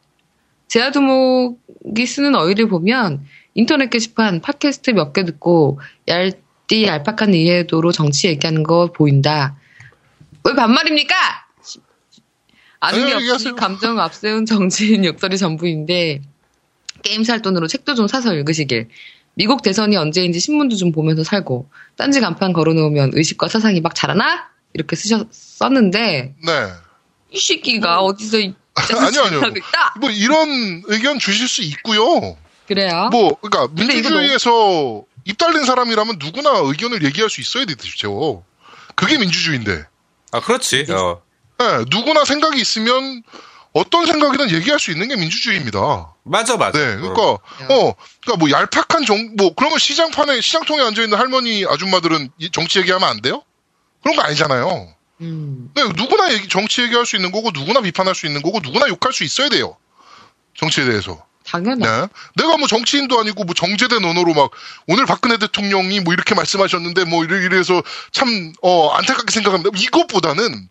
제아두목이 0.70 2.06
쓰는 2.06 2.36
어휘를 2.36 2.70
보면 2.70 3.26
인터넷 3.56 3.90
게시판 3.90 4.40
팟캐스트 4.42 4.92
몇 4.92 5.12
개 5.14 5.26
듣고 5.26 5.80
얇디 6.08 6.86
얄팍한 6.86 7.34
이해도로 7.34 7.92
정치 7.92 8.28
얘기하는 8.28 8.64
거 8.64 8.92
보인다. 8.92 9.58
왜 10.46 10.54
반말입니까? 10.54 11.16
아는 12.80 13.08
게 13.08 13.16
얘기하세요. 13.16 13.56
감정 13.56 14.00
앞세운 14.00 14.46
정치인 14.46 15.04
욕설이 15.04 15.38
전부인데 15.38 16.22
게임 17.02 17.24
살 17.24 17.42
돈으로 17.42 17.68
책도 17.68 17.96
좀 17.96 18.08
사서 18.08 18.34
읽으시길. 18.36 18.88
미국 19.34 19.62
대선이 19.62 19.98
언제인지 19.98 20.40
신문도 20.40 20.76
좀 20.76 20.92
보면서 20.92 21.24
살고 21.24 21.70
딴지 21.96 22.20
간판 22.20 22.54
걸어놓으면 22.54 23.12
의식과 23.14 23.48
사상이 23.48 23.82
막 23.82 23.96
자라나? 23.96 24.50
이렇게 24.74 24.96
쓰셨, 24.96 25.28
썼는데 25.32 26.36
네. 26.46 26.52
이 27.32 27.40
새끼가 27.40 28.00
어디서 28.02 28.40
이 28.40 28.54
아니요, 28.80 29.22
아니요. 29.24 29.42
있다. 29.56 29.96
뭐 30.00 30.10
이런 30.10 30.84
의견 30.88 31.20
주실 31.20 31.48
수 31.48 31.62
있고요. 31.62 32.38
그래요. 32.68 33.10
뭐, 33.12 33.38
그러니까 33.42 33.74
민주주의에서 33.74 35.04
입 35.26 35.38
달린 35.38 35.66
사람이라면 35.66 36.18
누구나 36.20 36.52
의견을 36.64 37.04
얘기할 37.04 37.30
수 37.30 37.42
있어야 37.42 37.66
되죠. 37.66 38.44
그게 38.96 39.18
민주주의인데. 39.18 39.86
아, 40.32 40.40
그렇지. 40.40 40.86
어. 40.90 41.22
네, 41.58 41.86
누구나 41.90 42.26
생각이 42.26 42.60
있으면 42.62 43.24
어떤 43.74 44.06
생각이든 44.06 44.52
얘기할 44.52 44.80
수 44.80 44.92
있는 44.92 45.08
게 45.08 45.16
민주주의입니다. 45.16 46.14
맞아, 46.24 46.58
맞아. 46.58 46.78
네, 46.78 46.96
그러니까 46.96 47.22
어. 47.22 47.38
어, 47.70 47.96
그러니까 48.22 48.38
뭐 48.38 48.50
얄팍한 48.50 49.06
정, 49.06 49.36
뭐 49.36 49.54
그러면 49.56 49.78
시장판에 49.80 50.42
시장통에 50.42 50.82
앉아 50.82 51.04
있는 51.04 51.18
할머니 51.18 51.66
아줌마들은 51.68 52.30
이 52.38 52.50
정치 52.52 52.80
얘기하면 52.80 53.08
안 53.08 53.22
돼요? 53.22 53.44
그런 54.02 54.16
거 54.16 54.24
아니잖아요. 54.24 54.94
음. 55.22 55.70
네, 55.76 55.84
누구나 55.96 56.34
얘기, 56.34 56.48
정치 56.48 56.82
얘기할 56.84 57.06
수 57.06 57.16
있는 57.16 57.32
거고 57.32 57.52
누구나 57.54 57.82
비판할 57.82 58.16
수 58.16 58.26
있는 58.26 58.42
거고 58.42 58.60
누구나 58.62 58.88
욕할 58.88 59.12
수 59.14 59.24
있어야 59.24 59.50
돼요. 59.50 59.76
정치에 60.56 60.86
대해서. 60.86 61.26
당연하. 61.46 62.02
네. 62.02 62.08
내가 62.36 62.58
뭐 62.58 62.68
정치인도 62.68 63.20
아니고 63.20 63.44
뭐 63.44 63.54
정제된 63.56 64.04
언어로 64.06 64.34
막 64.34 64.52
오늘 64.88 65.06
박근혜 65.06 65.38
대통령이 65.38 66.00
뭐 66.02 66.14
이렇게 66.14 66.36
말씀하셨는데 66.36 67.06
뭐 67.06 67.24
이래 67.24 67.44
이래서 67.44 67.82
참 68.12 68.54
어 68.62 68.90
안타깝게 68.92 69.32
생각합니다. 69.32 69.72
이것보다는 69.76 70.70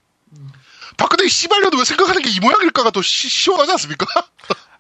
박근혜 0.97 1.29
씨발려도 1.29 1.79
왜 1.79 1.85
생각하는 1.85 2.23
게 2.23 2.29
이 2.31 2.41
모양일까가 2.41 2.91
더 2.91 3.03
시, 3.03 3.29
시원하지 3.29 3.73
않습니까? 3.73 4.07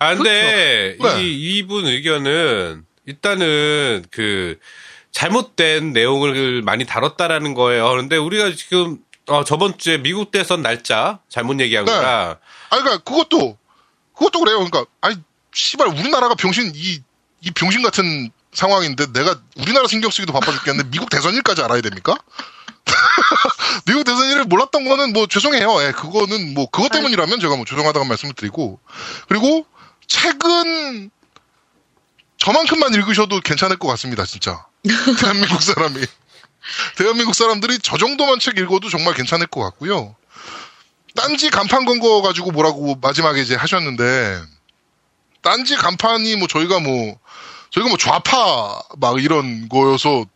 아, 0.01 0.14
근데, 0.14 0.97
그렇죠. 1.01 1.16
네. 1.19 1.25
이, 1.25 1.59
이분 1.59 1.87
의견은, 1.87 2.85
일단은, 3.07 4.05
그, 4.12 4.59
잘못된 5.12 5.93
내용을 5.93 6.62
많이 6.62 6.85
다뤘다라는 6.87 7.55
거예요. 7.55 7.89
그런데 7.91 8.16
우리가 8.16 8.53
지금, 8.55 8.99
어, 9.29 9.45
저번 9.45 9.79
주에 9.79 9.99
미국 9.99 10.31
대선 10.31 10.62
날짜 10.62 11.18
잘못 11.29 11.61
얘기한 11.61 11.85
네. 11.85 11.93
거라, 11.93 12.39
아니 12.70 12.83
그러니까 12.83 13.05
그것도 13.05 13.57
그것도 14.14 14.41
그래요. 14.41 14.57
그러니까 14.59 14.85
아니 15.01 15.16
씨발 15.53 15.89
우리나라가 15.89 16.35
병신 16.35 16.72
이 16.74 17.09
이 17.41 17.51
병신 17.51 17.83
같은 17.83 18.31
상황인데 18.53 19.12
내가 19.12 19.41
우리나라 19.57 19.87
신경 19.87 20.11
쓰기도 20.11 20.33
바빠 20.33 20.51
죽겠는데 20.53 20.91
미국 20.91 21.11
대선 21.11 21.35
일까지 21.35 21.62
알아야 21.62 21.81
됩니까? 21.81 22.16
미국 23.87 24.05
대선 24.05 24.29
일을 24.31 24.45
몰랐던 24.45 24.85
거는 24.89 25.12
뭐 25.12 25.26
죄송해요. 25.26 25.83
예, 25.83 25.93
그거는 25.93 26.55
뭐 26.55 26.68
그것 26.70 26.91
때문이라면 26.91 27.41
제가 27.41 27.57
뭐 27.57 27.64
죄송하다고 27.64 28.07
말씀을 28.07 28.35
드리고 28.35 28.81
그리고 29.29 29.66
책은 30.09 31.11
저만큼만 32.39 32.95
읽으셔도 32.95 33.41
괜찮을 33.41 33.79
것 33.79 33.89
같습니다. 33.89 34.24
진짜 34.24 34.66
대한민국 35.20 35.62
사람이 35.62 36.01
대한민국 36.96 37.34
사람들이 37.34 37.78
저 37.82 37.96
정도만 37.96 38.38
책 38.40 38.59
읽어도 38.59 38.88
정말 38.88 39.14
괜찮을 39.14 39.46
것 39.46 39.62
같고요. 39.62 40.14
딴지 41.14 41.50
간판 41.50 41.84
건 41.84 41.98
거 42.00 42.22
가지고 42.22 42.50
뭐라고 42.52 42.96
마지막에 43.00 43.40
이제 43.40 43.54
하셨는데 43.56 44.40
딴지 45.42 45.76
간판이 45.76 46.36
뭐 46.36 46.46
저희가 46.48 46.80
뭐 46.80 47.18
저희가 47.70 47.88
뭐 47.88 47.96
좌파 47.98 48.80
막 48.98 49.22
이런 49.22 49.68
거여서 49.68 50.26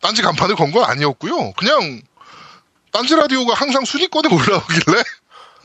딴지 0.00 0.22
간판을 0.22 0.54
건 0.56 0.72
건 0.72 0.84
아니었고요. 0.84 1.52
그냥 1.52 2.00
딴지 2.92 3.16
라디오가 3.16 3.54
항상 3.54 3.84
순위권에 3.84 4.28
올라오길래 4.32 5.02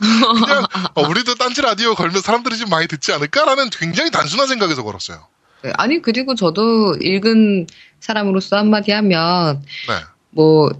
그냥 0.00 0.66
어, 0.94 1.02
우리도 1.08 1.34
딴지 1.36 1.62
라디오 1.62 1.94
걸면 1.94 2.22
사람들이 2.22 2.56
좀 2.58 2.68
많이 2.70 2.86
듣지 2.88 3.12
않을까라는 3.12 3.70
굉장히 3.70 4.10
단순한 4.10 4.46
생각에서 4.48 4.82
걸었어요. 4.82 5.26
네, 5.62 5.72
아니 5.76 6.00
그리고 6.02 6.34
저도 6.34 6.94
읽은 7.00 7.66
사람으로서 8.00 8.56
한마디 8.56 8.90
하면 8.92 9.62
네. 9.88 9.94
뭐 10.30 10.70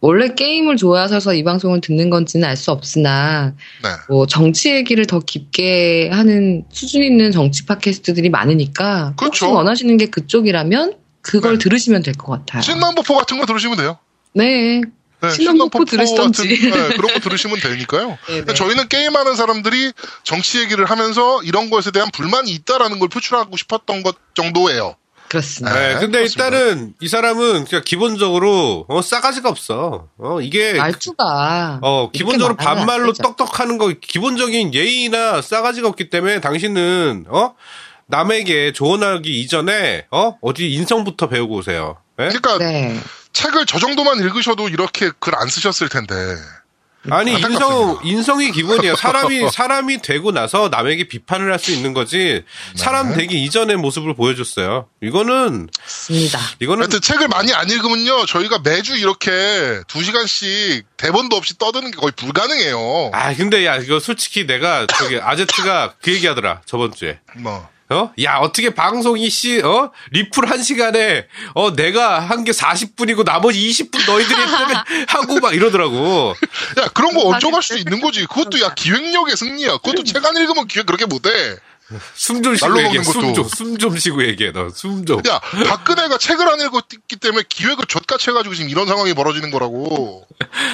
원래 0.00 0.34
게임을 0.34 0.76
좋아하셔서 0.76 1.34
이 1.34 1.44
방송을 1.44 1.80
듣는 1.80 2.10
건지는 2.10 2.48
알 2.48 2.56
수 2.56 2.72
없으나 2.72 3.54
네. 3.82 3.88
뭐 4.08 4.26
정치 4.26 4.70
얘기를 4.74 5.06
더 5.06 5.20
깊게 5.20 6.10
하는 6.10 6.64
수준 6.72 7.02
있는 7.02 7.30
정치 7.30 7.64
팟캐스트들이 7.66 8.28
많으니까 8.30 9.14
그렇죠. 9.16 9.24
혹시 9.24 9.44
원하시는 9.44 9.96
게 9.98 10.06
그쪽이라면 10.06 10.94
그걸 11.20 11.52
네. 11.52 11.58
들으시면 11.58 12.02
될 12.02 12.14
것 12.14 12.32
같아요. 12.32 12.62
신남보포 12.62 13.14
같은 13.14 13.38
거 13.38 13.46
들으시면 13.46 13.76
돼요. 13.76 13.98
네. 14.34 14.80
네, 15.20 15.30
신남보포 15.30 15.84
들으시던지. 15.84 16.48
같은, 16.48 16.70
네, 16.88 16.96
그런 16.96 17.14
거 17.14 17.20
들으시면 17.20 17.60
되니까요. 17.60 18.18
네, 18.28 18.44
네. 18.44 18.54
저희는 18.54 18.88
게임하는 18.88 19.36
사람들이 19.36 19.92
정치 20.24 20.58
얘기를 20.58 20.84
하면서 20.84 21.40
이런 21.44 21.70
것에 21.70 21.92
대한 21.92 22.10
불만이 22.10 22.50
있다라는 22.50 22.98
걸 22.98 23.08
표출하고 23.08 23.56
싶었던 23.56 24.02
것 24.02 24.16
정도예요. 24.34 24.96
그렇습니다. 25.32 25.74
네, 25.74 25.94
네, 25.94 26.00
근데 26.00 26.18
그렇습니다. 26.18 26.44
일단은 26.44 26.94
이 27.00 27.08
사람은 27.08 27.64
그냥 27.64 27.82
기본적으로 27.84 28.84
어, 28.88 29.00
싸가지가 29.00 29.48
없어. 29.48 30.08
어 30.18 30.40
이게 30.42 30.74
말투가 30.74 31.78
어 31.82 32.10
기본적으로 32.12 32.54
반말로. 32.56 33.12
떡떡하는 33.14 33.78
거 33.78 33.92
기본적인 33.98 34.74
예의나 34.74 35.40
싸가지가 35.40 35.88
없기 35.88 36.10
때문에 36.10 36.40
당신은 36.40 37.24
어 37.28 37.54
남에게 38.08 38.72
조언하기 38.72 39.40
이전에 39.40 40.06
어 40.10 40.36
어디 40.42 40.70
인성부터 40.72 41.28
배우고 41.30 41.54
오세요. 41.56 41.96
예? 42.20 42.28
그러니까 42.28 42.58
네. 42.58 43.00
책을 43.32 43.64
저 43.64 43.78
정도만 43.78 44.18
읽으셔도 44.18 44.68
이렇게 44.68 45.10
글 45.18 45.34
안 45.34 45.48
쓰셨을 45.48 45.88
텐데 45.88 46.14
아니. 47.10 47.32
인성 47.32 48.00
인성이 48.04 48.52
기본이에요. 48.52 48.94
사람이 48.96 49.50
사람이 49.50 50.02
되고 50.02 50.30
나서 50.30 50.68
남에게 50.68 51.08
비판을 51.08 51.50
할 51.50 51.58
수 51.62 51.70
있는 51.72 51.92
거지. 51.94 52.42
사람 52.74 53.10
네. 53.10 53.16
되기 53.18 53.42
이전의 53.44 53.76
모습을 53.76 54.14
보여줬어요. 54.14 54.88
이거는 55.02 55.68
맞습니다. 55.80 56.38
이거는 56.60 56.82
하여튼 56.82 57.00
책을 57.00 57.28
많이 57.28 57.52
안 57.52 57.68
읽으면요, 57.70 58.26
저희가 58.26 58.58
매주 58.64 58.96
이렇게 58.96 59.80
두 59.86 60.02
시간씩 60.02 60.84
대본도 60.96 61.36
없이 61.36 61.56
떠드는 61.58 61.90
게 61.92 61.96
거의 61.96 62.10
불가능해요. 62.16 63.10
아 63.12 63.34
근데 63.34 63.64
야 63.66 63.76
이거 63.76 64.00
솔직히 64.00 64.46
내가 64.46 64.86
저기 64.98 65.20
아제트가 65.20 65.94
그 66.02 66.12
얘기하더라 66.14 66.62
저번 66.66 66.92
주에. 66.92 67.18
뭐. 67.36 67.68
어? 67.92 68.12
야, 68.22 68.38
어떻게 68.38 68.74
방송이 68.74 69.28
씨, 69.30 69.60
어? 69.60 69.90
리플 70.10 70.50
한 70.50 70.62
시간에, 70.62 71.26
어, 71.54 71.74
내가 71.74 72.18
한 72.20 72.42
게 72.42 72.50
40분이고 72.50 73.24
나머지 73.24 73.60
20분 73.68 74.04
너희들이 74.04 74.34
하고 75.06 75.38
막 75.38 75.54
이러더라고. 75.54 76.34
야, 76.80 76.88
그런 76.94 77.14
거 77.14 77.28
얹어갈 77.28 77.62
수 77.62 77.78
있는 77.78 78.00
거지. 78.00 78.26
그것도 78.26 78.60
야, 78.60 78.74
기획력의 78.74 79.36
승리야. 79.36 79.76
그것도 79.78 80.02
책 80.04 80.24
안 80.26 80.36
읽으면 80.36 80.66
기획 80.66 80.86
그렇게 80.86 81.06
못해. 81.06 81.30
숨 82.14 82.42
좀 82.42 82.54
쉬고 82.56 82.70
얘기해. 82.78 82.84
먹는 82.98 83.04
숨 83.04 83.22
것도. 83.22 83.32
좀, 83.34 83.48
숨좀 83.48 83.98
쉬고 83.98 84.24
얘기해, 84.24 84.52
너. 84.52 84.68
숨 84.70 85.04
좀. 85.06 85.20
야, 85.28 85.38
박근혜가 85.40 86.18
책을 86.18 86.48
안 86.48 86.60
읽었기 86.60 87.16
때문에 87.20 87.44
기획을 87.48 87.86
젖같이 87.86 88.30
해가지고 88.30 88.54
지금 88.54 88.70
이런 88.70 88.86
상황이 88.86 89.14
벌어지는 89.14 89.50
거라고. 89.50 90.26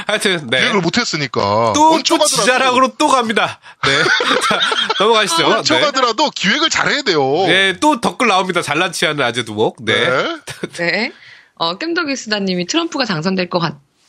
하여튼, 0.07 0.47
네. 0.51 0.61
기획을 0.61 0.81
못했으니까. 0.81 1.73
또, 1.75 2.01
또 2.03 2.25
지자랑으로 2.25 2.95
또 2.99 3.09
갑니다. 3.09 3.61
네. 3.85 3.91
자, 4.49 4.61
넘어가시죠. 5.01 5.49
네. 5.49 5.55
얹혀가더라도 5.57 6.31
기획을 6.31 6.71
잘해야 6.71 7.03
돼요. 7.03 7.23
네, 7.47 7.79
또 7.81 8.01
덧글 8.01 8.27
나옵니다. 8.29 8.62
잘난 8.62 8.93
치하는 8.93 9.25
아재두목. 9.25 9.85
네. 9.85 9.95
네. 10.09 10.39
네. 10.79 11.12
어, 11.57 11.77
겜덕이 11.77 12.14
수다님이 12.16 12.66
트럼프가 12.66 13.05
당선될 13.05 13.51
것 13.51 13.59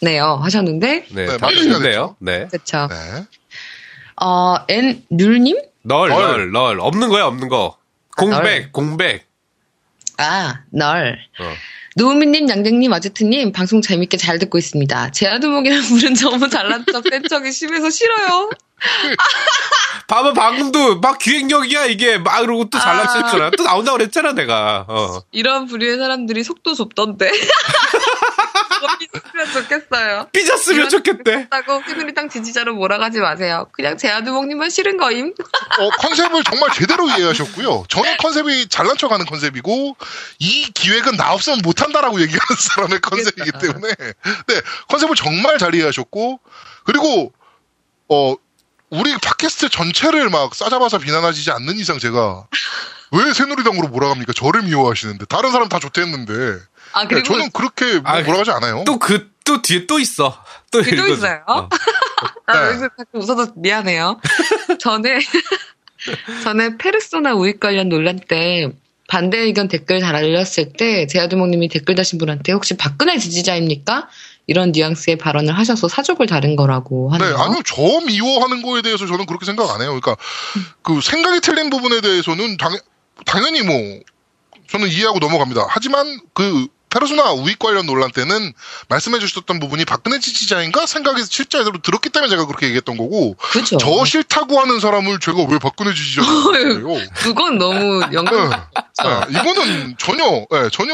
같네요. 0.02 0.40
하셨는데, 0.44 1.06
네, 1.12 1.26
네. 1.26 1.38
좋네요. 1.72 2.16
네. 2.20 2.48
그쵸. 2.52 2.88
네. 2.90 3.26
어, 4.22 4.56
엔, 4.68 5.04
률님? 5.10 5.58
널, 5.90 6.10
널. 6.10 6.22
널, 6.22 6.52
널. 6.52 6.80
없는 6.80 7.10
거야, 7.10 7.26
없는 7.26 7.50
거. 7.50 7.76
공백, 8.16 8.42
널. 8.44 8.72
공백. 8.72 9.28
아, 10.18 10.60
널. 10.72 11.18
어. 11.40 11.54
노우미님, 11.96 12.48
양댕님, 12.48 12.94
아제트님, 12.94 13.52
방송 13.52 13.82
재밌게 13.82 14.16
잘 14.18 14.38
듣고 14.38 14.58
있습니다. 14.60 15.12
제아두목이라는 15.12 15.84
분은 15.84 16.14
너무 16.16 16.48
잘난 16.48 16.86
척, 16.92 17.04
센 17.10 17.24
척이 17.28 17.52
심해서 17.52 17.90
싫어요. 17.90 18.52
봐봐, 20.08 20.34
방금도 20.34 21.00
막 21.00 21.18
기획력이야, 21.18 21.86
이게. 21.86 22.18
막 22.20 22.40
이러고 22.44 22.70
또 22.70 22.80
잘난 22.80 23.08
아. 23.08 23.10
척했잖아. 23.12 23.52
또 23.58 23.64
나온다고 23.64 23.98
그랬잖아, 23.98 24.34
내가. 24.34 24.86
어. 24.88 25.22
이런 25.32 25.66
부류의 25.66 25.98
사람들이 25.98 26.44
속도 26.44 26.76
좁던데. 26.76 27.32
그거 28.80 28.98
삐졌으면 28.98 29.52
좋겠어요. 29.54 30.28
삐졌으면 30.32 30.90
좋겠대. 30.90 31.50
다고 31.50 31.82
새누리당 31.86 32.30
지지자로 32.30 32.76
몰아가지 32.76 33.20
마세요. 33.20 33.68
그냥 33.72 33.98
제아두목님만 33.98 34.70
싫은 34.70 34.98
거임. 34.98 35.34
어, 35.80 35.90
컨셉을 35.90 36.44
정말 36.44 36.72
제대로 36.74 37.08
이해하셨고요. 37.08 37.86
저는 37.90 38.18
컨셉이 38.18 38.68
잘난 38.70 38.98
척하는 38.98 39.26
컨셉이고 39.26 39.98
이 40.40 40.72
기획은 40.74 41.18
나 41.18 41.34
없으면 41.34 41.60
못한다라고 41.64 42.22
얘기하는 42.22 42.40
사람의 42.58 43.02
컨셉이기 43.02 43.52
때문에 43.60 43.94
네 44.48 44.62
컨셉을 44.90 45.16
정말 45.16 45.58
잘 45.58 45.76
이해하셨고 45.76 46.40
그리고 46.86 47.34
어 48.10 48.36
우리 48.90 49.16
팟캐스트 49.18 49.70
전체를 49.70 50.30
막 50.30 50.56
싸잡아서 50.56 50.98
비난하시지 50.98 51.52
않는 51.52 51.78
이상 51.78 52.00
제가 52.00 52.48
왜 53.12 53.34
새누리당으로 53.34 53.88
몰아갑니까? 53.88 54.34
저를 54.34 54.64
미워하시는데 54.64 55.26
다른 55.26 55.52
사람 55.52 55.68
다 55.70 55.80
좋대했는데 55.80 56.60
아, 56.94 57.02
네, 57.04 57.08
그리고 57.10 57.24
저는 57.26 57.52
그렇게 57.52 58.02
아, 58.04 58.22
몰아가지 58.22 58.52
않아요. 58.52 58.84
또 58.86 59.00
그, 59.00 59.32
또 59.44 59.62
뒤에 59.62 59.86
또 59.86 60.00
있어. 60.00 60.44
또 60.72 60.82
또. 60.82 61.08
있어요? 61.08 61.42
어. 61.48 61.70
나 62.46 62.62
네. 62.62 62.68
여기서 62.68 62.90
가끔 62.90 63.22
웃어서 63.22 63.54
미안해요. 63.56 64.20
전에, 64.80 65.20
전에 66.44 66.78
페르소나 66.78 67.34
우익 67.34 67.60
관련 67.60 67.90
논란 67.90 68.20
때 68.20 68.72
반대 69.08 69.40
의견 69.40 69.68
댓글 69.68 70.00
달렸을 70.00 70.74
때 70.78 71.08
제아두목님이 71.08 71.68
댓글 71.70 71.96
다신 71.96 72.20
분한테 72.20 72.52
혹시 72.52 72.78
박근혜 72.78 73.18
지지자입니까? 73.18 74.08
이런 74.46 74.72
뉘앙스의 74.72 75.18
발언을 75.18 75.56
하셔서 75.56 75.88
사족을 75.88 76.26
다른 76.26 76.56
거라고 76.56 77.10
네, 77.12 77.24
하네요. 77.26 77.38
아니요, 77.38 77.62
저 77.66 77.84
미워하는 78.08 78.64
거에 78.64 78.82
대해서 78.82 79.06
저는 79.06 79.28
그렇게 79.28 79.46
생각 79.46 79.70
안 79.70 79.82
해요. 79.82 79.90
그러니까, 79.90 80.16
그 80.82 81.02
생각이 81.02 81.40
틀린 81.42 81.70
부분에 81.70 82.02
대해서는 82.02 82.58
당, 82.58 82.76
당연히 83.28 83.62
뭐, 83.62 83.76
저는 84.72 84.88
이해하고 84.88 85.20
넘어갑니다. 85.20 85.68
하지만 85.70 86.20
그, 86.34 86.68
페르소나 86.90 87.32
우익 87.34 87.60
관련 87.60 87.86
논란 87.86 88.12
때는 88.12 88.54
말씀해 88.88 89.20
주셨던 89.20 89.60
부분이 89.60 89.86
박근혜 89.86 90.20
지지자인가 90.20 90.86
생각이 90.86 91.24
실제로 91.30 91.72
들었기 91.82 92.10
때문에 92.10 92.30
제가 92.30 92.46
그렇게 92.46 92.68
얘기했던 92.68 92.98
거고, 92.98 93.36
그죠? 93.36 93.78
저 93.78 94.06
싫다고 94.06 94.60
하는 94.60 94.80
사람을 94.80 95.20
제가 95.20 95.44
왜 95.50 95.60
박근혜 95.60 95.94
지지자라고 95.94 96.56
해요? 96.58 97.08
그건 97.16 97.58
너무 97.58 98.02
연관. 98.14 98.50
네. 98.50 98.56
네, 99.02 99.40
이거는 99.40 99.96
전혀, 99.98 100.24
네, 100.52 100.70
전혀, 100.72 100.94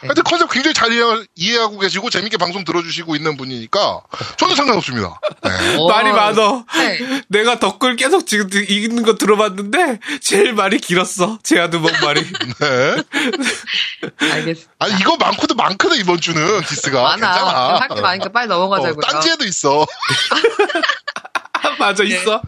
하여튼 0.00 0.22
컨셉 0.24 0.50
굉장히 0.50 0.72
잘 0.72 0.92
이해, 0.92 1.02
이해 1.34 1.58
하고 1.58 1.78
계시고 1.78 2.08
재밌게 2.08 2.38
방송 2.38 2.64
들어주시고 2.64 3.16
있는 3.16 3.36
분이니까 3.36 4.00
전혀 4.38 4.54
상관없습니다. 4.54 5.20
네. 5.42 5.50
어, 5.76 5.88
말이 5.88 6.10
많어. 6.12 6.64
네. 6.74 7.22
내가 7.28 7.58
덧글 7.58 7.96
계속 7.96 8.26
지금 8.26 8.48
읽는 8.52 9.02
거 9.02 9.16
들어봤는데, 9.16 9.98
제일 10.22 10.54
말이 10.54 10.78
길었어. 10.78 11.38
제아두목 11.42 11.90
말이. 12.02 12.24
네. 12.60 13.02
알겠습니다. 14.32 14.72
아니 14.78 14.94
이거 15.00 15.16
많고도 15.24 15.54
많거든 15.54 15.96
이번 15.98 16.20
주는 16.20 16.60
기스가 16.62 17.02
많아. 17.02 17.16
괜찮아. 17.16 17.76
할게 17.80 18.00
많으니까 18.00 18.28
빨리 18.30 18.48
넘어가자고요. 18.48 18.94
어, 18.98 19.00
딴지에도 19.00 19.44
있어. 19.44 19.86
맞아, 21.78 22.02
있어. 22.04 22.42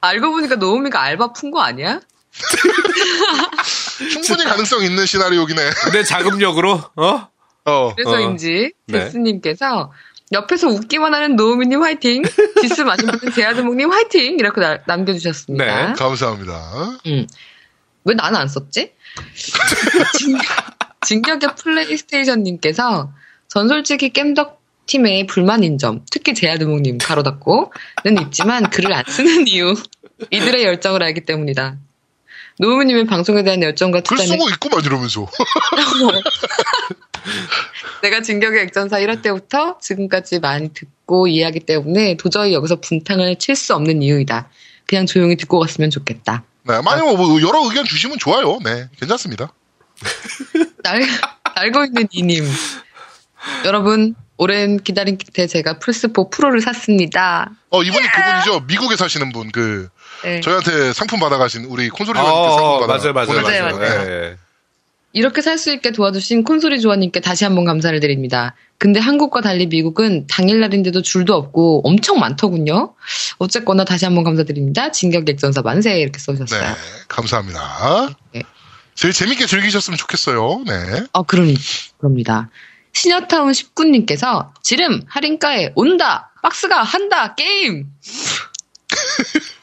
알고 0.00 0.30
보니까 0.30 0.54
노우미가 0.56 1.00
알바 1.00 1.32
푼 1.32 1.50
거 1.50 1.60
아니야? 1.62 2.00
충분히 4.22 4.44
가능성 4.48 4.82
있는 4.82 5.06
시나리오긴 5.06 5.58
해. 5.58 5.70
내 5.92 6.04
자금력으로, 6.04 6.80
어? 6.96 7.28
어. 7.64 7.94
그래서인지 7.94 8.72
네. 8.86 9.00
제스님께서 9.00 9.92
옆에서 10.32 10.68
웃기만 10.68 11.14
하는 11.14 11.34
노우미님 11.36 11.82
화이팅, 11.82 12.22
지스 12.60 12.82
마신 12.82 13.06
분은 13.10 13.32
제아드목님 13.34 13.90
화이팅 13.90 14.38
이렇게 14.38 14.60
나- 14.60 14.78
남겨주셨습니다. 14.86 15.64
네. 15.64 15.92
감사합니다. 15.94 16.98
음. 17.06 17.26
왜 18.04 18.14
나는 18.14 18.38
안 18.40 18.48
썼지? 18.48 18.92
진- 21.06 21.22
진격의 21.22 21.50
플레이스테이션님께서 21.56 23.12
전 23.48 23.68
솔직히 23.68 24.10
겜덕 24.10 24.60
팀의 24.86 25.26
불만인 25.26 25.78
점, 25.78 26.04
특히 26.10 26.32
제아드목님 26.34 26.98
가로 26.98 27.22
닫고는 27.22 27.70
있지만 28.26 28.70
글을 28.70 28.92
안 28.92 29.04
쓰는 29.08 29.46
이유 29.48 29.74
이들의 30.30 30.64
열정을 30.64 31.02
알기 31.02 31.22
때문이다. 31.22 31.76
노우미님의 32.58 33.06
방송에 33.06 33.42
대한 33.42 33.62
열정과 33.62 34.00
글 34.00 34.16
투자는 34.16 34.38
쓰고 34.38 34.48
있구만 34.50 34.84
이러면서. 34.84 35.26
내가 38.02 38.22
진격의 38.22 38.62
액전사 38.62 38.98
1화 39.00 39.20
때부터 39.22 39.78
지금까지 39.80 40.38
많이 40.40 40.72
듣고 40.72 41.26
이해하기 41.26 41.60
때문에 41.60 42.16
도저히 42.16 42.52
여기서 42.54 42.76
분탕을 42.80 43.36
칠 43.38 43.56
수 43.56 43.74
없는 43.74 44.02
이유이다. 44.02 44.48
그냥 44.86 45.06
조용히 45.06 45.36
듣고 45.36 45.58
갔으면 45.58 45.90
좋겠다. 45.90 46.44
네, 46.62 46.80
많이 46.82 47.02
뭐, 47.02 47.16
뭐 47.16 47.40
여러 47.42 47.64
의견 47.64 47.84
주시면 47.84 48.18
좋아요. 48.18 48.58
네, 48.64 48.88
괜찮습니다. 48.98 49.52
날, 50.82 51.02
알고 51.54 51.84
있는 51.84 52.08
이님. 52.10 52.44
여러분, 53.64 54.14
오랜 54.38 54.76
기다림 54.78 55.18
끝에 55.18 55.46
제가 55.46 55.78
플스4 55.78 56.30
프로를 56.30 56.60
샀습니다. 56.60 57.50
어 57.70 57.82
이분이 57.82 58.06
그분이죠. 58.08 58.60
미국에 58.66 58.96
사시는 58.96 59.32
분. 59.32 59.50
그 59.50 59.88
네. 60.24 60.40
저희한테 60.40 60.92
상품 60.92 61.20
받아가신 61.20 61.64
우리 61.64 61.88
콘솔이 61.88 62.18
어, 62.18 62.22
형님께 62.22 62.48
상품 62.50 62.64
어, 62.64 62.80
받아. 62.80 62.96
맞아요, 62.98 63.12
맞아요, 63.12 63.42
맞아요, 63.42 63.62
맞아요. 63.64 63.78
맞아요. 63.78 64.10
예. 64.10 64.36
이렇게 65.12 65.40
살 65.40 65.56
수 65.56 65.72
있게 65.72 65.92
도와주신 65.92 66.44
콘솔이 66.44 66.80
조아님께 66.82 67.20
다시 67.20 67.44
한번 67.44 67.64
감사를 67.64 67.98
드립니다. 68.00 68.54
근데 68.76 69.00
한국과 69.00 69.40
달리 69.40 69.66
미국은 69.66 70.26
당일날인데도 70.26 71.00
줄도 71.00 71.34
없고 71.34 71.80
엄청 71.84 72.18
많더군요. 72.18 72.94
어쨌거나 73.38 73.86
다시 73.86 74.04
한번 74.04 74.24
감사드립니다. 74.24 74.90
진격 74.92 75.26
액전사 75.26 75.62
만세 75.62 75.98
이렇게 75.98 76.18
써주셨어요. 76.18 76.60
네, 76.62 76.74
감사합니다. 77.08 78.08
네. 78.34 78.42
제일 78.96 79.12
재밌게 79.12 79.46
즐기셨으면 79.46 79.98
좋겠어요. 79.98 80.64
네. 80.66 81.06
아, 81.12 81.22
그러니, 81.22 81.54
그럽니다. 81.98 82.48
시녀타운 82.92 83.52
19님께서 83.52 84.50
지름 84.62 85.02
할인가에 85.06 85.72
온다! 85.74 86.32
박스가 86.42 86.82
한다! 86.82 87.34
게임! 87.34 87.90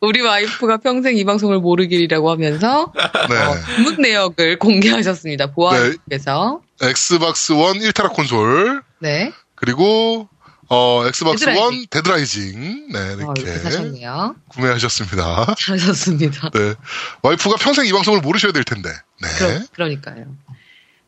우리 0.00 0.20
와이프가 0.20 0.78
평생 0.78 1.16
이 1.16 1.24
방송을 1.24 1.58
모르길이라고 1.58 2.30
하면서 2.30 2.92
네. 3.28 3.36
어, 3.36 3.56
전문 3.76 3.96
내역을 4.02 4.58
공개하셨습니다. 4.58 5.52
보아님께서. 5.52 6.60
엑스박스 6.82 7.52
원 7.52 7.78
1타락 7.78 8.12
콘솔 8.14 8.82
네. 9.00 9.32
그리고 9.54 10.28
어 10.70 11.02
엑스박스 11.06 11.46
데드라이징. 11.46 11.62
원 11.62 11.86
데드라이징 11.90 12.88
네 12.92 12.98
어, 13.24 13.34
이렇게 13.36 13.58
사셨네요. 13.58 14.36
구매하셨습니다. 14.48 15.54
잘하셨습니다. 15.58 16.50
네 16.50 16.74
와이프가 17.22 17.56
평생 17.56 17.86
이 17.86 17.92
방송을 17.92 18.20
모르셔야 18.20 18.52
될 18.52 18.64
텐데 18.64 18.90
네 19.22 19.28
그러, 19.38 19.60
그러니까요. 19.74 20.26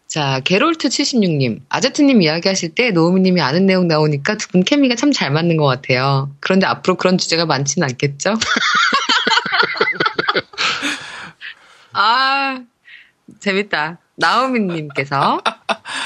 자, 0.07 0.41
게롤트 0.45 0.89
76님. 0.89 1.61
아제트님 1.69 2.21
이야기하실 2.21 2.75
때 2.75 2.91
노우미님이 2.91 3.41
아는 3.43 3.67
내용 3.67 3.87
나오니까 3.87 4.37
두 4.39 4.49
분 4.49 4.65
케미가 4.65 4.97
참 4.97 5.13
잘 5.13 5.31
맞는 5.31 5.57
것 5.57 5.67
같아요. 5.67 6.35
그런데 6.41 6.67
앞으로 6.67 6.97
그런 6.97 7.17
주제가 7.17 7.47
많지는 7.47 7.87
않겠죠? 7.89 8.35
아, 11.93 12.61
재밌다. 13.39 13.99
노우미님께서 14.17 15.41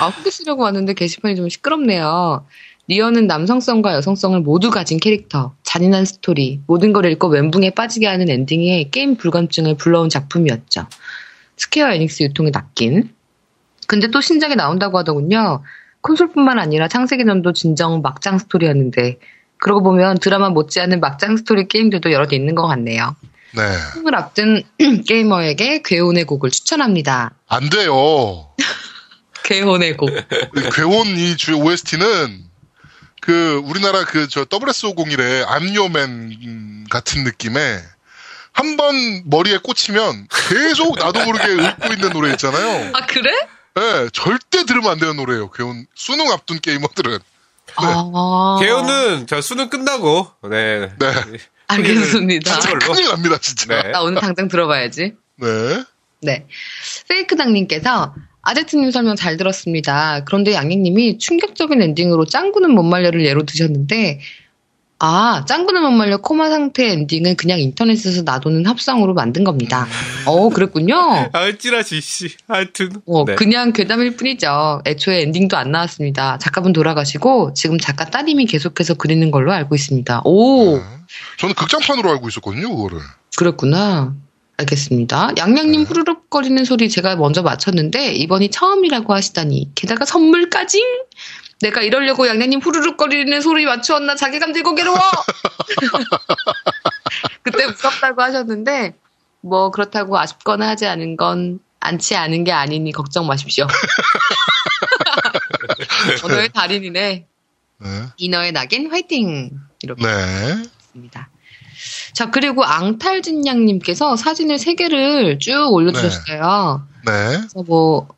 아, 0.01 0.07
후기 0.09 0.31
쓰려고 0.31 0.63
왔는데 0.63 0.95
게시판이 0.95 1.37
좀 1.37 1.49
시끄럽네요. 1.49 2.47
니어는 2.87 3.27
남성성과 3.26 3.95
여성성을 3.95 4.41
모두 4.41 4.70
가진 4.70 4.99
캐릭터, 4.99 5.55
잔인한 5.62 6.05
스토리, 6.05 6.61
모든 6.66 6.93
걸 6.93 7.07
읽고 7.07 7.30
멘붕에 7.30 7.70
빠지게 7.70 8.07
하는 8.07 8.28
엔딩에 8.28 8.91
게임 8.91 9.16
불감증을 9.16 9.76
불러온 9.76 10.11
작품이었죠. 10.11 10.87
스퀘어 11.57 11.93
에닉스 11.93 12.24
유통에 12.24 12.51
낚인. 12.51 13.11
근데 13.87 14.09
또 14.09 14.20
신작이 14.20 14.57
나온다고 14.57 14.99
하더군요. 14.99 15.62
콘솔뿐만 16.03 16.59
아니라 16.59 16.89
창세기전도 16.89 17.55
진정 17.55 18.03
막장 18.03 18.39
스토리였는데 18.39 19.18
그러고 19.59 19.82
보면 19.82 20.18
드라마 20.18 20.51
못지않은 20.51 21.01
막장 21.01 21.39
스토리 21.39 21.66
게임들도 21.68 22.12
여러 22.12 22.26
개 22.26 22.37
있는 22.37 22.55
것 22.55 22.66
같네요. 22.66 23.16
네. 23.55 23.62
꿈을 23.95 24.14
앞둔 24.14 24.62
게이머에게 25.09 25.80
괴혼의 25.82 26.24
곡을 26.24 26.51
추천합니다. 26.51 27.32
안 27.49 27.70
돼요. 27.70 28.49
괴혼의 29.45 29.97
곡. 29.97 30.11
이 30.11 30.70
괴온 30.74 31.07
이주 31.07 31.55
OST는 31.55 32.45
그 33.25 33.62
우리나라 33.64 34.05
그 34.05 34.29
저 34.29 34.45
WS501의 34.45 35.45
암요맨 35.49 36.87
같은 36.91 37.25
느낌의 37.25 37.83
한 38.53 38.77
번 38.77 39.22
머리에 39.25 39.57
꽂히면 39.59 40.29
계속 40.49 40.99
나도 40.99 41.25
모르게 41.25 41.47
읊고 41.47 41.93
있는 41.95 42.11
노래 42.12 42.31
있잖아요. 42.33 42.93
아 42.95 43.07
그래? 43.07 43.31
예, 43.79 44.09
절대 44.12 44.64
들으면 44.64 44.91
안 44.93 44.99
되는 44.99 45.16
노래예요. 45.16 45.51
괴온 45.51 45.87
수능 45.95 46.31
앞둔 46.31 46.61
게이머들은. 46.61 47.18
아 47.77 48.59
개요는 48.61 49.27
저 49.27 49.41
수능 49.41 49.68
끝나고 49.70 50.31
네. 50.51 50.93
네. 50.99 51.12
알겠습니다. 51.66 52.61
걸로. 52.61 52.79
큰일 52.93 53.09
납니다, 53.09 53.39
진짜. 53.39 53.83
네. 53.83 53.91
나 53.91 54.03
오늘 54.03 54.20
당장 54.20 54.49
들어봐야지. 54.49 55.14
네. 55.37 55.85
네. 56.20 56.47
페이크당님께서 57.09 58.14
아제트님 58.45 58.91
설명 58.91 59.17
잘 59.17 59.37
들었습니다. 59.37 60.23
그런데 60.25 60.53
양양님이 60.55 61.19
충격적인 61.19 61.81
엔딩으로 61.81 62.27
짱구는 62.27 62.71
못 62.71 62.83
말려를 62.83 63.25
예로 63.25 63.45
드셨는데, 63.45 64.21
아, 65.01 65.45
짱구는 65.47 65.83
못 65.83 65.91
말려 65.91 66.19
코마 66.19 66.49
상태 66.49 66.91
엔딩은 66.93 67.37
그냥 67.37 67.59
인터넷에서 67.59 68.23
놔두는 68.23 68.67
합성으로 68.67 69.13
만든 69.13 69.45
겁니다. 69.45 69.87
어, 70.25 70.49
그랬군요. 70.51 70.95
아, 71.33 71.53
찌라시 71.59 72.01
씨. 72.01 72.29
하여튼. 72.47 72.91
어, 73.07 73.25
네. 73.25 73.35
그냥 73.35 73.73
괴담일 73.73 74.17
뿐이죠. 74.17 74.83
애초에 74.87 75.23
엔딩도 75.23 75.57
안 75.57 75.73
나왔습니다. 75.73 76.39
작가분 76.39 76.73
돌아가시고 76.73 77.55
지금 77.55 77.79
작가 77.79 78.05
따님이 78.05 78.47
계속해서 78.47 78.95
그리는 78.95 79.31
걸로 79.31 79.53
알고 79.53 79.75
있습니다. 79.75 80.23
오, 80.25 80.77
네. 80.77 80.83
저는 81.39 81.55
극장판으로 81.55 82.11
알고 82.11 82.29
있었거든요, 82.29 82.75
그거를. 82.75 83.01
그랬구나. 83.37 84.15
알겠습니다. 84.57 85.33
양양님 85.37 85.83
네. 85.83 85.87
후루룩거리는 85.87 86.65
소리 86.65 86.89
제가 86.89 87.17
먼저 87.17 87.43
맞췄는데 87.43 88.13
이번이 88.13 88.51
처음이라고 88.51 89.13
하시다니 89.13 89.73
게다가 89.75 90.05
선물까지? 90.05 90.81
내가 91.61 91.83
이러려고 91.83 92.29
양양님 92.29 92.61
후루룩거리는 92.61 93.41
소리 93.41 93.65
맞추었나 93.65 94.17
자괴감 94.17 94.53
들고 94.53 94.75
괴로워! 94.75 94.99
그때 97.43 97.67
무섭다고 97.67 98.23
하셨는데 98.23 98.95
뭐 99.41 99.71
그렇다고 99.71 100.19
아쉽거나 100.19 100.69
하지 100.69 100.87
않은 100.87 101.17
건 101.17 101.61
않지 101.81 102.17
않은 102.17 102.45
게 102.45 102.53
아니니 102.53 102.93
걱정 102.93 103.27
마십시오. 103.27 103.67
언어의 106.25 106.49
달인이네. 106.51 107.27
네. 107.79 107.89
인어의 108.17 108.53
낙인 108.53 108.91
화이팅! 108.91 109.51
이렇게 109.83 110.03
네. 110.03 110.63
있습니다. 110.81 111.29
자, 112.15 112.31
그리고 112.31 112.65
앙탈진양님께서 112.65 114.17
사진을 114.17 114.59
세 114.59 114.75
개를 114.75 115.39
쭉 115.41 115.69
올려주셨어요. 115.73 116.83
네. 117.07 117.12
그래서 117.37 117.62
뭐, 117.67 118.09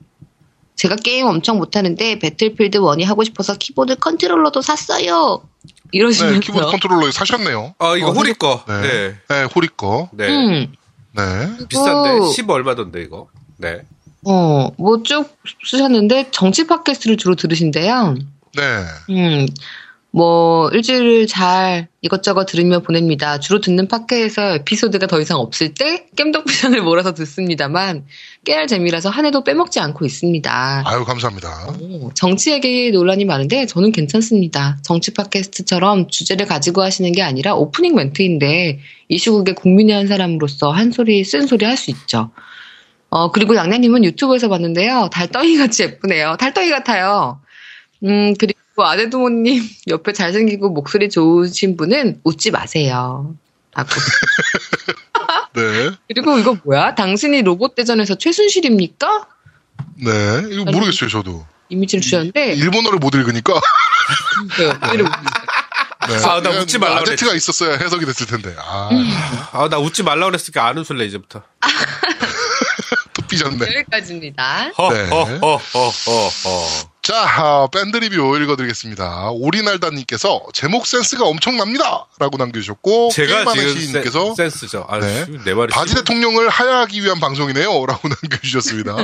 제가 0.77 0.97
게임 0.97 1.27
엄청 1.27 1.57
못하는데, 1.57 2.19
Battlefield 2.19 2.79
1이 2.79 3.05
하고 3.05 3.25
싶어서 3.25 3.57
키보드 3.57 3.97
컨트롤러도 3.97 4.61
샀어요. 4.61 5.43
이러시면서. 5.93 6.35
네, 6.35 6.41
키보드 6.41 6.67
컨트롤러 6.67 7.11
사셨네요. 7.11 7.75
아, 7.79 7.97
이거 7.97 8.09
어, 8.09 8.13
호리 8.13 8.35
거. 8.35 8.63
네. 8.69 8.83
네. 8.83 9.15
네, 9.29 9.43
호리 9.45 9.69
거. 9.69 10.11
네. 10.13 10.29
음, 10.29 10.73
네. 11.13 11.23
비싼데 11.69 12.31
10 12.35 12.51
얼마던데 12.51 13.01
이거. 13.03 13.29
네. 13.57 13.81
어, 14.27 14.69
뭐 14.77 15.03
쭉 15.03 15.35
쓰셨는데, 15.65 16.29
정치 16.33 16.67
팟캐스트를 16.67 17.17
주로 17.17 17.35
들으신대요. 17.35 18.15
네. 18.57 18.63
음, 19.11 19.47
뭐, 20.17 20.71
일주일을 20.71 21.27
잘 21.27 21.89
이것저것 22.01 22.47
들으며 22.47 22.81
보냅니다. 22.81 23.39
주로 23.39 23.61
듣는 23.61 23.87
팟캐에서 23.87 24.55
에피소드가 24.55 25.09
더 25.09 25.21
이상 25.21 25.37
없을 25.39 25.75
때, 25.75 26.07
겜덕비전을 26.17 26.81
몰아서 26.81 27.13
듣습니다만, 27.13 28.07
깨알 28.45 28.67
재미라서 28.67 29.11
한 29.11 29.27
해도 29.27 29.45
빼먹지 29.45 29.79
않고 29.79 30.07
있습니다. 30.07 30.85
아유, 30.87 31.05
감사합니다. 31.05 31.67
오, 31.83 32.11
정치 32.15 32.51
얘기 32.51 32.91
논란이 32.93 33.27
많은데 33.27 33.67
저는 33.67 33.93
괜찮습니다. 33.93 34.79
정치 34.83 35.13
팟캐스트처럼 35.13 36.09
주제를 36.09 36.47
가지고 36.47 36.83
하시는 36.83 37.13
게 37.13 37.21
아니라 37.21 37.55
오프닝 37.55 37.95
멘트인데 37.95 38.81
이 39.09 39.19
시국에 39.19 39.53
국민의 39.53 39.97
한 39.97 40.07
사람으로서 40.07 40.71
한 40.71 40.93
소리 40.93 41.25
쓴 41.25 41.47
소리 41.47 41.67
할 41.67 41.77
수 41.77 41.91
있죠. 41.91 42.31
어 43.11 43.31
그리고 43.33 43.55
양양님은 43.57 44.05
유튜브에서 44.05 44.49
봤는데요. 44.49 45.11
달덩이 45.13 45.59
같이 45.59 45.83
예쁘네요. 45.83 46.37
달덩이 46.39 46.71
같아요. 46.71 47.41
음 48.05 48.35
그리고 48.39 48.59
아데두모님 48.85 49.63
옆에 49.89 50.13
잘생기고 50.13 50.71
목소리 50.71 51.09
좋으신 51.09 51.77
분은 51.77 52.21
웃지 52.25 52.51
마세요. 52.51 53.35
라고. 53.75 53.91
네. 55.55 55.91
그리고 56.09 56.39
이거 56.39 56.57
뭐야? 56.65 56.95
당신이 56.95 57.43
로봇 57.43 57.75
대전에서 57.75 58.17
최순실입니까? 58.17 59.29
네. 59.97 60.43
이거 60.51 60.65
모르겠어요, 60.65 61.11
저도. 61.11 61.47
이미지를 61.69 62.03
주셨는데 62.03 62.55
일본어를 62.55 62.99
못 62.99 63.15
읽으니까. 63.15 63.61
그, 64.57 64.95
이름 64.95 65.09
네. 66.09 66.15
아, 66.25 66.41
나 66.41 66.51
웃지 66.51 66.79
말라 66.79 67.01
아제트가 67.01 67.35
있었어야 67.35 67.77
해석이 67.77 68.07
됐을 68.07 68.27
텐데. 68.27 68.55
아, 68.59 68.91
아, 69.53 69.69
나 69.69 69.79
웃지 69.79 70.03
말라 70.03 70.27
그랬으니까 70.27 70.67
안 70.67 70.79
웃을래 70.79 71.05
이제부터. 71.05 71.43
또 73.39 73.51
삐졌네. 73.51 73.67
여기까지입니다. 73.79 74.71
허, 74.79 74.93
네. 74.93 75.09
허, 75.09 75.25
허, 75.25 75.57
허, 75.57 75.89
허, 75.89 76.29
허. 76.29 76.67
자, 77.03 77.15
아, 77.25 77.69
밴드 77.73 77.99
리뷰 77.99 78.37
읽어드리겠습니다. 78.37 79.31
오리날다님께서 79.31 80.43
제목 80.53 80.87
센스가 80.89 81.25
엄청납니다! 81.25 82.07
라고 82.19 82.37
남겨주셨고, 82.37 83.11
제가 83.13 83.45
게임하는 83.45 83.61
지금 83.69 83.81
시인님께서 83.81 84.35
센, 84.35 84.51
스죠 84.51 84.85
아, 84.89 84.99
네. 84.99 85.25
씨, 85.25 85.39
내 85.45 85.55
말이 85.55 85.69
바지 85.73 85.91
씨. 85.91 85.95
대통령을 85.95 86.49
하야하기 86.49 87.01
위한 87.05 87.21
방송이네요. 87.21 87.87
라고 87.87 88.09
남겨주셨습니다. 88.23 88.97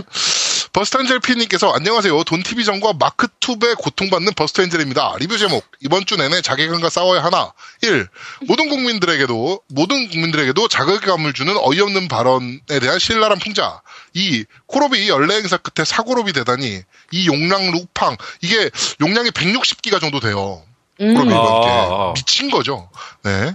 버스터엔젤 0.72 1.20
P님께서 1.20 1.70
안녕하세요. 1.70 2.24
돈티비전과 2.24 2.95
마크2배 2.95 3.76
고통받는 3.78 4.33
버스터엔젤입니다. 4.35 5.16
리뷰 5.20 5.39
제목. 5.39 5.64
이번 5.80 6.05
주 6.05 6.16
내내 6.16 6.41
자괴감과 6.41 6.89
싸워야 6.89 7.22
하나. 7.22 7.53
1. 7.83 8.09
모든 8.49 8.68
국민들에게도, 8.68 9.61
모든 9.68 10.09
국민들에게도 10.09 10.66
자괴감을 10.66 11.35
주는 11.35 11.55
어이없는 11.57 12.09
발언에 12.09 12.80
대한 12.80 12.99
신랄한 12.99 13.39
풍자. 13.39 13.83
2. 14.14 14.44
콜옵이 14.66 15.08
연례 15.08 15.36
행사 15.36 15.56
끝에 15.56 15.84
사골옵이 15.84 16.32
되다니. 16.32 16.82
이 17.10 17.26
용량 17.26 17.70
루팡. 17.70 18.16
이게 18.40 18.70
용량이 19.00 19.30
160기가 19.30 20.00
정도 20.00 20.20
돼요. 20.20 20.62
음. 21.00 21.14
콜옵이 21.14 21.34
아, 21.34 21.38
이렇게. 21.38 21.68
아. 21.68 22.12
미친 22.14 22.50
거죠. 22.50 22.90
네. 23.22 23.54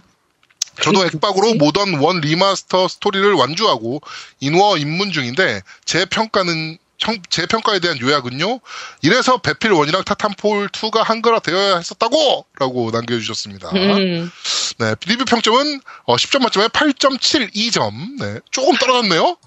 저도 0.81 1.05
액박으로 1.05 1.55
Modern 1.55 1.95
War 1.95 2.21
Remaster 2.21 2.88
스토리를 2.87 3.33
완주하고 3.33 4.01
인워 4.39 4.77
입문 4.77 5.11
중인데 5.11 5.61
제 5.85 6.05
평가는 6.05 6.77
청- 6.97 7.21
제 7.29 7.45
평가에 7.45 7.79
대한 7.79 7.99
요약은요. 7.99 8.59
이래서 9.01 9.37
배필 9.37 9.71
one이랑 9.71 10.03
Titanfall 10.03 10.69
2가 10.69 11.03
한글화 11.03 11.39
되어야 11.39 11.77
했었다고 11.77 12.45
라고 12.59 12.91
남겨주셨습니다. 12.91 13.69
음. 13.69 14.31
네, 14.79 14.95
리뷰 15.05 15.25
평점은 15.25 15.79
어, 16.05 16.15
10점 16.15 16.41
만점에 16.41 16.67
8.72점. 16.69 18.19
네, 18.19 18.39
조금 18.51 18.75
떨어졌네요. 18.77 19.37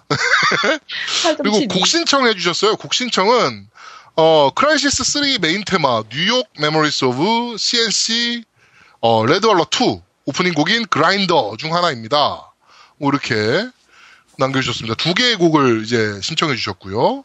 그리고 1.39 1.59
곡 1.69 1.87
신청 1.87 2.27
해 2.27 2.35
주셨어요. 2.35 2.77
곡 2.77 2.95
신청은 2.95 3.69
어, 4.17 4.51
Crysis 4.55 5.05
3 5.05 5.23
메인 5.41 5.65
테마 5.65 6.03
뉴욕 6.11 6.47
메모리스 6.59 7.05
오브 7.05 7.57
CNC 7.59 8.45
어, 9.01 9.25
Red 9.27 9.47
Alert 9.47 9.67
2 9.71 10.01
오프닝 10.27 10.55
곡인 10.55 10.87
Grinder 10.87 11.57
중 11.59 11.75
하나입니다. 11.75 12.53
뭐 12.99 13.11
이렇게 13.11 13.67
남겨주셨습니다. 14.39 14.95
두 14.97 15.15
개의 15.15 15.37
곡을 15.37 15.83
이제 15.85 16.19
신청해 16.23 16.55
주셨고요. 16.57 17.25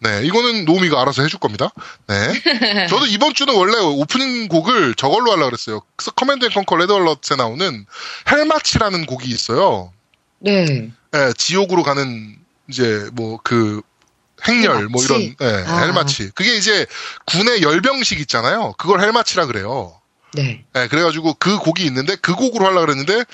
네, 0.00 0.22
이거는 0.24 0.64
노미가 0.64 1.00
알아서 1.00 1.22
해줄 1.22 1.38
겁니다. 1.40 1.70
네. 2.06 2.86
저도 2.88 3.06
이번 3.06 3.34
주는 3.34 3.54
원래 3.54 3.78
오프닝 3.78 4.48
곡을 4.48 4.94
저걸로 4.94 5.32
하려고 5.32 5.50
그랬어요. 5.50 5.80
Command & 6.16 6.44
Conquer 6.44 6.76
Red 6.76 6.92
Alert에 6.92 7.36
나오는 7.36 7.86
Hell 8.30 8.50
March라는 8.50 9.06
곡이 9.06 9.28
있어요. 9.28 9.92
네. 10.38 10.90
예, 11.14 11.32
지옥으로 11.36 11.82
가는 11.82 12.36
이제 12.68 13.08
뭐 13.12 13.38
그 13.42 13.80
행렬 14.46 14.88
뭐 14.88 15.02
이런 15.02 15.20
Hell 15.20 15.26
March? 15.26 15.36
예, 15.40 15.64
아. 15.66 15.78
Hell 15.80 16.00
March. 16.00 16.30
그게 16.34 16.56
이제 16.56 16.86
군의 17.26 17.62
열병식 17.62 18.20
있잖아요. 18.20 18.74
그걸 18.78 19.00
Hell 19.00 19.17
March라 19.17 19.46
그래요. 19.46 19.98
네. 20.36 20.64
예, 20.76 20.86
그래가지고 20.88 21.34
그 21.34 21.58
곡이 21.58 21.84
있는데 21.86 22.16
그 22.16 22.34
곡으로 22.34 22.66
하려고 22.66 22.86
그랬는데 22.86 23.24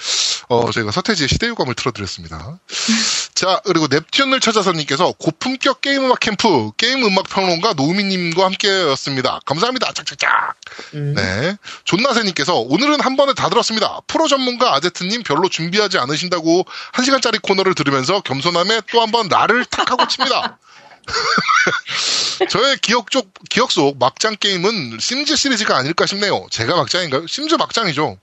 어 0.49 0.71
저희가 0.71 0.91
서태지의 0.93 1.29
시대유감을 1.29 1.75
틀어드렸습니다. 1.75 2.59
자 3.35 3.61
그리고 3.65 3.87
넵튠을 3.89 4.41
찾아서님께서 4.41 5.13
고품격 5.19 5.81
게임 5.81 6.05
음악 6.05 6.21
캠프 6.21 6.71
게임 6.77 7.05
음악 7.05 7.29
평론가 7.29 7.75
노우미님과 7.75 8.45
함께였습니다. 8.45 9.41
감사합니다. 9.45 9.93
짝짝짝. 9.93 10.55
음. 10.95 11.15
네. 11.15 11.57
존나세님께서 11.85 12.55
오늘은 12.57 13.01
한 13.01 13.17
번에 13.17 13.35
다 13.35 13.49
들었습니다. 13.49 14.01
프로 14.07 14.29
전문가 14.29 14.75
아제트님 14.75 15.23
별로 15.23 15.49
준비하지 15.49 15.99
않으신다고 15.99 16.65
한 16.93 17.05
시간짜리 17.05 17.39
코너를 17.39 17.75
들으면서 17.75 18.21
겸손함에 18.21 18.83
또 18.91 19.01
한 19.03 19.11
번 19.13 19.29
나를 19.29 19.65
탁 19.67 19.91
하고 19.91 20.07
칩니다. 20.09 20.59
저의 22.51 22.77
기억 22.79 23.11
쪽 23.11 23.33
기억 23.49 23.71
속 23.71 23.99
막장 23.99 24.37
게임은 24.37 24.99
심즈 25.01 25.37
시리즈가 25.37 25.77
아닐까 25.77 26.07
싶네요. 26.07 26.47
제가 26.51 26.77
막장인가요? 26.77 27.27
심즈 27.27 27.55
막장이죠. 27.55 28.19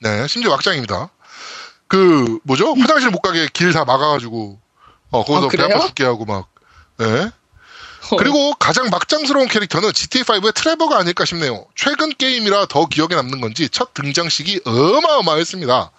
네, 0.00 0.26
심즈 0.28 0.48
막장입니다. 0.48 1.10
그 1.88 2.38
뭐죠? 2.44 2.74
화장실 2.74 3.10
못 3.10 3.20
가게 3.20 3.48
길 3.52 3.72
다 3.72 3.84
막아가지고 3.84 4.58
어 5.10 5.24
거기서 5.24 5.46
아, 5.46 5.66
배? 5.68 5.74
아파 5.74 5.86
죽게 5.86 6.04
하고 6.04 6.24
막. 6.24 6.48
네. 6.98 7.30
어. 8.10 8.16
그리고 8.18 8.54
가장 8.54 8.88
막장스러운 8.90 9.48
캐릭터는 9.48 9.90
GTA5의 9.90 10.54
트레버가 10.54 10.96
아닐까 10.98 11.24
싶네요. 11.24 11.66
최근 11.74 12.10
게임이라 12.10 12.66
더 12.66 12.86
기억에 12.86 13.14
남는 13.16 13.40
건지 13.40 13.68
첫 13.68 13.94
등장식이 13.94 14.60
어마어마했습니다. 14.64 15.90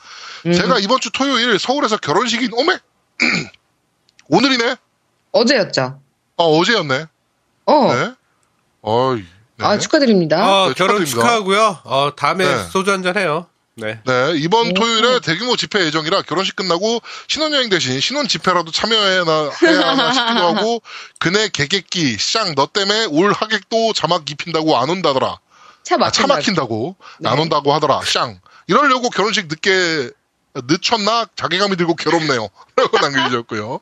음. 0.46 0.54
제가 0.54 0.80
이번 0.80 1.02
주 1.02 1.12
토요일 1.12 1.60
서울에서 1.60 1.98
결혼식이 1.98 2.50
오메 2.54 2.78
오늘이네. 4.30 4.76
어제였죠. 5.34 6.00
어 6.38 6.58
어제였네. 6.58 7.06
어. 7.66 7.94
네. 7.94 8.12
어이. 8.82 9.26
네. 9.58 9.66
아, 9.66 9.78
축하드립니다. 9.80 10.38
어, 10.38 10.68
네, 10.68 10.74
결혼 10.76 11.04
축하드립니다. 11.04 11.22
축하하고요. 11.22 11.80
어, 11.84 12.16
다음에 12.16 12.46
네. 12.46 12.64
소주 12.70 12.92
한잔 12.92 13.18
해요. 13.18 13.48
네. 13.74 14.00
네, 14.06 14.34
이번 14.38 14.72
오. 14.72 14.74
토요일에 14.74 15.20
대규모 15.20 15.56
집회 15.56 15.86
예정이라 15.86 16.24
결혼식 16.24 16.56
끝나고 16.56 17.00
신혼여행 17.28 17.70
대신 17.70 18.00
신혼 18.00 18.28
집회라도 18.28 18.72
참여해야 18.72 19.24
해야 19.64 19.88
하나 19.88 20.14
싶기도 20.14 20.40
하고 20.56 20.82
그네 21.20 21.50
개객기 21.50 22.18
쌍너 22.20 22.68
때문에 22.74 23.06
올 23.06 23.34
하객도 23.34 23.94
자막 23.94 24.30
입힌다고 24.30 24.78
안 24.78 24.90
온다더라. 24.90 25.40
차 25.84 25.96
아, 25.96 26.10
차 26.12 26.26
막힌다. 26.28 26.28
막힌다고 26.36 26.96
네. 27.20 27.30
안 27.30 27.38
온다고 27.40 27.74
하더라. 27.74 28.02
쌍 28.04 28.40
이러려고 28.68 29.10
결혼식 29.10 29.48
늦게 29.48 30.10
늦췄나 30.68 31.28
자괴감이 31.36 31.76
들고 31.76 31.96
괴롭네요. 31.96 32.50
라고 32.76 33.00
남겨주셨고요. 33.00 33.80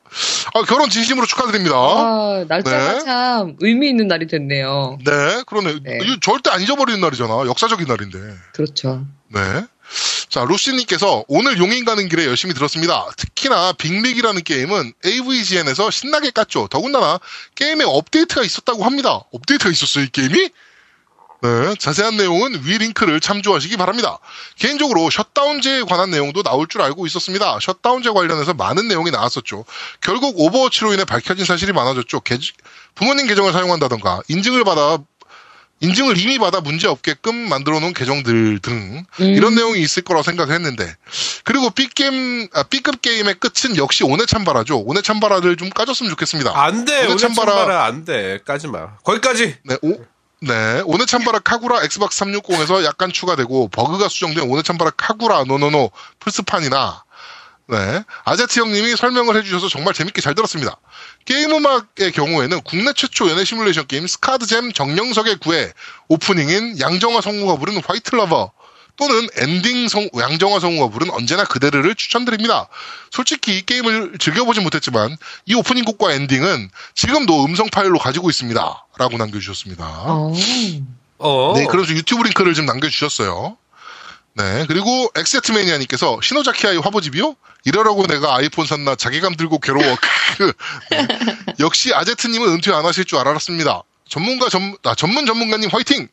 아, 0.54 0.62
결혼 0.64 0.90
진심으로 0.90 1.26
축하드립니다. 1.26 1.76
아, 1.76 2.46
날짜가 2.48 2.94
네. 2.94 3.00
참 3.04 3.56
의미 3.60 3.90
있는 3.90 4.08
날이 4.08 4.28
됐네요. 4.28 4.98
네, 5.04 5.44
그러네. 5.46 5.80
네. 5.84 6.00
절대 6.22 6.50
안 6.50 6.62
잊어버리는 6.62 7.00
날이잖아. 7.02 7.46
역사적인 7.46 7.88
날인데. 7.88 8.20
그렇죠. 8.54 9.06
네. 9.30 9.42
자, 10.30 10.44
루시님께서 10.44 11.26
오늘 11.28 11.58
용인 11.60 11.86
가는 11.86 12.10
길에 12.10 12.26
열심히 12.26 12.54
들었습니다. 12.54 13.08
특히나 13.18 13.74
Big 13.74 13.90
Rig이라는 13.90 14.44
게임은 14.44 14.94
AVGN에서 15.06 15.92
신나게 15.92 16.32
깠죠. 16.32 16.70
더군다나 16.70 17.20
게임에 17.56 17.84
업데이트가 17.86 18.44
있었다고 18.44 18.84
합니다. 18.84 19.22
업데이트가 19.32 19.70
있었어요, 19.70 20.06
이 20.06 20.10
게임이? 20.10 20.50
네, 21.42 21.76
자세한 21.78 22.18
내용은 22.18 22.60
위 22.64 22.78
링크를 22.78 23.20
참조하시기 23.20 23.78
바랍니다. 23.78 24.18
개인적으로 24.58 25.10
셧다운제에 25.10 25.84
관한 25.84 26.10
내용도 26.10 26.42
나올 26.44 26.68
줄 26.68 26.82
알고 26.82 27.06
있었습니다. 27.08 27.60
셧다운제 27.62 28.12
관련해서 28.12 28.54
많은 28.54 28.88
내용이 28.88 29.12
나왔었죠. 29.12 29.66
결국 30.02 30.40
Overwatch로 30.40 30.94
인해 30.94 31.04
밝혀진 31.06 31.46
사실이 31.46 31.72
많아졌죠. 31.74 32.22
계- 32.22 32.40
부모님 32.96 33.28
계정을 33.28 33.52
사용한다던가 33.54 34.22
인증을 34.28 34.64
받아 34.64 34.98
인증을 35.82 36.18
이미 36.18 36.40
받아 36.40 36.62
문제 36.62 36.88
없게끔 36.88 37.36
만들어 37.50 37.82
놓은 37.82 37.94
계정들 37.94 38.60
등 38.60 39.04
음. 39.20 39.26
이런 39.36 39.56
내용이 39.56 39.82
있을 39.82 40.04
거라고 40.04 40.24
생각했는데 40.24 40.96
그리고 41.44 41.70
B게임 41.70 42.48
아, 42.54 42.64
B급 42.64 43.02
게임의 43.02 43.36
끝은 43.36 43.76
역시 43.76 44.06
오네찬바라죠. 44.06 44.80
오네찬바라를 44.80 45.58
좀 45.58 45.70
까줬으면 45.70 46.10
좋겠습니다. 46.12 46.52
안 46.60 46.86
돼. 46.86 47.08
찬바라- 47.10 47.18
찬바라 47.20 47.84
안 47.86 48.06
돼. 48.06 48.40
까지 48.46 48.68
마. 48.68 48.96
거기까지. 49.04 49.58
네, 49.66 49.78
오, 49.82 49.98
네, 50.42 50.82
오네찬바라 50.86 51.40
카구라 51.40 51.84
Xbox 51.84 52.24
360에서 52.26 52.84
약간 52.84 53.12
추가되고 53.12 53.70
버그가 53.70 54.10
수정된 54.10 54.50
오네찬바라 54.50 54.92
카구라 54.92 55.46
no 55.46 55.61
no 55.61 55.76
no 55.76 55.92
플스판이나. 56.20 57.04
네, 57.68 58.04
아제트 58.26 58.60
형님이 58.60 58.96
설명을 58.96 59.36
해주셔서 59.38 59.70
정말 59.70 59.94
재밌게 59.96 60.22
잘 60.22 60.36
들었습니다. 60.36 60.78
게임 61.26 61.52
음악의 61.52 62.12
경우에는 62.14 62.62
국내 62.62 62.94
최초 62.94 63.30
연애 63.30 63.44
시뮬레이션 63.44 63.88
게임 63.88 64.06
스카드잼 64.06 64.74
정령석의 64.74 65.38
구애 65.38 65.74
오프닝인 66.10 66.80
양정화 66.80 67.22
성우가 67.22 67.56
부른 67.58 67.82
White 67.82 68.14
Lover 68.14 68.52
또는 68.98 69.28
엔딩 69.38 69.88
성, 69.88 70.10
양정화 70.18 70.60
성우가 70.60 70.92
부른 70.92 71.12
언제나 71.12 71.44
그대를 71.44 71.96
추천드립니다. 71.96 72.68
솔직히 73.12 73.58
이 73.58 73.66
게임을 73.66 74.18
즐겨보진 74.20 74.64
못했지만 74.64 75.16
이 75.46 75.54
오프닝 75.54 75.84
곡과 75.86 76.14
엔딩은 76.14 76.70
지금도 76.94 77.46
음성 77.46 77.70
파일로 77.70 78.00
가지고 78.00 78.30
있습니다. 78.30 78.86
라고 78.98 79.18
남겨주셨습니다. 79.18 79.86
어. 79.86 80.34
어. 81.18 81.54
네, 81.56 81.66
그래서 81.66 81.94
유튜브 81.94 82.24
링크를 82.24 82.54
좀 82.54 82.66
남겨주셨어요. 82.66 83.58
네, 84.38 84.66
그리고 84.68 85.10
엑세트매니아님께서 85.16 86.20
시노자키 86.22 86.62
아이의 86.62 86.82
화보집이요? 86.82 87.36
이러라고 87.64 88.06
내가 88.06 88.36
아이폰 88.36 88.66
샀나 88.66 88.96
자괴감 88.96 89.36
들고 89.36 89.60
괴로워. 89.60 89.84
네. 90.92 91.08
역시 91.60 91.94
아제트님은 91.94 92.50
은퇴 92.50 92.74
안 92.74 92.86
하실 92.86 93.06
줄 93.06 93.18
알았습니다. 93.18 93.84
전문가 94.08 94.50
전, 94.50 94.76
아, 94.84 94.94
전문 94.94 95.26
전문가님 95.26 95.70
화이팅! 95.70 96.08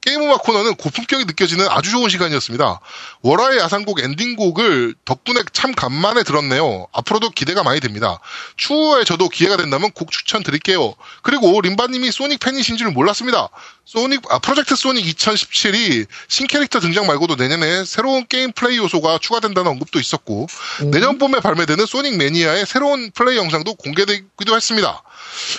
게임 0.00 0.22
음악 0.22 0.42
코너는 0.42 0.76
고품격이 0.76 1.24
느껴지는 1.24 1.66
아주 1.68 1.90
좋은 1.90 2.08
시간이었습니다. 2.08 2.80
월화의 3.22 3.58
야상곡 3.58 4.00
엔딩곡을 4.00 4.94
덕분에 5.04 5.40
참 5.52 5.74
간만에 5.74 6.22
들었네요. 6.22 6.86
앞으로도 6.92 7.30
기대가 7.30 7.62
많이 7.62 7.80
됩니다. 7.80 8.20
추후에 8.56 9.04
저도 9.04 9.28
기회가 9.28 9.56
된다면 9.56 9.90
곡 9.90 10.10
추천 10.10 10.42
드릴게요. 10.42 10.94
그리고 11.22 11.60
림바님이 11.60 12.12
Sonic 12.12 12.40
팬이신 12.40 12.76
줄 12.76 12.90
몰랐습니다. 12.90 13.48
Sonic, 13.84 14.20
아, 14.30 14.38
Project 14.38 14.76
Sonic 14.76 15.04
2017이 15.04 16.06
신 16.28 16.46
캐릭터 16.46 16.78
등장 16.78 17.06
말고도 17.06 17.36
내년에 17.36 17.84
새로운 17.86 18.26
게임 18.26 18.52
플레이 18.52 18.76
요소가 18.76 19.18
추가된다는 19.18 19.70
언급도 19.70 19.98
있었고, 19.98 20.46
음. 20.82 20.90
내년 20.90 21.18
봄에 21.18 21.40
발매되는 21.40 21.86
Sonic 21.86 22.16
Mania의 22.18 22.66
새로운 22.66 23.10
플레이 23.12 23.38
영상도 23.38 23.74
공개되기도 23.74 24.54
했습니다. 24.54 25.02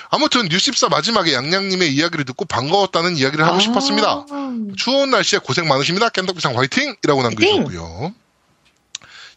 아무튼 0.09 0.47
뉴14 0.47 0.89
마지막에 0.89 1.33
양양님의 1.33 1.91
이야기를 1.93 2.25
듣고 2.25 2.45
반가웠다는 2.45 3.17
이야기를 3.17 3.45
하고 3.45 3.57
아. 3.57 3.59
싶었습니다. 3.59 4.25
추운 4.77 5.09
날씨에 5.11 5.39
고생 5.39 5.67
많으십니다. 5.67 6.09
깸덕비상 6.09 6.55
화이팅! 6.55 6.95
이라고 7.03 7.23
남겨주셨고요. 7.23 8.13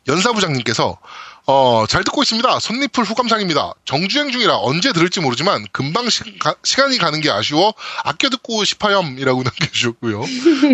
연사부장님께서 0.09 0.99
어, 1.47 1.84
잘 1.88 2.05
듣고 2.05 2.22
있습니다. 2.22 2.61
선리풀 2.61 3.05
후감상입니다. 3.05 3.74
정주행 3.84 4.30
중이라 4.30 4.59
언제 4.59 4.93
들을지 4.93 5.20
모르지만 5.20 5.66
금방 5.72 6.09
시, 6.09 6.22
간이 6.38 6.99
가는 6.99 7.20
게 7.20 7.30
아쉬워 7.30 7.74
아껴 8.05 8.28
듣고 8.28 8.64
싶어염이라고 8.64 9.43
남겨주셨고요. 9.45 10.24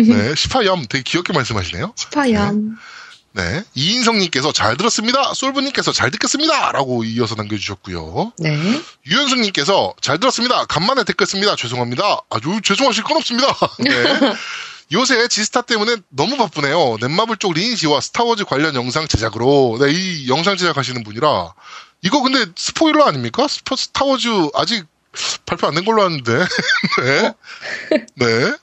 네, 0.07 0.35
싶어염 0.37 0.85
되게 0.87 1.03
귀엽게 1.03 1.33
말씀하시네요. 1.33 1.93
스파얌. 1.95 2.69
네, 2.69 2.75
이인성님께서 3.75 4.51
잘 4.51 4.77
들었습니다. 4.77 5.33
솔브님께서 5.33 5.91
잘 5.91 6.11
듣겠습니다. 6.11 6.71
라고 6.71 7.03
이어서 7.03 7.35
남겨주셨고요. 7.35 8.33
네. 8.39 8.81
유현숙님께서 9.05 9.93
잘 10.01 10.19
들었습니다. 10.19 10.65
간만에 10.65 11.03
듣겠습니다. 11.03 11.55
죄송합니다. 11.55 12.21
아주 12.29 12.59
죄송하실 12.63 13.03
건 13.03 13.17
없습니다. 13.17 13.47
네. 13.79 14.33
요새 14.91 15.27
지스타 15.27 15.61
때문에 15.61 15.97
너무 16.09 16.35
바쁘네요. 16.37 16.97
넷마블 16.99 17.37
쪽 17.37 17.53
Lineage와 17.53 18.01
Star 18.01 18.23
Wars 18.23 18.45
관련 18.45 18.73
영상 18.73 19.07
제작으로 19.07 19.77
네, 19.79 19.91
이 19.91 20.27
영상 20.27 20.57
제작하시는 20.57 21.03
분이라 21.03 21.53
이거 22.01 22.21
근데 22.21 22.51
스포일러 22.55 23.05
아닙니까? 23.05 23.47
스포, 23.47 23.75
Star 23.75 24.01
Wars 24.01 24.27
아직 24.55 24.85
발표 25.45 25.67
안 25.67 25.73
된 25.73 25.83
걸로 25.85 26.03
아는데 26.03 26.31
네. 27.01 27.33
네. 28.15 28.53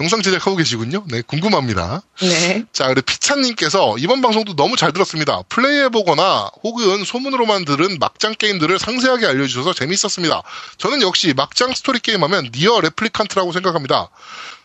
영상 0.00 0.20
제작하고 0.22 0.56
계시군요. 0.56 1.04
네, 1.08 1.22
궁금합니다. 1.22 2.02
네. 2.20 2.64
자, 2.72 2.88
그리고 2.88 3.02
피찬님께서 3.02 3.96
이번 3.98 4.20
방송도 4.20 4.56
너무 4.56 4.76
잘 4.76 4.92
들었습니다. 4.92 5.42
플레이해보거나 5.48 6.50
혹은 6.64 7.04
소문으로만 7.04 7.64
들은 7.64 7.98
막장 8.00 8.34
게임들을 8.36 8.78
상세하게 8.78 9.26
알려주셔서 9.26 9.72
재밌었습니다. 9.74 10.42
저는 10.78 11.02
역시 11.02 11.32
막장 11.34 11.72
스토리 11.74 12.00
게임하면 12.00 12.50
NieR 12.54 12.80
Replicant라고 12.80 13.52
생각합니다. 13.52 14.08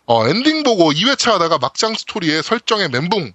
어, 0.07 0.27
엔딩 0.27 0.63
보고 0.63 0.91
2회차 0.91 1.31
하다가 1.33 1.59
막장 1.59 1.93
스토리의 1.93 2.41
설정에 2.41 2.87
멘붕. 2.87 3.33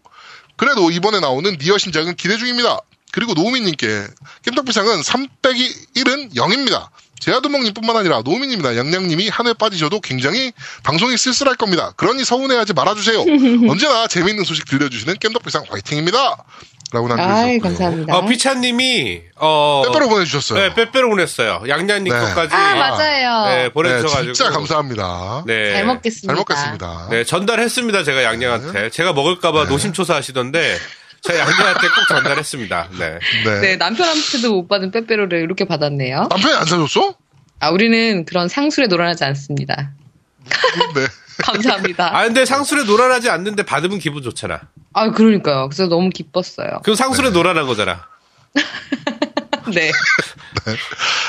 그래도 0.56 0.90
이번에 0.90 1.20
나오는 1.20 1.56
NieR 1.60 1.78
신작은 1.78 2.16
기대 2.16 2.36
중입니다. 2.36 2.80
그리고 3.12 3.34
노우미님께 3.34 4.06
겜덕비상은 4.44 5.02
3 5.02 5.28
빼기 5.42 5.68
1은 5.96 6.34
0입니다. 6.34 6.88
제아두목님뿐만 7.22 7.96
아니라 7.96 8.22
노우미님이나 8.24 8.76
양양님이 8.76 9.28
한 9.28 9.42
회 9.46 9.52
빠지셔도 9.54 10.00
굉장히 10.00 10.52
방송이 10.84 11.16
쓸쓸할 11.16 11.56
겁니다. 11.56 11.92
그러니 11.96 12.24
서운해하지 12.24 12.74
말아주세요. 12.74 13.20
언제나 13.68 14.06
재미있는 14.06 14.44
소식 14.44 14.66
들려주시는 14.66 15.16
겜덕비상 15.20 15.64
화이팅입니다. 15.68 16.44
라고 16.92 17.08
남겨주셨고요. 17.08 17.58
감사합니다. 17.60 18.16
어, 18.16 18.26
피차님이, 18.26 19.22
어. 19.36 19.82
빼빼로 19.86 20.08
보내주셨어요. 20.10 20.58
네, 20.60 20.74
빼빼로 20.74 21.08
보냈어요. 21.08 21.62
양양님 21.66 22.04
네. 22.12 22.20
것까지. 22.20 22.54
아, 22.54 22.74
맞아요. 22.76 23.46
네, 23.48 23.62
네, 23.64 23.68
보내주셔가지고. 23.70 24.32
진짜 24.34 24.50
감사합니다. 24.52 25.42
네. 25.46 25.72
잘 25.72 25.86
먹겠습니다. 25.86 26.26
잘 26.26 26.36
먹겠습니다. 26.36 27.06
네, 27.10 27.24
전달했습니다. 27.24 28.04
제가 28.04 28.22
양양한테. 28.24 28.90
제가 28.90 29.12
먹을까봐 29.14 29.64
노심초사 29.64 30.14
하시던데, 30.14 30.76
제가 31.22 31.38
양양한테 31.38 31.88
꼭 31.88 32.08
전달했습니다. 32.08 32.88
네. 32.98 33.18
네. 33.44 33.60
네, 33.60 33.76
남편한테도 33.76 34.52
못 34.52 34.68
받은 34.68 34.90
빼빼로를 34.90 35.40
이렇게 35.42 35.64
받았네요. 35.64 36.26
남편이 36.30 36.54
안 36.54 36.64
사줬어? 36.64 37.14
아, 37.60 37.70
우리는 37.70 38.24
그런 38.24 38.48
상술에 38.48 38.88
놀아나지 38.88 39.24
않습니다. 39.24 39.92
네. 40.94 41.06
감사합니다. 41.44 42.16
아, 42.16 42.24
근데 42.24 42.44
상술에 42.44 42.82
놀아나지 42.84 43.30
않는데 43.30 43.62
받으면 43.64 43.98
기분 44.00 44.22
좋잖아. 44.22 44.60
아, 44.92 45.10
그러니까요. 45.12 45.68
그래서 45.68 45.86
너무 45.86 46.10
기뻤어요. 46.10 46.80
그럼 46.82 46.96
상술에 46.96 47.30
놀아난 47.30 47.66
거잖아. 47.66 48.06
네. 49.72 49.92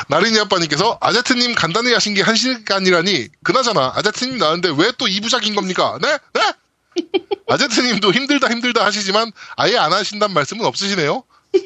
나린이 0.09 0.39
아빠님께서 0.39 0.97
아제트님 1.01 1.53
간단히 1.55 1.93
하신 1.93 2.15
게 2.15 2.23
한 2.23 2.35
시간이라니 2.35 3.27
그나저나 3.43 3.93
아제트님 3.95 4.37
나왔는데 4.39 4.69
왜또 4.69 5.05
2부작인 5.05 5.55
겁니까? 5.55 5.97
네? 6.01 6.17
네? 6.33 6.41
아제트님도 7.47 8.11
힘들다 8.11 8.49
힘들다 8.49 8.85
하시지만 8.85 9.31
아예 9.55 9.77
안 9.77 9.93
하신단 9.93 10.33
말씀은 10.33 10.65
없으시네요. 10.65 11.23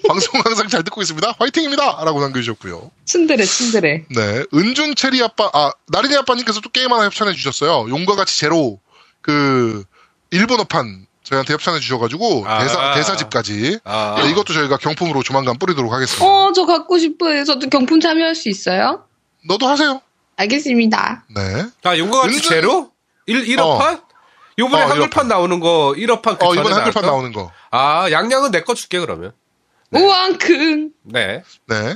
방송 0.08 0.42
항상 0.44 0.68
잘 0.68 0.84
듣고 0.84 1.02
있습니다. 1.02 1.36
화이팅입니다! 1.40 2.04
라고 2.04 2.20
남겨주셨고요. 2.20 2.92
츤드레, 3.06 3.46
츤드레. 3.46 4.06
네. 4.14 4.44
은준 4.54 4.96
체리 4.96 5.24
아빠, 5.24 5.50
아, 5.54 5.72
나린이 5.88 6.16
아빠님께서 6.18 6.60
또 6.60 6.70
게임 6.70 6.92
하나 6.92 7.06
협찬해 7.06 7.32
주셨어요. 7.34 7.90
용과 7.90 8.16
같이 8.16 8.38
제로, 8.38 8.80
그, 9.22 9.86
일본어판 10.32 11.08
저희한테 11.24 11.54
협찬해 11.54 11.80
주셔가지고, 11.80 12.44
아. 12.48 12.60
대사, 12.64 12.94
대사집까지. 12.96 13.80
아. 13.86 14.16
네, 14.22 14.30
이것도 14.32 14.52
저희가 14.54 14.76
경품으로 14.76 15.24
조만간 15.24 15.58
뿌리도록 15.58 15.94
하겠습니다. 15.94 16.26
어, 16.26 16.52
저 16.52 16.66
갖고 16.66 16.98
싶어요. 16.98 17.46
저도 17.46 17.70
경품 17.70 18.02
참여할 18.02 18.36
수 18.36 18.50
있어요? 18.50 19.06
너도 19.46 19.68
하세요. 19.70 20.02
알겠습니다. 20.36 21.24
네. 21.34 21.66
아, 21.84 21.98
용과 21.98 22.22
같이 22.24 22.36
은근- 22.40 22.50
제로? 22.50 22.92
1, 23.26 23.46
일어판? 23.56 24.02
요번에 24.60 24.84
어, 24.84 24.88
한글판 24.88 25.26
일어판. 25.26 25.28
나오는 25.28 25.60
거, 25.60 25.94
일어판 25.98 26.40
그 26.40 26.46
어, 26.46 26.54
이번에 26.54 26.74
한글판 26.76 27.04
나왔던? 27.04 27.06
나오는 27.06 27.32
거. 27.34 27.52
아, 27.72 28.10
양양은 28.12 28.52
내 28.52 28.62
거 28.64 28.74
줄게, 28.74 29.00
그러면. 29.00 29.32
우왕큰. 29.92 30.92
네. 31.04 31.44
네. 31.68 31.96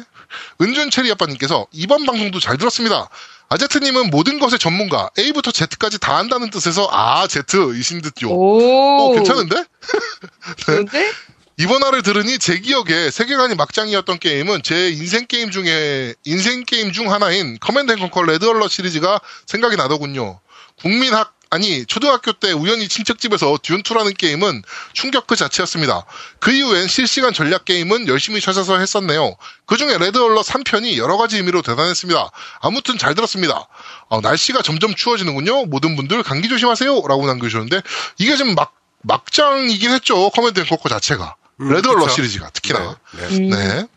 은준 0.62 0.92
체리 0.92 1.12
아빠님께서 1.12 1.68
이번 1.72 2.06
방송도 2.06 2.40
잘 2.40 2.58
들었습니다. 2.58 3.10
아제트님은 3.50 4.12
모든 4.12 4.40
것의 4.40 4.60
전문가, 4.60 5.10
A부터 5.20 5.52
Z까지 5.52 6.00
다 6.00 6.16
한다는 6.18 6.50
뜻에서, 6.52 6.88
아, 6.92 7.28
Z, 7.28 7.42
이신 7.76 8.02
듯요. 8.02 8.30
오. 8.30 8.62
어, 8.62 9.14
괜찮은데? 9.14 9.66
좋은데? 10.58 11.12
이번 11.58 11.84
화를 11.84 12.02
들으니 12.02 12.40
제 12.40 12.60
기억에 12.60 13.12
세계관이 13.12 13.56
막장이었던 13.56 14.20
게임은 14.20 14.64
제 14.64 14.90
인생 14.90 15.28
게임 15.28 15.52
중에 15.52 16.16
인생 16.24 16.64
게임 16.64 16.92
중 16.94 17.12
하나인 17.12 17.58
Command 17.60 17.92
and 17.92 18.00
Conquer 18.00 18.24
Red 18.24 18.46
Alert 18.46 18.72
시리즈가 18.72 19.20
생각이 19.46 19.76
나더군요. 19.76 20.40
국민학 20.82 21.36
아니 21.52 21.86
초등학교 21.86 22.32
때 22.32 22.54
우연히 22.54 22.88
친척 22.88 23.20
집에서 23.20 23.54
Dune 23.58 23.80
2라는 23.80 24.18
게임은 24.18 24.64
충격 24.94 25.28
그 25.28 25.36
자체였습니다. 25.36 26.06
그 26.40 26.50
이후엔 26.52 26.88
실시간 26.88 27.34
전략 27.34 27.66
게임은 27.66 28.08
열심히 28.08 28.40
찾아서 28.40 28.78
했었네요. 28.80 29.36
그 29.66 29.76
중에 29.76 29.98
Red 29.98 30.18
Alert 30.18 30.46
3편이 30.46 30.96
여러 30.96 31.18
가지 31.18 31.36
의미로 31.36 31.62
대단했습니다. 31.62 32.32
아무튼 32.62 32.98
잘 32.98 33.16
들었습니다. 33.16 33.68
어, 34.08 34.22
날씨가 34.22 34.62
점점 34.62 34.96
추워지는군요. 34.96 35.66
모든 35.66 35.98
분들 35.98 36.24
감기 36.24 36.48
조심하세요. 36.48 36.90
라고 37.06 37.28
남겨주셨는데 37.28 37.82
이게 38.18 38.38
지금 38.38 38.56
막 38.56 38.74
막장이긴 39.02 39.92
했죠. 39.92 40.30
Command 40.30 40.62
and 40.62 40.66
Conquer 40.66 40.88
자체가. 40.88 41.36
음, 41.60 41.74
Red 41.74 41.86
Alert 41.90 42.06
그쵸. 42.06 42.16
시리즈가 42.16 42.50
특히나. 42.52 42.98
네. 43.12 43.28
네. 43.28 43.38
음. 43.38 43.50
네. 43.50 43.88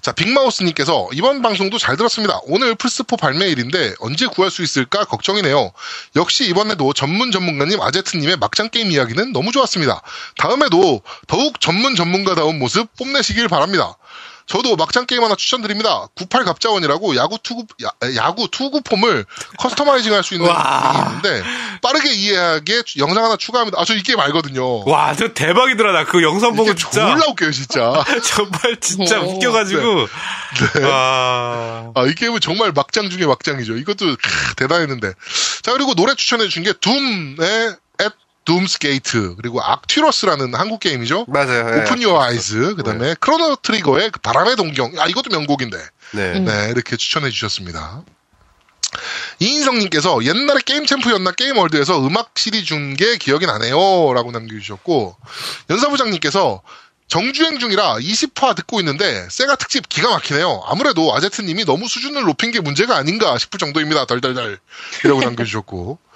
자, 0.00 0.12
빅마우스님께서 0.12 1.10
이번 1.12 1.42
방송도 1.42 1.78
잘 1.78 1.96
들었습니다. 1.96 2.40
오늘 2.44 2.74
플스4 2.74 3.18
발매일인데 3.18 3.94
언제 4.00 4.26
구할 4.26 4.50
수 4.50 4.62
있을까 4.62 5.04
걱정이네요. 5.04 5.72
역시 6.16 6.48
이번에도 6.48 6.92
전문 6.92 7.30
전문가님 7.30 7.80
아제트님의 7.80 8.36
막장 8.38 8.68
게임 8.70 8.90
이야기는 8.90 9.32
너무 9.32 9.52
좋았습니다. 9.52 10.02
다음에도 10.36 11.02
더욱 11.28 11.60
전문 11.60 11.94
전문가다운 11.94 12.58
모습 12.58 12.88
뽐내시길 12.96 13.48
바랍니다. 13.48 13.96
저도 14.46 14.76
막장 14.76 15.06
게임 15.06 15.22
하나 15.22 15.34
추천드립니다. 15.34 16.08
98 16.16 16.44
갑자원이라고 16.44 17.16
야구 17.16 17.38
투구 17.42 17.64
야, 17.84 17.90
야구 18.16 18.48
투구 18.50 18.82
폼을 18.82 19.24
customizing 19.58 20.12
할 20.12 20.22
수 20.22 20.34
있는 20.34 20.48
있는데 20.50 21.42
빠르게 21.80 22.12
이해하게 22.12 22.82
죽- 22.82 22.98
영상 23.00 23.24
하나 23.24 23.36
추가합니다. 23.36 23.80
아, 23.80 23.84
저 23.84 23.94
이 23.94 24.02
게임 24.02 24.18
알거든요. 24.20 24.84
와, 24.88 25.14
저 25.14 25.32
대박이더라. 25.32 25.92
나 25.92 26.04
그 26.04 26.22
영상 26.22 26.54
보고 26.54 26.74
진짜. 26.74 26.90
졸라 27.12 27.26
웃겨요, 27.28 27.50
진짜. 27.52 28.04
정말 28.24 28.76
진짜 28.80 29.20
오. 29.20 29.34
웃겨가지고. 29.36 30.06
아. 30.84 31.92
아, 31.94 32.06
이 32.06 32.14
게임은 32.14 32.40
정말 32.40 32.72
막장 32.72 33.10
중에 33.10 33.26
막장이죠. 33.26 33.76
이것도 33.76 34.16
크, 34.16 34.54
대단했는데. 34.56 35.12
자, 35.62 35.72
그리고 35.72 35.94
노래 35.94 36.14
추천해 36.14 36.48
준게 36.48 36.74
Doom의 36.74 37.76
Gate 38.80 39.34
그리고 39.36 39.62
악튜러스라는 39.62 40.54
한국 40.54 40.80
게임이죠. 40.80 41.26
맞아요. 41.28 41.70
네. 41.70 41.80
Open 41.82 42.02
Your 42.02 42.20
Eyes 42.22 42.74
그다음에 42.76 43.14
Chrono 43.20 43.56
Trigger의 43.62 44.10
그 44.10 44.20
바람의 44.20 44.56
동경. 44.56 44.92
아, 44.98 45.06
이것도 45.06 45.30
명곡인데. 45.30 45.78
네. 46.12 46.32
음. 46.38 46.44
네, 46.44 46.68
이렇게 46.70 46.96
추천해 46.96 47.30
주셨습니다. 47.30 48.02
이인성님께서 49.40 50.24
옛날에 50.24 50.60
게임 50.64 50.84
챔프였나 50.86 51.32
게임 51.32 51.56
월드에서 51.58 52.06
음악 52.06 52.32
CD 52.36 52.64
준 52.64 52.94
게 52.96 53.16
기억이 53.16 53.46
나네요. 53.46 54.12
라고 54.12 54.30
남겨주셨고, 54.32 55.16
연사부장님께서 55.70 56.60
정주행 57.08 57.58
중이라 57.58 57.96
20화 57.96 58.54
듣고 58.56 58.80
있는데, 58.80 59.26
세가 59.30 59.56
특집 59.56 59.88
기가 59.88 60.10
막히네요. 60.10 60.62
아무래도 60.66 61.14
아제트님이 61.14 61.64
너무 61.64 61.88
수준을 61.88 62.22
높인 62.24 62.50
게 62.50 62.60
문제가 62.60 62.96
아닌가 62.96 63.38
싶을 63.38 63.58
정도입니다. 63.58 64.04
덜덜덜. 64.06 64.58
이라고 65.04 65.20
남겨주셨고, 65.20 65.98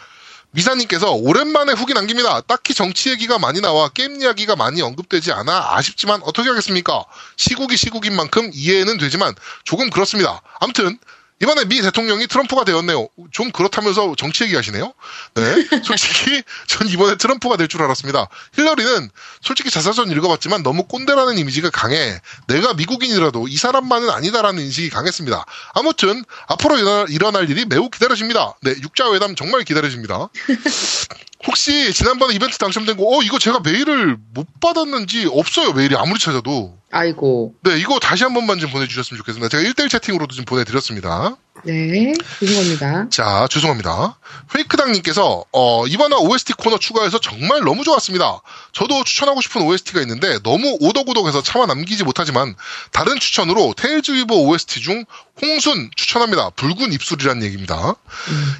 미사님께서 0.56 1.12
오랜만에 1.12 1.72
후기 1.74 1.92
남깁니다. 1.92 2.40
딱히 2.40 2.72
정치 2.72 3.10
얘기가 3.10 3.38
많이 3.38 3.60
나와 3.60 3.88
게임 3.90 4.20
이야기가 4.20 4.56
많이 4.56 4.80
언급되지 4.80 5.30
않아 5.32 5.76
아쉽지만 5.76 6.22
어떻게 6.22 6.48
하겠습니까? 6.48 7.04
시국이 7.36 7.76
시국인 7.76 8.16
만큼 8.16 8.50
이해는 8.54 8.96
되지만 8.96 9.34
조금 9.64 9.90
그렇습니다. 9.90 10.40
아무튼 10.58 10.98
이번에 11.42 11.66
미 11.66 11.82
대통령이 11.82 12.26
트럼프가 12.28 12.64
되었네요. 12.64 13.08
좀 13.30 13.50
그렇다면서 13.52 14.14
정치 14.16 14.44
얘기하시네요. 14.44 14.94
네, 15.34 15.42
솔직히 15.84 16.42
전 16.66 16.88
이번에 16.88 17.16
트럼프가 17.16 17.56
될 17.58 17.66
줄 17.68 17.82
알았습니다. 17.82 18.28
힐러리는 18.54 19.10
솔직히 19.42 19.70
자사전 19.70 20.10
읽어봤지만 20.12 20.62
너무 20.62 20.84
꼰대라는 20.84 21.36
이미지가 21.36 21.70
강해. 21.70 22.20
내가 22.46 22.74
미국인이라도 22.74 23.48
이 23.48 23.56
사람만은 23.56 24.08
아니다라는 24.08 24.62
인식이 24.62 24.88
강했습니다. 24.90 25.44
아무튼 25.74 26.24
앞으로 26.46 26.78
일어날, 26.78 27.10
일어날 27.10 27.50
일이 27.50 27.64
매우 27.66 27.90
기다려집니다. 27.90 28.54
네, 28.62 28.70
육자회담 28.80 29.34
정말 29.34 29.64
기다려집니다. 29.64 30.28
혹시 31.46 31.92
지난번에 31.92 32.34
이벤트 32.34 32.56
당첨된 32.58 32.96
거, 32.96 33.04
어, 33.04 33.22
이거 33.22 33.38
제가 33.38 33.60
메일을 33.60 34.16
못 34.32 34.46
받았는지 34.60 35.28
없어요, 35.30 35.72
메일이 35.72 35.94
아무리 35.96 36.18
찾아도. 36.18 36.76
아이고. 36.90 37.54
네, 37.62 37.78
이거 37.78 37.98
다시 37.98 38.22
한 38.22 38.32
번만 38.32 38.58
좀 38.58 38.70
보내주셨으면 38.70 39.18
좋겠습니다. 39.18 39.48
제가 39.48 39.62
1대1 39.70 39.90
채팅으로도 39.90 40.34
좀 40.34 40.44
보내드렸습니다. 40.44 41.36
네. 41.64 42.14
죄송합니다. 42.38 43.08
자, 43.10 43.48
죄송합니다. 43.50 44.18
페이크당님께서, 44.52 45.44
어, 45.52 45.86
이번에 45.86 46.14
OST 46.14 46.52
코너 46.54 46.78
추가해서 46.78 47.18
정말 47.18 47.60
너무 47.64 47.82
좋았습니다. 47.82 48.40
저도 48.72 49.02
추천하고 49.04 49.40
싶은 49.40 49.62
OST가 49.62 50.00
있는데, 50.02 50.38
너무 50.44 50.76
오덕오덕해서 50.80 51.42
차마 51.42 51.66
남기지 51.66 52.04
못하지만, 52.04 52.54
다른 52.92 53.18
추천으로 53.18 53.74
테일즈 53.76 54.12
위버 54.12 54.34
OST 54.36 54.80
중 54.80 55.04
홍순 55.42 55.90
추천합니다. 55.96 56.50
붉은 56.50 56.92
입술이란 56.92 57.42
얘기입니다. 57.42 57.94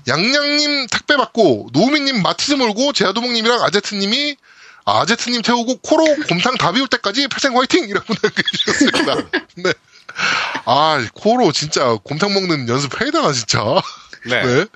양양님 0.08 0.88
택배 0.88 1.16
받고, 1.16 1.68
노우미님 1.72 2.22
마티즈 2.22 2.54
몰고, 2.54 2.92
제아도목님이랑 2.92 3.62
아제트님이, 3.62 4.36
아, 4.86 5.00
아제트님 5.00 5.42
태우고, 5.42 5.78
코로 5.78 6.04
곰탕 6.28 6.56
다 6.58 6.70
비울 6.70 6.86
때까지 6.86 7.26
패생 7.26 7.58
화이팅! 7.58 7.88
이라고 7.88 8.14
남겨주셨습니다. 8.22 9.16
네. 9.58 9.72
아, 10.64 11.04
코로 11.12 11.50
진짜 11.50 11.98
곰탕 12.04 12.32
먹는 12.32 12.68
연습 12.68 13.00
해야 13.00 13.10
되나, 13.10 13.32
진짜. 13.32 13.62
네. 14.26 14.42
네. 14.44 14.66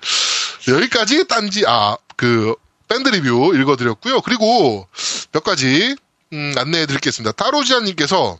여기까지 0.66 1.28
딴지, 1.28 1.64
아, 1.64 1.96
그, 2.16 2.56
밴드 2.88 3.08
리뷰 3.08 3.54
읽어드렸고요. 3.54 4.20
그리고 4.22 4.88
몇 5.30 5.44
가지, 5.44 5.94
음, 6.32 6.54
안내해 6.56 6.86
드리겠습니다. 6.86 7.30
따로지아님께서 7.32 8.36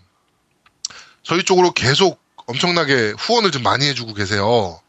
저희 1.23 1.45
쪽으로 1.45 1.71
계속 1.71 2.21
엄청나게 2.47 3.15
후원을 3.17 3.53
좀 3.53 3.63
많이 3.63 3.87
해주고 3.87 4.15
계세요. 4.15 4.81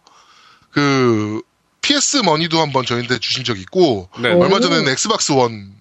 그, 0.71 1.43
PS 1.81 2.17
머니도 2.25 2.59
한번 2.59 2.87
저희한테 2.87 3.19
주신 3.19 3.43
적 3.43 3.59
있고, 3.59 4.09
네. 4.17 4.33
오. 4.33 4.41
얼마 4.41 4.59
전에는 4.59 4.91
Xbox 4.91 5.31
One 5.33 5.79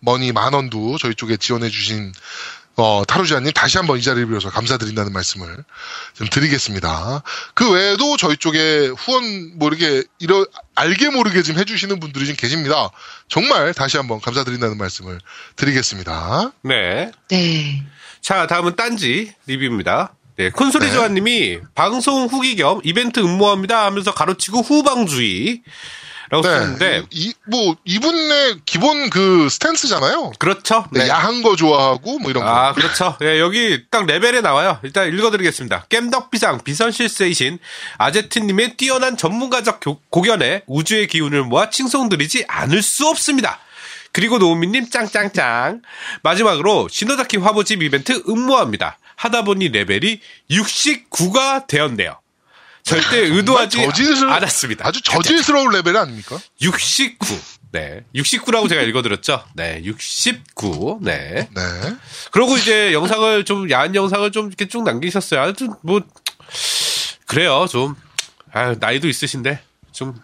머니 0.00 0.32
만 0.32 0.52
원도 0.52 0.98
저희 0.98 1.14
쪽에 1.14 1.36
지원해 1.36 1.68
주신 1.68 2.12
어, 2.76 3.02
타루지아님 3.06 3.52
다시 3.52 3.76
한번 3.76 3.98
이 3.98 4.02
자리를 4.02 4.26
빌어서 4.26 4.48
감사드린다는 4.48 5.12
말씀을 5.12 5.64
좀 6.14 6.28
드리겠습니다. 6.28 7.22
그 7.54 7.70
외에도 7.70 8.16
저희 8.16 8.36
쪽에 8.36 8.88
후원 8.96 9.58
뭐 9.58 9.68
이렇게 9.68 10.02
이러 10.18 10.46
알게 10.74 11.10
모르게 11.10 11.42
좀 11.42 11.58
해주시는 11.58 12.00
분들이 12.00 12.26
좀 12.26 12.36
계십니다. 12.36 12.88
정말 13.28 13.74
다시 13.74 13.98
한번 13.98 14.20
감사드린다는 14.20 14.78
말씀을 14.78 15.18
드리겠습니다. 15.56 16.52
네. 16.62 17.12
네. 17.28 17.84
자, 18.22 18.46
다음은 18.46 18.76
딴지 18.76 19.34
리뷰입니다. 19.46 20.14
네, 20.36 20.48
콘솔이 20.48 20.86
네. 20.86 20.92
조아님이 20.92 21.58
방송 21.74 22.24
후기 22.24 22.56
겸 22.56 22.80
이벤트 22.82 23.20
응모합니다 23.20 23.84
하면서 23.84 24.14
가로치고 24.14 24.60
후방주의. 24.62 25.60
라고 26.30 26.42
쓰는데, 26.44 27.00
네, 27.00 27.06
이, 27.10 27.34
뭐 27.46 27.76
이분의 27.84 28.60
기본 28.64 29.10
그 29.10 29.48
스탠스잖아요. 29.50 30.32
그렇죠. 30.38 30.86
네, 30.92 31.08
야한 31.08 31.42
거 31.42 31.56
좋아하고 31.56 32.20
뭐 32.20 32.30
이런 32.30 32.44
거. 32.44 32.48
아, 32.50 32.72
그렇죠. 32.72 33.16
예, 33.22 33.40
여기 33.40 33.84
딱 33.90 34.06
레벨에 34.06 34.40
나와요. 34.40 34.78
일단 34.84 35.08
읽어드리겠습니다. 35.12 35.86
겜덕비상 35.88 36.62
비선실세이신 36.62 37.58
아제트님의 37.98 38.76
뛰어난 38.76 39.16
전문가적 39.16 39.80
교- 39.80 40.00
고견에 40.10 40.62
우주의 40.66 41.06
기운을 41.08 41.42
모아 41.44 41.68
칭송드리지 41.70 42.44
않을 42.48 42.80
수 42.82 43.08
없습니다. 43.08 43.58
그리고 44.12 44.38
노우미님 44.38 44.88
짱짱짱. 44.90 45.82
마지막으로 46.22 46.88
신노자키 46.90 47.38
화보집 47.38 47.82
이벤트 47.82 48.22
음모합니다. 48.28 48.98
하다 49.16 49.42
보니 49.42 49.68
레벨이 49.68 50.20
69가 50.50 51.66
되었네요. 51.66 52.18
절대 52.82 53.18
의도하지 53.18 53.78
저질스러- 53.78 54.30
않았습니다. 54.30 54.86
아주 54.86 55.00
저질스러운 55.02 55.70
레벨 55.70 55.96
아닙니까? 55.96 56.38
69. 56.60 57.40
네. 57.72 58.04
69라고 58.16 58.68
제가 58.68 58.82
읽어드렸죠. 58.82 59.44
네. 59.54 59.80
69. 59.84 60.98
네. 61.02 61.48
네. 61.54 61.62
그러고 62.32 62.56
이제 62.56 62.92
영상을 62.92 63.44
좀 63.44 63.70
야한 63.70 63.94
영상을 63.94 64.30
좀 64.32 64.48
이렇게 64.48 64.66
쭉 64.66 64.82
남기셨어요. 64.82 65.40
아주 65.40 65.68
뭐 65.82 66.00
그래요. 67.26 67.66
좀 67.70 67.94
아, 68.52 68.74
나이도 68.78 69.06
있으신데 69.08 69.62
좀 69.92 70.20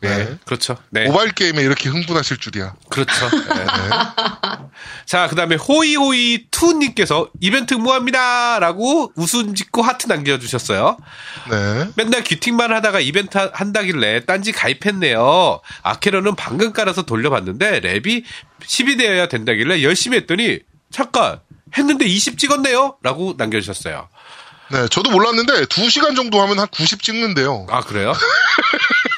네, 0.00 0.16
네. 0.24 0.38
그렇죠. 0.46 0.76
네. 0.90 1.04
모바일 1.06 1.32
게임에 1.32 1.60
이렇게 1.62 1.88
흥분하실 1.90 2.38
줄이야. 2.38 2.74
그렇죠. 2.88 3.12
네. 3.30 3.66
자, 5.04 5.26
그 5.28 5.36
다음에 5.36 5.56
호이호이 5.56 6.46
투님께서 6.50 7.28
이벤트 7.40 7.74
무합니다! 7.74 8.58
라고 8.60 9.12
웃음 9.16 9.54
짓고 9.54 9.82
하트 9.82 10.06
남겨주셨어요. 10.06 10.96
네. 11.50 11.88
맨날 11.96 12.24
귀팅만 12.24 12.72
하다가 12.72 13.00
이벤트 13.00 13.36
하- 13.36 13.50
한다길래 13.52 14.24
딴지 14.24 14.52
가입했네요. 14.52 15.60
아케로는 15.82 16.34
방금 16.34 16.72
깔아서 16.72 17.02
돌려봤는데 17.02 17.80
랩이 17.80 18.24
10이 18.62 18.96
되어야 18.98 19.28
된다길래 19.28 19.82
열심히 19.82 20.16
했더니 20.18 20.60
잠깐 20.90 21.40
했는데 21.76 22.06
20 22.06 22.38
찍었네요. 22.38 22.96
라고 23.02 23.34
남겨주셨어요. 23.36 24.08
네, 24.72 24.86
저도 24.88 25.10
몰랐는데 25.10 25.64
2시간 25.66 26.14
정도 26.14 26.40
하면 26.42 26.58
한 26.60 26.68
90 26.68 27.02
찍는데요. 27.02 27.66
아 27.70 27.80
그래요? 27.80 28.12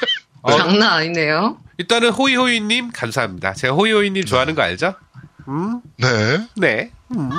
어, 0.43 0.57
장난 0.57 0.93
아니네요. 0.93 1.57
일단은 1.77 2.09
호이호이님 2.09 2.91
감사합니다. 2.91 3.53
제가 3.53 3.73
호이호이님 3.73 4.25
좋아하는 4.25 4.55
거 4.55 4.61
알죠? 4.61 4.93
네. 5.97 6.07
네. 6.55 6.91
음. 7.15 7.29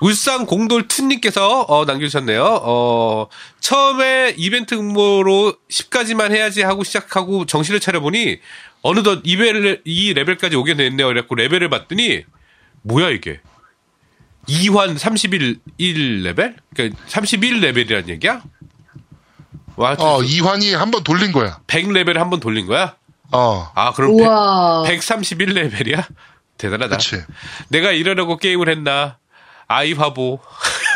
울산 0.00 0.46
공돌 0.46 0.86
투님께서 0.86 1.62
어, 1.62 1.84
남겨주셨네요. 1.84 2.60
어, 2.62 3.28
처음에 3.60 4.34
이벤트 4.36 4.74
응모로 4.74 5.56
10까지만 5.70 6.30
해야지 6.30 6.62
하고 6.62 6.84
시작하고 6.84 7.46
정신을 7.46 7.80
차려보니 7.80 8.38
어느덧 8.82 9.22
이, 9.24 9.34
레벨, 9.36 9.82
이 9.84 10.14
레벨까지 10.14 10.54
오게 10.54 10.74
됐네요. 10.74 11.08
그래갖고 11.08 11.34
레벨을 11.34 11.68
봤더니 11.68 12.24
뭐야 12.82 13.08
이게? 13.10 13.40
2환 14.46 14.96
31 14.96 15.58
1레벨? 15.80 16.54
그러니까 16.74 17.02
31레벨이란 17.08 18.08
얘기야? 18.08 18.42
와, 19.78 19.94
어, 19.98 20.22
이환이 20.22 20.74
한 20.74 20.90
번 20.90 21.02
돌린 21.04 21.32
거야. 21.32 21.60
100레벨 21.66 22.14
한 22.14 22.30
번 22.30 22.40
돌린 22.40 22.66
거야? 22.66 22.94
어. 23.32 23.70
아, 23.74 23.92
그럼 23.92 24.12
우와. 24.12 24.84
131레벨이야? 24.86 26.04
대단하다. 26.58 26.96
그치. 26.96 27.22
내가 27.68 27.92
이러려고 27.92 28.36
게임을 28.36 28.68
했나? 28.68 29.18
아이 29.68 29.92
화보. 29.92 30.40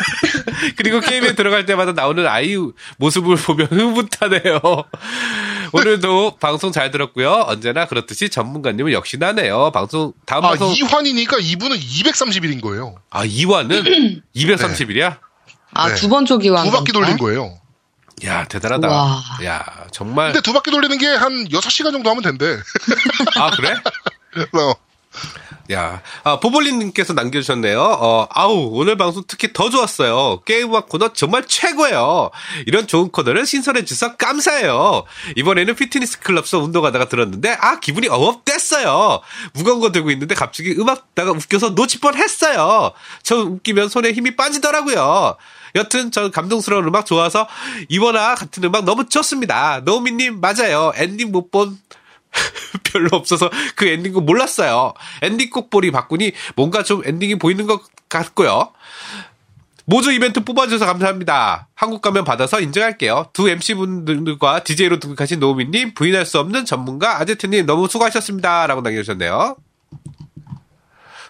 그리고 0.77 0.99
게임에 0.99 1.35
들어갈 1.35 1.65
때마다 1.65 1.91
나오는 1.93 2.25
아이 2.27 2.55
모습을 2.97 3.35
보면 3.37 3.67
흐뭇하네요. 3.67 4.59
오늘도 5.71 6.37
방송 6.39 6.71
잘 6.71 6.91
들었고요. 6.91 7.45
언제나 7.47 7.85
그렇듯이 7.87 8.29
전문가님은 8.29 8.91
역시나네요. 8.91 9.71
방송 9.71 10.13
다음 10.25 10.43
아, 10.45 10.49
방송 10.49 10.71
이환이니까 10.75 11.37
이분은 11.39 11.77
231인 11.77 12.61
거예요. 12.61 12.95
아 13.09 13.25
2화는 13.25 14.21
230일이야? 14.35 15.17
아, 15.75 15.89
네. 15.89 15.95
두번 15.95 16.25
초기와. 16.25 16.63
두 16.63 16.71
바퀴 16.71 16.91
돌린 16.91 17.17
거예요. 17.17 17.57
야 18.25 18.45
대단하다. 18.45 18.87
와. 18.87 19.21
야 19.43 19.65
정말. 19.91 20.31
근데 20.31 20.41
두 20.41 20.53
바퀴 20.53 20.71
돌리는 20.71 20.97
게 20.97 21.07
한 21.07 21.47
6시간 21.49 21.91
정도 21.91 22.09
하면 22.09 22.23
된대. 22.23 22.57
아 23.37 23.51
그래? 23.51 23.73
어. 24.53 24.73
야, 25.71 26.01
아, 26.25 26.39
보볼린님께서 26.41 27.13
남겨주셨네요. 27.13 27.79
어, 27.79 28.27
아우, 28.31 28.67
오늘 28.73 28.97
방송 28.97 29.23
특히 29.25 29.53
더 29.53 29.69
좋았어요. 29.69 30.41
게임과 30.43 30.87
코너 30.87 31.13
정말 31.13 31.45
최고예요. 31.47 32.31
이런 32.65 32.85
좋은 32.85 33.09
코너를 33.11 33.45
신설해주셔서 33.45 34.17
감사해요. 34.17 35.05
이번에는 35.37 35.75
피트니스 35.75 36.19
클럽서 36.19 36.59
운동하다가 36.59 37.07
들었는데, 37.07 37.55
아, 37.61 37.79
기분이 37.79 38.09
업됐어요. 38.09 39.21
무거운 39.53 39.79
거 39.79 39.93
들고 39.93 40.11
있는데 40.11 40.35
갑자기 40.35 40.75
음악 40.77 41.07
듣다가 41.15 41.31
웃겨서 41.31 41.69
놓칠 41.69 42.01
뻔 42.01 42.15
했어요. 42.17 42.91
저 43.21 43.37
웃기면 43.37 43.87
손에 43.87 44.11
힘이 44.11 44.35
빠지더라고요. 44.35 45.37
여튼 45.75 46.11
전 46.11 46.31
감동스러운 46.31 46.87
음악 46.87 47.05
좋아서 47.05 47.47
이번화 47.89 48.35
같은 48.35 48.63
음악 48.63 48.85
너무 48.85 49.07
좋습니다. 49.07 49.81
노우미님 49.83 50.39
맞아요. 50.39 50.91
엔딩 50.95 51.31
못본 51.31 51.79
별로 52.83 53.09
없어서 53.13 53.49
그 53.75 53.87
엔딩곡 53.87 54.25
몰랐어요. 54.25 54.93
엔딩곡 55.21 55.69
보리 55.69 55.91
바꾸니 55.91 56.31
뭔가 56.55 56.83
좀 56.83 57.01
엔딩이 57.05 57.35
보이는 57.35 57.65
것 57.67 57.81
같고요. 58.09 58.71
모조 59.85 60.11
이벤트 60.11 60.43
뽑아주셔서 60.43 60.85
감사합니다. 60.85 61.67
한국 61.75 62.01
가면 62.01 62.23
받아서 62.23 62.61
인정할게요. 62.61 63.29
두 63.33 63.49
MC분들과 63.49 64.63
DJ로 64.63 64.99
등극하신 64.99 65.39
노우미님, 65.39 65.93
부인할 65.93 66.25
수 66.25 66.39
없는 66.39 66.65
전문가 66.65 67.19
아제트님 67.19 67.65
너무 67.65 67.87
수고하셨습니다. 67.89 68.67
라고 68.67 68.81
남겨주셨네요. 68.81 69.57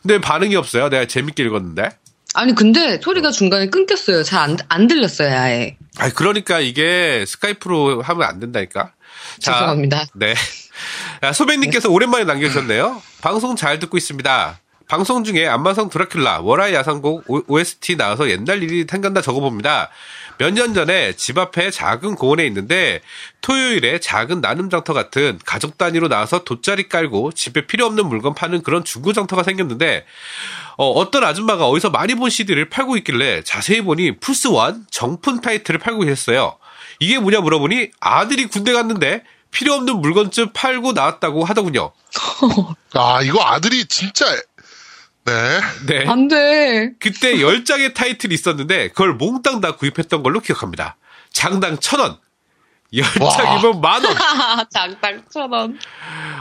근데 0.04 0.22
반응이 0.22 0.56
없어요. 0.56 0.90
내가 0.90 1.06
재밌게 1.06 1.44
읽었는데. 1.44 1.90
아니, 2.34 2.56
근데 2.56 3.00
소리가 3.02 3.32
중간에 3.32 3.68
끊겼어요. 3.68 4.24
잘 4.24 4.42
안, 4.42 4.58
안 4.70 4.88
들렸어요, 4.88 5.36
아예. 5.36 5.78
아 5.98 6.10
그러니까 6.10 6.60
이게 6.60 7.24
스카이프로 7.28 8.02
하면 8.02 8.28
안 8.28 8.40
된다니까. 8.40 8.94
자, 9.40 9.54
죄송합니다. 9.54 10.08
네. 10.16 10.34
야, 11.24 11.32
소배님께서 11.32 11.90
오랜만에 11.90 12.24
남겨주셨네요. 12.26 13.02
방송 13.22 13.56
잘 13.56 13.80
듣고 13.80 13.98
있습니다. 13.98 14.60
방송 14.88 15.24
중에 15.24 15.48
안마성 15.48 15.90
드라큘라 15.90 16.44
월화 16.44 16.74
야상곡 16.74 17.26
OST 17.48 17.96
나와서 17.96 18.30
옛날 18.30 18.62
일이 18.62 18.86
생각나 18.90 19.22
적어봅니다. 19.22 19.90
몇 20.38 20.52
년 20.54 20.74
전에 20.74 21.14
집 21.14 21.38
앞에 21.38 21.72
작은 21.72 22.16
공원에 22.16 22.46
있는데 22.48 23.02
토요일에 23.42 24.00
작은 24.00 24.42
나눔 24.42 24.70
장터 24.70 24.94
같은 24.94 25.40
가족 25.46 25.78
단위로 25.78 26.08
나와서 26.08 26.44
돗자리 26.44 26.90
깔고 26.90 27.32
집에 27.34 27.66
필요 27.66 27.86
없는 27.86 28.08
물건 28.08 28.34
파는 28.34 28.64
그런 28.64 28.84
중고 28.84 29.14
장터가 29.14 29.44
생겼는데 29.44 30.06
어, 30.78 31.12
떤 31.12 31.24
아줌마가 31.24 31.68
어디서 31.68 31.90
많이 31.90 32.16
본 32.16 32.30
CD를 32.30 32.70
팔고 32.70 32.98
있길래 32.98 33.44
자세히 33.44 33.82
보니 33.82 34.20
플스1 34.20 34.86
정품 34.92 35.42
타이틀을 35.42 35.80
팔고 35.80 36.02
계셨어요. 36.02 36.58
이게 37.00 37.20
뭐냐 37.20 37.40
물어보니 37.42 37.92
아들이 38.00 38.46
군대 38.46 38.74
갔는데 38.74 39.24
필요 39.52 39.74
없는 39.74 39.98
물건쯤 40.02 40.50
팔고 40.54 40.94
나왔다고 40.94 41.46
하더군요. 41.46 41.92
아, 42.94 43.22
이거 43.22 43.42
아들이 43.44 43.86
진짜, 43.86 44.26
네. 45.26 45.60
네. 45.88 46.06
안 46.10 46.28
돼. 46.28 46.92
그때 47.00 47.36
10장의 47.38 47.94
타이틀이 47.94 48.34
있었는데 48.34 48.90
그걸 48.90 49.14
몽땅 49.14 49.62
다 49.62 49.76
구입했던 49.76 50.22
걸로 50.24 50.40
기억합니다. 50.40 50.98
장당 51.32 51.78
천 51.80 52.00
원. 52.00 52.18
10장이면 52.94 53.80
만 53.80 54.04
원. 54.04 54.16
장당 54.70 55.24
천 55.32 55.52
원. 55.52 55.80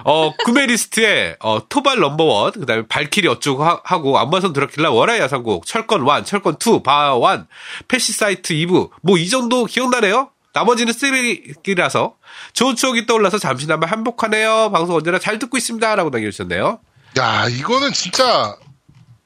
어, 0.05 0.35
구매 0.45 0.67
리스트에, 0.67 1.37
어, 1.41 1.67
Tobal 1.69 1.99
Number 2.01 2.32
One, 2.32 2.53
그 2.53 2.67
다음에 2.67 2.83
발키리 2.87 3.27
어쩌고 3.29 3.65
하, 3.65 3.99
고 4.01 4.19
악마성 4.19 4.53
드라큘라, 4.53 4.93
월하 4.93 5.19
야상곡, 5.19 5.65
철권 5.65 6.03
1, 6.07 6.25
철권 6.25 6.57
2, 6.61 6.83
바 6.83 7.15
1, 7.17 7.45
Parasite 7.89 8.53
Eve, 8.53 8.91
뭐 9.03 9.17
이 9.17 9.29
정도 9.29 9.65
기억나네요? 9.65 10.31
나머지는 10.53 10.93
쓰레기라서, 10.93 12.17
좋은 12.53 12.77
추억이 12.77 13.07
떠올라서 13.07 13.39
잠시나마 13.39 13.87
행복하네요. 13.87 14.71
방송 14.73 14.97
언제나 14.97 15.19
잘 15.19 15.39
듣고 15.39 15.57
있습니다. 15.57 15.95
라고 15.95 16.11
남겨주셨네요. 16.11 16.81
야, 17.19 17.47
이거는 17.49 17.93
진짜, 17.93 18.57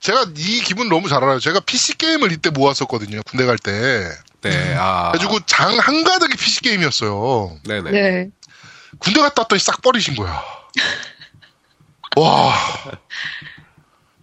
제가 0.07 0.27
이 0.37 0.61
기분 0.61 0.89
너무 0.89 1.09
잘 1.09 1.25
알아요. 1.25 1.41
제가 1.41 1.59
PC게임을 1.59 2.31
이때 2.31 2.51
모았었거든요. 2.51 3.23
군대 3.29 3.45
갈 3.45 3.59
때. 3.59 4.09
네, 4.43 4.77
아. 4.79 5.11
그래가지고 5.11 5.45
장 5.47 5.77
한가득이 5.77 6.37
PC게임이었어요. 6.37 7.59
네네. 7.65 7.91
네. 7.91 8.31
군대 9.01 9.21
갔다 9.21 9.43
왔더니 9.43 9.59
싹 9.59 9.83
버리신 9.83 10.15
거야. 10.15 10.45
와. 12.17 12.55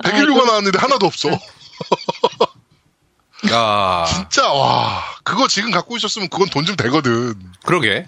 101류가 0.05 0.45
나왔는데 0.45 0.79
하나도 0.79 1.05
없어. 1.05 1.29
아, 3.51 4.05
진짜, 4.07 4.53
와. 4.53 5.03
그거 5.25 5.49
지금 5.49 5.69
갖고 5.71 5.97
있었으면 5.97 6.29
그건 6.29 6.47
돈 6.49 6.63
좀 6.65 6.77
되거든. 6.77 7.33
그러게. 7.65 8.05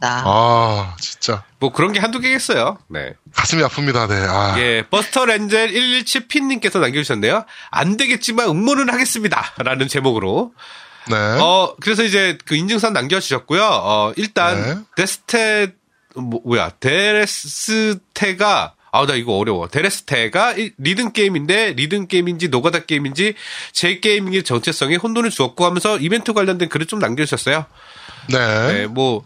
나. 0.00 0.22
아, 0.24 0.96
진짜. 1.00 1.44
뭐 1.60 1.72
그런 1.72 1.92
게 1.92 2.00
한두 2.00 2.20
개겠어요. 2.20 2.78
네. 2.88 3.14
가슴이 3.34 3.62
아픕니다, 3.62 4.08
네. 4.08 4.16
아. 4.28 4.54
예, 4.58 4.84
버스터 4.90 5.24
렌젤 5.26 5.72
117 5.72 6.28
핀님께서 6.28 6.78
남겨주셨네요. 6.78 7.44
안 7.70 7.96
되겠지만 7.96 8.48
응모는 8.48 8.90
하겠습니다. 8.90 9.52
라는 9.58 9.88
제목으로. 9.88 10.52
네. 11.08 11.16
어, 11.16 11.74
그래서 11.80 12.02
이제 12.02 12.38
그 12.44 12.54
인증선 12.56 12.92
남겨주셨고요. 12.92 13.62
어, 13.62 14.12
일단, 14.16 14.62
네. 14.62 14.76
데스테, 14.96 15.72
뭐, 16.16 16.40
뭐야, 16.44 16.70
데레스테가, 16.80 18.74
아, 18.92 19.06
나 19.06 19.14
이거 19.14 19.36
어려워. 19.36 19.66
데레스테가 19.68 20.52
이- 20.52 20.70
리듬 20.78 21.12
게임인데, 21.12 21.72
리듬 21.72 22.06
게임인지, 22.06 22.48
노가다 22.48 22.84
게임인지, 22.84 23.34
제 23.72 23.98
게이밍의 24.00 24.44
정체성에 24.44 24.96
혼돈을 24.96 25.30
주었고 25.30 25.64
하면서 25.64 25.98
이벤트 25.98 26.32
관련된 26.32 26.68
글을 26.68 26.86
좀 26.86 27.00
남겨주셨어요. 27.00 27.66
네. 28.30 28.72
네, 28.72 28.86
뭐, 28.86 29.24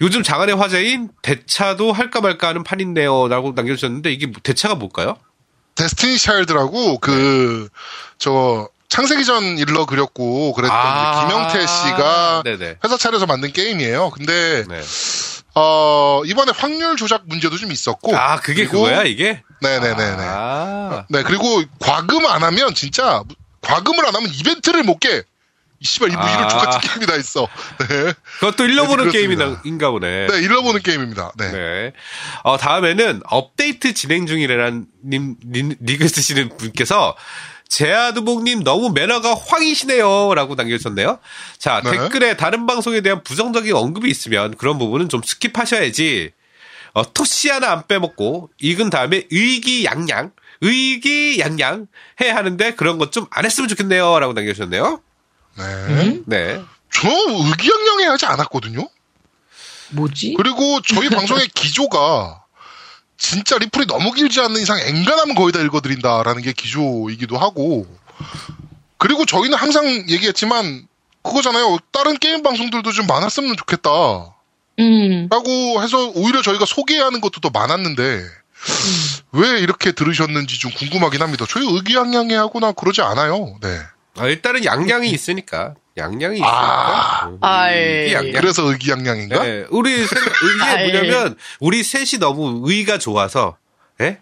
요즘 0.00 0.22
장안의 0.22 0.56
화제인 0.56 1.08
대차도 1.22 1.92
할까 1.92 2.20
말까 2.20 2.48
하는 2.48 2.64
판인데요. 2.64 3.28
라고 3.28 3.52
남겨주셨는데, 3.54 4.12
이게 4.12 4.26
뭐- 4.26 4.40
대차가 4.42 4.74
뭘까요? 4.74 5.16
데스티니 5.76 6.18
샤일드라고 6.18 6.98
그, 6.98 7.68
저, 8.18 8.68
창세기 8.88 9.24
전 9.24 9.58
일러 9.58 9.86
그렸고 9.86 10.52
그랬던 10.52 10.76
아. 10.78 11.12
이제 11.12 11.26
김영태 11.26 11.66
씨가 11.66 12.42
네네. 12.44 12.76
회사 12.84 12.96
차려서 12.96 13.26
만든 13.26 13.52
게임이에요. 13.52 14.10
근데 14.10 14.64
네. 14.68 14.80
어, 15.56 16.22
이번에 16.26 16.52
확률 16.54 16.96
조작 16.96 17.22
문제도 17.26 17.56
좀 17.56 17.72
있었고. 17.72 18.16
아, 18.16 18.36
그게 18.36 18.66
그리고- 18.66 18.84
그거야, 18.84 19.02
이게? 19.02 19.42
네네네네. 19.62 20.22
아, 20.28 21.06
네, 21.08 21.22
그리고 21.24 21.62
과금 21.80 22.24
안 22.26 22.42
하면 22.44 22.74
진짜 22.74 23.22
과금을 23.62 24.06
안 24.06 24.14
하면 24.14 24.30
이벤트를 24.32 24.82
못 24.84 24.98
깨. 25.00 25.22
이 25.80 25.84
씨발 25.86 26.10
이뭐 26.12 26.22
이런 26.22 26.44
아. 26.44 26.48
좆같은 26.48 26.80
게임이 26.88 27.06
다 27.06 27.16
있어. 27.16 27.48
네. 27.88 28.12
그것도 28.40 28.64
잃어보는 28.64 29.10
네. 29.10 29.10
게임인가 29.10 29.90
보네. 29.90 30.26
네, 30.28 30.38
잃어보는 30.40 30.82
게임입니다. 30.82 31.32
네. 31.36 31.52
네. 31.52 31.92
어, 32.42 32.56
다음에는 32.56 33.22
업데이트 33.26 33.92
진행 33.92 34.26
중이라는 34.26 34.86
님, 35.04 35.36
님 35.44 35.74
리그 35.80 36.08
쓰시는 36.08 36.56
분께서 36.56 37.16
제아두복님 37.68 38.62
너무 38.62 38.90
매너가 38.90 39.34
황이시네요. 39.34 40.34
라고 40.34 40.54
남겨주셨네요. 40.54 41.18
자, 41.58 41.80
네. 41.82 41.90
댓글에 41.90 42.36
다른 42.36 42.66
방송에 42.66 43.00
대한 43.00 43.22
부정적인 43.24 43.74
언급이 43.74 44.08
있으면 44.08 44.56
그런 44.56 44.78
부분은 44.78 45.08
좀 45.08 45.20
스킵하셔야지. 45.22 46.32
어, 46.92 47.12
토시 47.12 47.50
하나 47.50 47.72
안 47.72 47.86
빼먹고 47.88 48.50
읽은 48.60 48.90
다음에 48.90 49.24
의기양양, 49.30 50.30
의기양양 50.60 51.88
해야 52.20 52.36
하는데 52.36 52.74
그런 52.74 52.98
것 52.98 53.10
좀 53.10 53.26
안 53.30 53.44
했으면 53.44 53.68
좋겠네요. 53.68 54.20
라고 54.20 54.32
남겨주셨네요. 54.32 55.00
네. 55.56 56.20
네. 56.26 56.62
저 56.90 57.08
의기양양해 57.08 58.06
하지 58.06 58.26
않았거든요. 58.26 58.88
뭐지? 59.90 60.34
그리고 60.36 60.80
저희 60.82 61.08
방송의 61.08 61.48
기조가 61.54 62.42
진짜 63.16 63.58
리플이 63.58 63.86
너무 63.86 64.12
길지 64.12 64.40
않는 64.40 64.60
이상 64.60 64.78
엔간하면 64.78 65.34
거의 65.34 65.52
다 65.52 65.60
읽어드린다라는 65.60 66.42
게 66.42 66.52
기조이기도 66.52 67.38
하고 67.38 67.86
그리고 68.98 69.24
저희는 69.24 69.56
항상 69.56 69.86
얘기했지만 70.08 70.86
그거잖아요. 71.22 71.78
다른 71.90 72.18
게임 72.18 72.42
방송들도 72.42 72.92
좀 72.92 73.06
많았으면 73.06 73.56
좋겠다. 73.56 73.90
음. 74.78 75.28
라고 75.30 75.82
해서 75.82 76.12
오히려 76.14 76.42
저희가 76.42 76.64
소개하는 76.66 77.20
것도 77.20 77.40
더 77.40 77.50
많았는데 77.50 78.24
왜 79.32 79.60
이렇게 79.60 79.92
들으셨는지 79.92 80.58
좀 80.58 80.70
궁금하긴 80.72 81.22
합니다. 81.22 81.46
저희 81.48 81.66
의기양양해하거나 81.66 82.72
그러지 82.72 83.02
않아요. 83.02 83.56
네. 83.60 83.78
아, 84.16 84.26
일단은 84.26 84.64
양양이 84.64 85.10
있으니까. 85.10 85.74
양양이 85.96 86.40
아. 86.42 87.26
있으니까. 87.26 87.38
아이. 87.40 87.78
의기양양. 87.78 88.32
그래서 88.32 88.62
의기양양인가? 88.62 89.42
네, 89.42 89.64
우리 89.70 90.06
세, 90.06 90.16
이게 90.54 90.64
아이. 90.64 90.90
뭐냐면 90.90 91.36
우리 91.60 91.82
셋이 91.82 92.18
너무 92.20 92.62
의가 92.68 92.98
좋아서 92.98 93.56
예? 94.00 94.18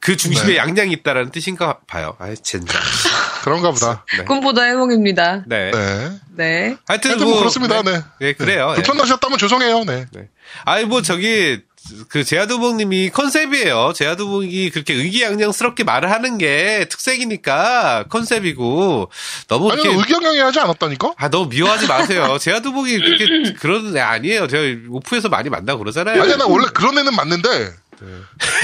그 0.00 0.16
중심에 0.16 0.52
네. 0.52 0.56
양양이 0.56 0.92
있다라는 0.92 1.30
뜻인가 1.30 1.78
봐요. 1.86 2.16
아, 2.18 2.32
젠장. 2.34 2.80
그런가 3.42 3.70
보다. 3.70 4.04
네. 4.16 4.24
꿈보다 4.24 4.62
해몽입니다. 4.62 5.44
네. 5.46 5.70
네. 5.70 6.10
네. 6.36 6.76
하여튼 6.86 7.10
하여튼 7.10 7.18
뭐, 7.18 7.26
뭐 7.26 7.38
그렇습니다. 7.38 7.82
네. 7.82 8.02
네, 8.20 8.32
그래요. 8.32 8.70
예. 8.72 8.74
불편하셨다면 8.82 9.38
죄송해요. 9.38 9.84
네. 9.84 10.06
네. 10.12 10.28
아니 10.64 10.84
뭐 10.84 11.02
저기 11.02 11.60
그 12.08 12.24
제아두봉님이 12.24 13.10
컨셉이에요. 13.10 13.92
제아두봉이 13.94 14.70
그렇게 14.70 14.94
의기양양스럽게 14.94 15.84
말을 15.84 16.10
하는 16.10 16.38
게 16.38 16.86
특색이니까 16.90 18.04
컨셉이고 18.08 19.10
너무 19.48 19.70
아니, 19.70 19.82
이렇게 19.82 19.96
의기양양해 19.96 20.40
하지 20.40 20.60
않았다니까? 20.60 21.14
아 21.16 21.28
너무 21.28 21.48
미워하지 21.48 21.86
마세요. 21.86 22.38
제아두봉이 22.40 22.98
그렇게 22.98 23.52
그런 23.54 23.96
애 23.96 24.00
아니에요. 24.00 24.46
제가 24.46 24.80
오프에서 24.90 25.28
많이 25.28 25.48
만나고 25.48 25.78
그러잖아요. 25.80 26.22
아니야, 26.22 26.36
나 26.36 26.46
원래 26.46 26.66
그런 26.72 26.98
애는 26.98 27.14
맞는데, 27.14 27.48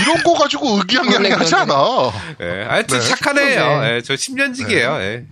이런 0.03 0.23
거 0.23 0.35
가지고 0.35 0.79
의기양양해 0.79 1.17
원래 1.17 1.31
하지 1.31 1.51
그런 1.53 1.71
않아. 1.71 2.13
예, 2.41 2.65
하여튼 2.69 2.99
네. 2.99 3.05
착한 3.05 3.39
애예요. 3.39 3.81
네. 3.81 3.95
예, 3.97 4.03
저 4.03 4.15
10년직이에요. 4.15 5.01
예. 5.01 5.25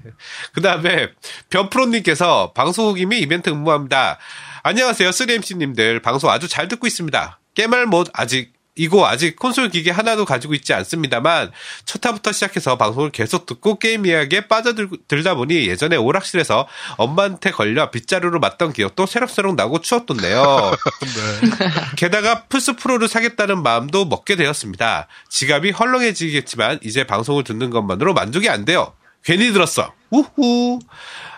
그 0.52 0.60
다음에 0.60 1.08
변프로님께서 1.50 2.52
방송 2.54 2.86
후김이 2.86 3.18
이벤트 3.20 3.50
응모합니다. 3.50 4.18
안녕하세요, 4.64 5.10
3MC님들. 5.10 6.02
방송 6.02 6.30
아주 6.30 6.48
잘 6.48 6.68
듣고 6.68 6.86
있습니다. 6.86 7.38
깨말 7.54 7.86
못 7.86 8.08
아직 8.12 8.52
이거 8.74 9.06
아직 9.06 9.36
콘솔 9.36 9.68
기계 9.68 9.90
하나도 9.90 10.24
가지고 10.24 10.54
있지 10.54 10.72
않습니다만 10.72 11.50
첫 11.84 12.04
화부터 12.04 12.32
시작해서 12.32 12.78
방송을 12.78 13.10
계속 13.10 13.44
듣고 13.44 13.78
게임 13.78 14.06
이야기에 14.06 14.48
빠져들다 14.48 15.34
보니 15.34 15.68
예전에 15.68 15.96
오락실에서 15.96 16.66
엄마한테 16.96 17.50
걸려 17.50 17.90
빗자루로 17.90 18.40
맞던 18.40 18.72
기억도 18.72 19.04
새록새록 19.04 19.56
나고 19.56 19.82
추웠던데요. 19.82 20.72
네. 21.04 21.68
게다가 21.96 22.44
플스 22.44 22.74
프로를 22.74 23.08
사겠다는 23.08 23.62
마음도 23.62 24.06
먹게 24.06 24.36
되었습니다. 24.36 25.06
지갑이 25.28 25.72
헐렁해지겠지만 25.72 26.78
이제 26.82 27.04
방송을 27.04 27.44
듣는 27.44 27.68
것만으로 27.68 28.14
만족이 28.14 28.48
안 28.48 28.64
돼요. 28.64 28.94
괜히 29.24 29.52
들었어. 29.52 29.92
우후. 30.10 30.78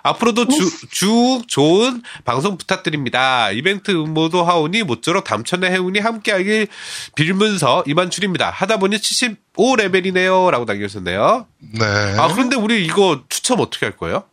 앞으로도 0.03 0.49
주, 0.49 0.89
쭉 0.91 1.43
좋은 1.47 2.03
방송 2.25 2.59
부탁드립니다. 2.59 3.51
이벤트 3.53 3.91
응모도 3.91 4.45
하오니 4.45 4.83
모쪼록 4.83 5.25
담천의 5.25 5.71
해운이 5.71 6.01
함께하길 6.01 6.67
빌면서 7.15 7.85
이만 7.87 8.11
줄입니다. 8.11 8.51
하다 8.51 8.79
보니 8.79 8.97
75레벨이네요. 8.99 10.51
라고 10.51 10.65
남겨주셨네요. 10.67 11.47
네. 11.79 11.85
아, 12.19 12.29
그런데 12.29 12.57
우리 12.57 12.85
이거 12.85 13.23
추첨 13.29 13.61
어떻게 13.61 13.87
할 13.87 13.97
거예요? 13.97 14.25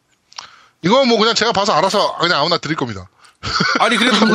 이거 0.83 1.05
뭐 1.05 1.17
그냥 1.17 1.35
제가 1.35 1.53
봐서 1.53 1.73
알아서 1.73 2.17
그냥 2.17 2.41
아무나 2.41 2.57
드릴 2.57 2.75
겁니다. 2.75 3.07
아니, 3.79 3.95
그래도? 3.97 4.25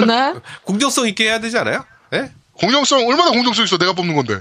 공정성 0.64 1.06
있게 1.08 1.24
해야 1.24 1.40
되지 1.40 1.58
않아요? 1.58 1.84
예? 2.14 2.32
공정성, 2.54 3.06
얼마나 3.06 3.30
공정성 3.30 3.64
있어. 3.64 3.76
내가 3.76 3.92
뽑는 3.92 4.14
건데. 4.14 4.40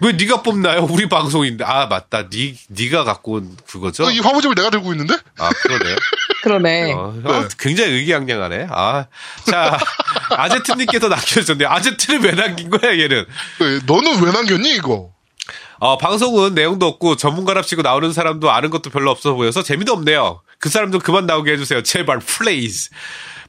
왜 0.00 0.12
네가 0.12 0.42
뽑나요? 0.42 0.86
우리 0.90 1.08
방송인데. 1.08 1.64
아, 1.64 1.86
맞다. 1.86 2.28
니, 2.28 2.56
네가 2.68 3.04
갖고 3.04 3.32
온 3.34 3.56
그거죠? 3.66 4.04
어, 4.04 4.10
이 4.10 4.18
화보집을 4.18 4.54
내가 4.54 4.70
들고 4.70 4.92
있는데? 4.92 5.14
아, 5.38 5.50
그러네. 5.50 5.96
그러네. 6.42 6.92
어, 6.92 7.14
어, 7.24 7.48
굉장히 7.58 7.92
의기양양하네. 7.92 8.68
아, 8.70 9.06
자, 9.46 9.78
아제트님께서 10.36 11.08
남겨주셨네요. 11.08 11.68
아제트를 11.68 12.20
왜 12.20 12.32
남긴 12.32 12.70
거야, 12.70 12.92
얘는? 12.98 13.26
네, 13.60 13.80
너는 13.86 14.22
왜 14.22 14.32
남겼니, 14.32 14.74
이거? 14.76 15.10
어, 15.78 15.98
방송은 15.98 16.54
내용도 16.54 16.86
없고 16.86 17.16
전문가랍시고 17.16 17.82
나오는 17.82 18.12
사람도 18.12 18.50
아는 18.50 18.70
것도 18.70 18.90
별로 18.90 19.10
없어 19.10 19.34
보여서 19.34 19.62
재미도 19.62 19.92
없네요. 19.92 20.40
그 20.58 20.68
사람 20.70 20.90
좀 20.92 21.00
그만 21.00 21.26
나오게 21.26 21.52
해주세요. 21.52 21.82
제발, 21.82 22.20
please. 22.20 22.90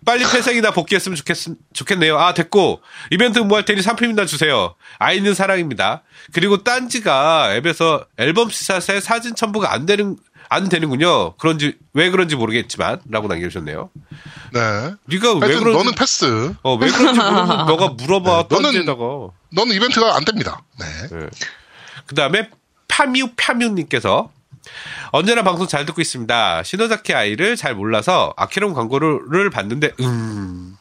빨리 0.05 0.23
태생이나 0.23 0.71
복귀했으면 0.71 1.15
좋겠, 1.15 1.37
좋겠네요. 1.73 2.17
아, 2.17 2.33
됐고. 2.33 2.81
이벤트 3.11 3.39
응모할 3.39 3.65
테니 3.65 3.81
상품이나 3.81 4.25
주세요. 4.25 4.75
아이는 4.99 5.33
사랑입니다. 5.33 6.03
그리고 6.31 6.63
딴지가 6.63 7.55
앱에서 7.55 8.05
앨범 8.17 8.49
시사세 8.49 9.01
사진 9.01 9.35
첨부가 9.35 9.73
안 9.73 9.85
되는, 9.85 10.15
안 10.47 10.69
되는군요. 10.69 11.35
그런지, 11.37 11.75
왜 11.93 12.11
그런지 12.11 12.35
모르겠지만, 12.35 13.01
라고 13.09 13.27
남겨주셨네요. 13.27 13.89
네. 14.53 14.59
네가 15.05 15.33
왜 15.33 15.39
하여튼 15.39 15.59
그런지, 15.59 15.77
너는 15.77 15.95
패스. 15.95 16.53
어, 16.61 16.75
왜 16.75 16.89
그런지 16.91 17.19
모르면 17.19 17.65
너가 17.65 17.89
물어봐. 17.89 18.47
네, 18.49 18.55
너는-. 18.55 19.31
너는 19.51 19.75
이벤트가 19.75 20.15
안 20.15 20.23
됩니다. 20.23 20.61
네. 20.79 20.85
그 22.05 22.13
다음에 22.13 22.49
파뮤 22.87 23.31
파뮤님께서 23.35 24.29
언제나 25.11 25.43
방송 25.43 25.67
잘 25.67 25.85
듣고 25.85 26.01
있습니다. 26.01 26.63
시노자키 26.63 27.13
아이를 27.13 27.55
잘 27.55 27.75
몰라서 27.75 28.33
아케론 28.37 28.73
광고를 28.73 29.49
봤는데 29.49 29.93
음 30.01 30.77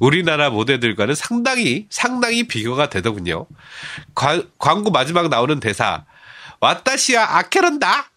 우리나라 0.00 0.50
모델들과는 0.50 1.14
상당히 1.14 1.86
상당히 1.90 2.46
비교가 2.48 2.88
되더군요. 2.88 3.46
과- 4.14 4.42
광고 4.58 4.90
마지막 4.90 5.28
나오는 5.28 5.58
대사 5.60 6.04
와타시와 6.60 7.38
아케론다. 7.38 8.10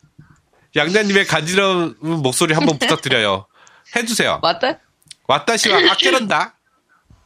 양자님의 0.76 1.26
간지러운 1.28 1.96
목소리 2.02 2.54
한번 2.54 2.78
부탁드려요. 2.78 3.48
해주세요. 3.96 4.40
맞다? 4.42 4.80
와타시와 5.28 5.92
아케론다. 5.92 6.54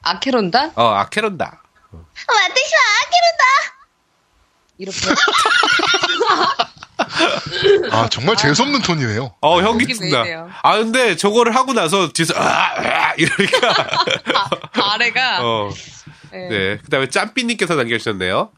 아케론다? 0.04 0.72
어 0.76 0.88
아케론다. 0.94 1.62
이렇게. 4.78 4.98
아, 7.92 8.08
정말 8.10 8.36
재수 8.36 8.64
없는 8.64 8.82
톤이네요. 8.82 9.36
어, 9.42 9.62
현기 9.62 9.86
이게 9.86 9.94
튼다. 9.94 10.22
왜 10.22 10.28
이래요? 10.30 10.50
아, 10.64 10.78
근데 10.78 11.16
저거를 11.16 11.56
하고 11.56 11.74
나서 11.74 12.12
뒤에서, 12.12 12.34
아, 12.36 12.74
아, 12.78 13.14
이러니까. 13.18 13.70
아, 13.74 14.94
아래가. 14.94 15.40
어, 15.46 15.70
네. 16.32 16.48
네. 16.50 16.78
그 16.84 16.90
다음에 16.90 17.08
짬삐님께서 17.10 17.76
남겨주셨네요. 17.76 18.52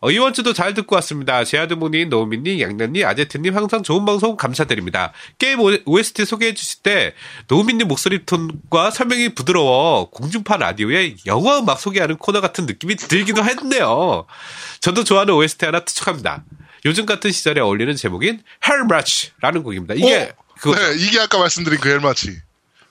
어, 0.00 0.10
이번 0.10 0.34
주도 0.34 0.52
잘 0.52 0.74
듣고 0.74 0.94
왔습니다. 0.96 1.42
제아드모님, 1.42 2.10
노우미님, 2.10 2.60
양년님, 2.60 3.06
아제트님 3.06 3.56
항상 3.56 3.82
좋은 3.82 4.04
방송 4.04 4.36
감사드립니다. 4.36 5.12
게임 5.38 5.58
OST 5.86 6.26
소개해 6.26 6.52
주실 6.52 6.82
때 6.82 7.14
노우미님 7.48 7.88
목소리 7.88 8.26
톤과 8.26 8.90
설명이 8.90 9.30
부드러워 9.34 10.10
공중파 10.10 10.58
라디오에 10.58 11.16
영화 11.24 11.58
음악 11.58 11.80
소개하는 11.80 12.18
코너 12.18 12.42
같은 12.42 12.66
느낌이 12.66 12.96
들기도 12.96 13.42
했네요. 13.42 14.26
저도 14.80 15.02
좋아하는 15.02 15.32
OST 15.32 15.64
하나 15.64 15.80
투척합니다. 15.80 16.44
요즘 16.84 17.06
같은 17.06 17.32
시절에 17.32 17.60
어울리는 17.60 17.94
제목인 17.96 18.42
Match라는 18.64 19.62
곡입니다. 19.62 19.94
이게 19.94 20.32
그거 20.60 20.74
네, 20.74 20.94
이게 20.98 21.20
아까 21.20 21.38
말씀드린 21.38 21.80
그 21.80 21.88
헬마치. 21.88 22.38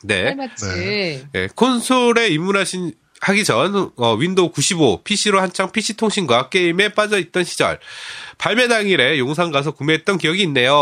네. 0.03 0.35
맞지. 0.35 1.27
네, 1.31 1.47
콘솔에 1.55 2.27
입문하신 2.29 2.93
하기 3.21 3.43
전 3.43 3.91
어, 3.95 4.13
Windows 4.15 4.51
95 4.51 5.03
PC로 5.03 5.41
한창 5.41 5.71
PC 5.71 5.95
통신과 5.95 6.49
게임에 6.49 6.89
빠져 6.89 7.17
있던 7.17 7.43
시절 7.43 7.79
발매 8.37 8.67
당일에 8.67 9.17
용산 9.17 9.51
가서 9.51 9.71
구매했던 9.71 10.17
기억이 10.17 10.43
있네요. 10.43 10.75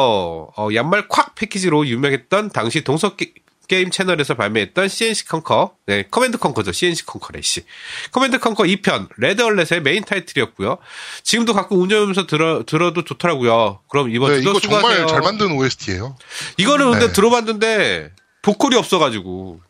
어, 0.58 0.70
양말 0.74 1.08
콱 1.08 1.36
패키지로 1.36 1.88
유명했던 1.88 2.50
당시 2.50 2.84
동서 2.84 3.16
게임 3.16 3.92
채널에서 3.92 4.36
발매했던 4.36 4.88
CNC 4.88 5.28
컨커, 5.28 5.76
네, 5.86 6.04
커맨드 6.10 6.38
컨커죠. 6.38 6.72
CNC 6.72 7.06
컨커래, 7.06 7.42
씨. 7.42 7.64
Command 8.12 8.40
Conquer 8.40 8.64
2편, 8.64 9.10
Red 9.18 9.42
Alert의 9.42 9.82
메인 9.84 10.04
타이틀이었고요. 10.04 10.78
지금도 11.24 11.54
가끔 11.54 11.82
운전하면서 11.82 12.28
들어, 12.28 12.64
들어도 12.66 13.04
좋더라고요. 13.04 13.80
그럼 13.90 14.10
이번 14.12 14.34
네, 14.34 14.40
이거 14.40 14.60
수고하세요. 14.60 14.92
정말 14.92 15.08
잘 15.08 15.22
만든 15.22 15.52
OST예요. 15.52 16.16
이거는 16.58 16.92
근데 16.92 17.08
네. 17.08 17.14
들어봤는데, 17.14 18.12
보컬이 18.42 18.76
없어가지고. 18.76 19.62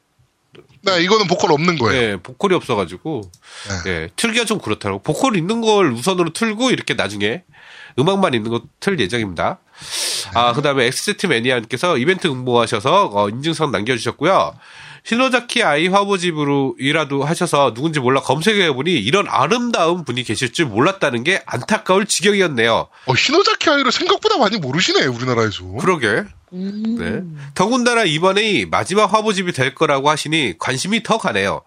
네, 0.81 1.01
이거는 1.01 1.27
보컬 1.27 1.51
없는 1.51 1.77
거예요. 1.77 2.01
예, 2.01 2.15
보컬이 2.17 2.53
없어가지고, 2.55 3.31
예, 3.87 4.09
틀기가 4.17 4.45
좀 4.45 4.59
그렇더라고. 4.59 5.01
보컬 5.01 5.37
있는 5.37 5.61
걸 5.61 5.91
우선으로 5.93 6.33
틀고, 6.33 6.71
이렇게 6.71 6.93
나중에 6.93 7.43
음악만 7.97 8.33
있는 8.33 8.51
거 8.51 8.61
틀 8.79 8.99
예정입니다. 8.99 9.59
아, 10.33 10.53
그 10.53 10.61
다음에 10.61 10.85
XZ 10.85 11.27
매니아님께서 11.27 11.97
이벤트 11.97 12.27
응모하셔서, 12.27 13.11
어, 13.13 13.29
인증성 13.29 13.71
남겨주셨고요. 13.71 14.55
시노자키 15.05 15.63
아이 15.63 15.87
화보집으로이라도 15.87 17.25
하셔서 17.25 17.73
누군지 17.73 17.99
몰라 17.99 18.21
검색해보니 18.21 18.93
이런 18.93 19.27
아름다운 19.27 20.05
분이 20.05 20.23
계실 20.23 20.53
줄 20.53 20.65
몰랐다는 20.65 21.25
게 21.25 21.43
안타까울 21.45 22.05
지경이었네요. 22.05 22.87
어, 23.05 23.13
히노자키 23.13 23.69
아이를 23.69 23.91
생각보다 23.91 24.37
많이 24.37 24.57
모르시네, 24.57 25.05
우리나라에서. 25.07 25.65
그러게. 25.79 26.23
음. 26.53 26.95
네. 26.97 27.49
더군다나 27.53 28.03
이번에 28.05 28.65
마지막 28.65 29.11
화보집이 29.11 29.51
될 29.51 29.75
거라고 29.75 30.09
하시니 30.09 30.55
관심이 30.57 31.03
더 31.03 31.17
가네요. 31.17 31.63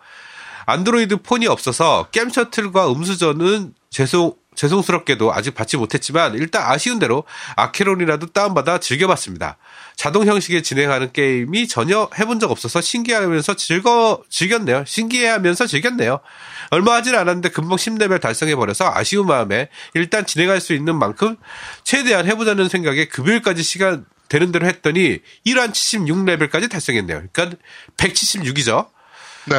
안드로이드 0.64 1.18
폰이 1.18 1.46
없어서 1.46 2.08
겜 2.12 2.30
셔틀과 2.30 2.90
음수전은 2.90 3.74
죄송, 3.90 4.34
죄송스럽게도 4.56 5.32
아직 5.32 5.54
받지 5.54 5.76
못했지만 5.76 6.34
일단 6.34 6.62
아쉬운 6.64 6.98
대로 6.98 7.24
아케론이라도 7.56 8.28
다운받아 8.28 8.78
즐겨봤습니다. 8.78 9.58
자동 9.94 10.26
형식에 10.26 10.62
진행하는 10.62 11.12
게임이 11.12 11.68
전혀 11.68 12.08
해본 12.18 12.40
적 12.40 12.50
없어서 12.50 12.80
신기하면서 12.80 13.54
즐거, 13.54 14.22
즐겼네요. 14.28 14.84
신기해하면서 14.86 15.66
즐겼네요. 15.66 16.20
얼마 16.70 16.94
하진 16.94 17.14
않았는데 17.14 17.50
금방 17.50 17.76
10레벨 17.76 18.20
달성해버려서 18.20 18.90
아쉬운 18.94 19.26
마음에 19.26 19.68
일단 19.94 20.26
진행할 20.26 20.60
수 20.60 20.74
있는 20.74 20.96
만큼 20.96 21.36
최대한 21.84 22.26
해보자는 22.26 22.68
생각에 22.68 23.06
금요일까지 23.06 23.62
시간 23.62 24.04
되는 24.28 24.52
대로 24.52 24.66
했더니 24.66 25.20
1한 25.46 25.70
76레벨까지 25.70 26.70
달성했네요. 26.70 27.22
그러니까 27.32 27.58
176이죠. 27.96 28.88
네. 29.46 29.56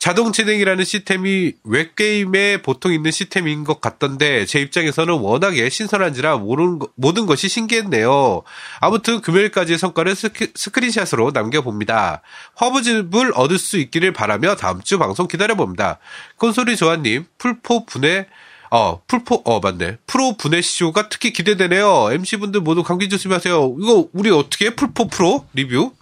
어? 0.00 0.10
자동 0.10 0.32
진행이라는 0.32 0.82
시스템이 0.82 1.52
웹 1.64 1.94
게임에 1.94 2.62
보통 2.62 2.92
있는 2.92 3.10
시스템인 3.10 3.64
것 3.64 3.80
같던데 3.82 4.46
제 4.46 4.58
입장에서는 4.60 5.12
워낙에 5.14 5.68
신선한지라 5.68 6.38
모르는 6.38 6.78
거- 6.78 6.88
모든 6.96 7.26
것이 7.26 7.48
신기했네요. 7.50 8.42
아무튼 8.80 9.20
금요일까지의 9.20 9.78
성과를 9.78 10.16
스크, 10.16 10.50
스크린샷으로 10.54 11.32
남겨봅니다. 11.34 12.22
화보집을 12.54 13.32
얻을 13.34 13.58
수 13.58 13.76
있기를 13.78 14.12
바라며 14.14 14.56
다음 14.56 14.80
주 14.82 14.98
방송 14.98 15.28
기다려봅니다. 15.28 15.98
콘솔이 16.36 16.76
조아님 16.76 17.26
플포 17.36 17.84
분해 17.84 18.26
어, 18.72 19.02
플포, 19.06 19.42
어, 19.44 19.58
맞네. 19.60 19.98
프로 20.06 20.36
분해 20.36 20.62
쇼가 20.62 21.08
특히 21.08 21.32
기대되네요. 21.32 22.10
MC분들 22.12 22.60
모두 22.60 22.84
감기 22.84 23.08
조심하세요. 23.08 23.76
이거, 23.80 24.06
우리 24.12 24.30
어떻게 24.30 24.66
해? 24.66 24.76
플포 24.76 25.08
프로 25.08 25.44
리뷰? 25.54 25.92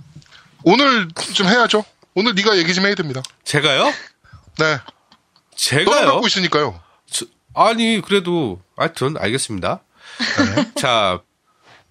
오늘 0.65 1.09
좀 1.33 1.47
해야죠. 1.49 1.83
오늘 2.19 2.35
네가 2.35 2.59
얘기 2.59 2.75
좀 2.75 2.85
해야 2.85 2.97
됩니다. 2.97 3.23
제가요? 3.45 3.93
네. 4.59 4.79
제가요? 5.55 6.07
갖고 6.07 6.27
있으니까요. 6.27 6.81
저- 7.09 7.27
아니 7.55 8.03
그래도 8.05 8.61
하여튼 8.77 9.15
알겠습니다. 9.17 9.81
자 10.77 11.21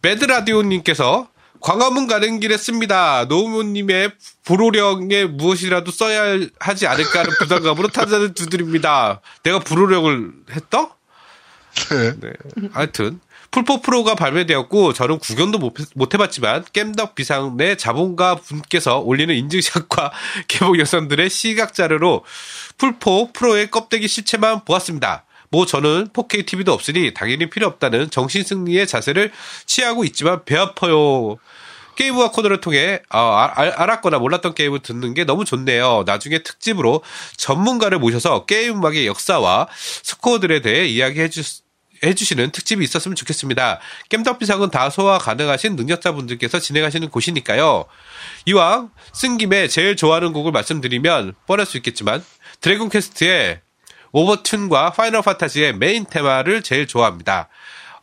배드라디오님께서 0.02 1.30
광화문 1.62 2.08
가는 2.08 2.42
길에 2.42 2.58
씁니다. 2.58 3.24
노무님의 3.30 4.12
불호령에 4.44 5.24
무엇이라도 5.26 5.92
써야 5.92 6.38
하지 6.60 6.88
않을까 6.88 7.20
하는 7.22 7.32
부담감으로 7.40 7.88
타자를 7.88 8.34
두드립니다. 8.34 9.22
내가 9.44 9.60
불호령을 9.60 10.32
했다? 10.52 10.90
네. 11.90 12.14
네. 12.20 12.30
하여튼 12.74 13.22
풀포 13.52 13.82
프로가 13.82 14.16
발매되었고 14.16 14.94
저는 14.94 15.20
구경도 15.20 15.58
못, 15.58 15.74
못 15.96 16.14
해봤지만 16.14 16.66
겜덕 16.74 17.16
비상 17.16 17.58
내 17.58 17.76
자본가 17.76 18.36
분께서 18.36 19.00
올리는 19.00 19.34
인증샷과 19.34 20.12
개봉 20.48 20.78
영상들의 20.80 21.30
시각 21.30 21.74
자료로 21.74 22.24
풀포 22.78 23.32
프로의 23.34 23.72
껍데기 23.72 24.08
실체만 24.08 24.66
보았습니다. 24.66 25.24
뭐 25.50 25.66
저는 25.66 26.10
4K 26.10 26.46
TV도 26.46 26.74
없으니 26.74 27.14
당연히 27.14 27.50
필요 27.50 27.68
없다는 27.68 28.10
정신 28.10 28.44
승리의 28.44 28.86
자세를 28.86 29.32
취하고 29.66 30.04
있지만 30.04 30.44
배 30.44 30.58
아파요. 30.58 31.38
게임과 31.96 32.32
코너를 32.32 32.62
통해 32.62 33.00
어, 33.12 33.18
아- 33.18 33.52
알- 33.56 33.70
알았거나 33.72 34.20
몰랐던 34.20 34.54
게임을 34.54 34.80
듣는 34.82 35.14
게 35.16 35.24
너무 35.24 35.46
좋네요. 35.46 36.04
나중에 36.06 36.44
특집으로 36.44 37.02
전문가를 37.38 37.98
모셔서 37.98 38.46
게임 38.46 38.78
음악의 38.78 39.08
역사와 39.08 39.68
스코어들에 40.04 40.62
대해 40.62 40.86
이야기해 40.86 41.30
주 41.30 41.42
해주시는 42.04 42.52
특집이 42.52 42.84
있었으면 42.84 43.16
좋겠습니다. 43.16 43.80
겜덕비상은 44.10 44.72
다 44.72 44.90
소화 44.90 45.18
가능하신 45.18 45.76
능력자분들께서 45.76 46.60
진행하시는 46.60 47.10
곳이니까요. 47.10 47.86
이왕 48.46 48.92
쓴 49.14 49.38
김에 49.38 49.68
제일 49.68 49.96
좋아하는 49.96 50.34
곡을 50.34 50.52
말씀드리면 50.52 51.34
뻔할 51.48 51.66
수 51.66 51.78
있겠지만 51.78 52.24
드래곤 52.62 52.90
퀘스트의 52.90 53.62
overture과 54.14 54.96
파이널 54.96 55.22
판타지의 55.22 55.74
메인 55.78 56.06
테마를 56.06 56.64
제일 56.64 56.88
좋아합니다. 56.88 57.50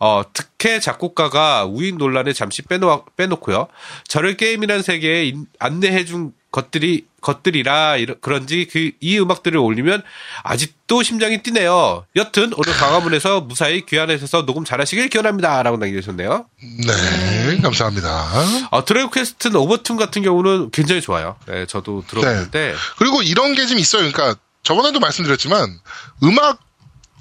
어, 0.01 0.23
드퀘 0.33 0.81
작곡가가 0.81 1.65
우익 1.65 1.97
논란을 1.97 2.35
잠시 2.35 2.63
빼놓, 2.63 3.17
빼놓고요. 3.17 3.69
저를 4.07 4.37
게임이라는 4.37 4.83
세계에 4.83 5.25
인- 5.25 5.47
안내해준 5.59 6.33
것들이, 6.55 7.05
것들이라, 7.21 7.97
이러- 7.97 8.15
그런지 8.21 8.69
그, 8.71 8.93
이 9.01 9.19
음악들을 9.19 9.59
올리면 9.59 10.05
아직도 10.45 11.03
심장이 11.03 11.43
뛰네요. 11.43 12.07
여튼, 12.15 12.53
오늘 12.57 12.73
광화문에서 12.75 13.41
무사히 13.41 13.85
귀환하셔서 13.85 14.47
녹음 14.47 14.65
잘하시길 14.65 15.09
기원합니다. 15.09 15.61
라고 15.65 15.77
남겨주셨네요. 15.79 16.47
네. 16.87 17.61
감사합니다. 17.61 18.29
어, 18.71 18.85
드래곤 18.85 19.11
퀘스트는 19.11 19.57
overture 19.59 19.99
같은 19.99 20.23
경우는 20.23 20.71
굉장히 20.71 21.01
좋아요. 21.01 21.35
네, 21.49 21.67
저도 21.67 22.05
들어봤는데. 22.07 22.75
그리고 22.99 23.23
이런 23.23 23.55
게 23.57 23.67
좀 23.67 23.81
있어요. 23.81 24.09
그러니까 24.13 24.39
저번에도 24.63 25.01
말씀드렸지만 25.01 25.81
음악 26.23 26.61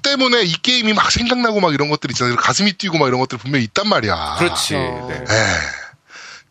때문에 0.02 0.42
이 0.42 0.52
게임이 0.52 0.92
막 0.92 1.10
생각나고 1.10 1.58
막 1.60 1.74
이런 1.74 1.88
것들 1.88 2.10
있잖아요. 2.12 2.36
가슴이 2.36 2.74
뛰고 2.74 2.98
막 2.98 3.08
이런 3.08 3.18
것들 3.18 3.38
분명히 3.38 3.64
있단 3.64 3.88
말이야. 3.88 4.36
그렇지. 4.38 4.74
어. 4.76 5.08
네. 5.10 5.16
에 5.16 5.46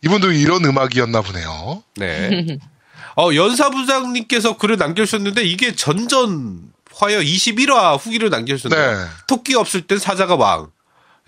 이분도 0.02 0.32
이런 0.32 0.62
음악이었나 0.66 1.22
보네요. 1.22 1.82
네. 1.96 2.58
어, 3.16 3.34
연사부장님께서 3.34 4.56
글을 4.56 4.76
남겨주셨는데, 4.76 5.44
이게 5.44 5.74
전전 5.74 6.72
화요 6.94 7.20
21화 7.20 7.98
후기를 7.98 8.30
남겨주셨네요. 8.30 8.98
네. 8.98 9.06
토끼 9.26 9.54
없을 9.54 9.82
땐 9.82 9.98
사자가 9.98 10.36
왕. 10.36 10.70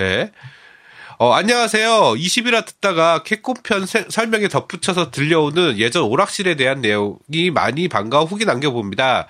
예. 0.00 0.32
어, 1.18 1.32
안녕하세요. 1.32 1.88
20일화 2.18 2.66
듣다가 2.66 3.22
캡콤편 3.22 3.86
세- 3.86 4.04
설명에 4.10 4.48
덧붙여서 4.48 5.10
들려오는 5.10 5.78
예전 5.78 6.02
오락실에 6.02 6.56
대한 6.56 6.82
내용이 6.82 7.50
많이 7.54 7.88
반가워 7.88 8.26
후기 8.26 8.44
남겨봅니다. 8.44 9.26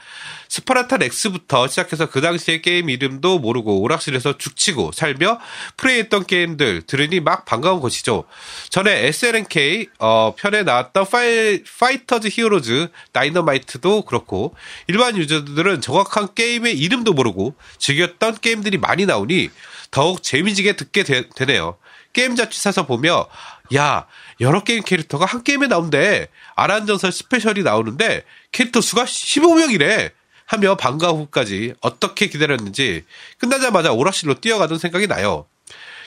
스파르탄 0.48 0.96
엑스부터 0.96 1.68
시작해서 1.68 2.06
그 2.10 2.20
당시의 2.20 2.62
게임 2.62 2.90
이름도 2.90 3.38
모르고 3.38 3.82
오락실에서 3.82 4.36
죽치고 4.36 4.90
살며 4.92 5.38
플레이했던 5.76 6.26
게임들 6.26 6.82
들으니 6.88 7.20
막 7.20 7.44
반가운 7.44 7.80
것이죠. 7.80 8.24
전에 8.68 9.06
SNK 9.06 9.88
어, 10.00 10.34
편에 10.36 10.64
나왔던 10.64 11.06
파이, 11.08 11.62
파이터즈 11.78 12.28
히어로즈 12.32 12.88
다이너마이트도 13.12 14.02
그렇고 14.02 14.56
일반 14.88 15.16
유저들은 15.16 15.82
정확한 15.82 16.34
게임의 16.34 16.76
이름도 16.78 17.12
모르고 17.12 17.54
즐겼던 17.78 18.38
게임들이 18.40 18.78
많이 18.78 19.06
나오니 19.06 19.50
더욱 19.90 20.22
재미지게 20.22 20.76
듣게 20.76 21.02
되, 21.02 21.28
네요 21.46 21.56
했어요. 21.66 21.78
게임 22.12 22.36
잡지 22.36 22.60
사서 22.60 22.86
보며 22.86 23.28
야 23.74 24.06
여러 24.40 24.62
게임 24.62 24.82
캐릭터가 24.82 25.26
한 25.26 25.42
게임에 25.42 25.66
나온대. 25.66 26.28
아란전설 26.54 27.12
스페셜이 27.12 27.62
나오는데 27.62 28.24
캐릭터 28.52 28.80
수가 28.80 29.04
15명이래. 29.04 30.12
하며 30.46 30.76
방과 30.76 31.08
후까지 31.08 31.74
어떻게 31.80 32.28
기다렸는지 32.28 33.04
끝나자마자 33.38 33.92
오락실로 33.92 34.34
뛰어가던 34.40 34.78
생각이 34.78 35.08
나요. 35.08 35.46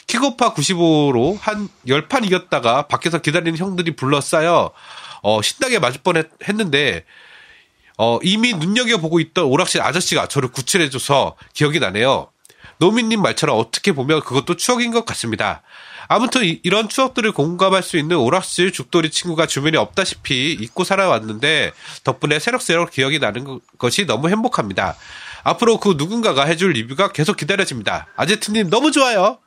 킥오파 0.07 0.53
95로 0.53 1.37
한 1.39 1.67
10판 1.85 2.25
이겼다가 2.25 2.87
밖에서 2.87 3.19
기다리는 3.19 3.57
형들이 3.57 3.95
불러싸여 3.97 4.71
어, 5.23 5.41
신나게 5.41 5.79
맞을 5.79 6.01
뻔 6.03 6.23
했는데 6.47 7.03
어, 7.97 8.17
이미 8.23 8.53
눈여겨보고 8.53 9.19
있던 9.19 9.43
오락실 9.43 9.81
아저씨가 9.81 10.27
저를 10.27 10.49
구출해줘서 10.49 11.35
기억이 11.53 11.81
나네요. 11.81 12.31
노미님 12.79 13.21
말처럼 13.21 13.57
어떻게 13.57 13.91
보면 13.91 14.21
그것도 14.21 14.55
추억인 14.55 14.91
것 14.91 15.05
같습니다. 15.05 15.61
아무튼 16.07 16.43
이, 16.43 16.59
런 16.69 16.89
추억들을 16.89 17.31
공감할 17.33 17.83
수 17.83 17.97
있는 17.97 18.17
오락실 18.17 18.71
죽돌이 18.71 19.11
친구가 19.11 19.45
주변에 19.45 19.77
없다시피 19.77 20.57
잊고 20.59 20.83
살아왔는데 20.83 21.71
덕분에 22.03 22.39
새록새록 22.39 22.89
기억이 22.89 23.19
나는 23.19 23.59
것이 23.77 24.05
너무 24.05 24.29
행복합니다. 24.29 24.95
앞으로 25.43 25.79
그 25.79 25.95
누군가가 25.97 26.45
해줄 26.45 26.71
리뷰가 26.71 27.11
계속 27.11 27.37
기다려집니다. 27.37 28.07
아제트님 28.15 28.69
너무 28.69 28.91
좋아요. 28.91 29.37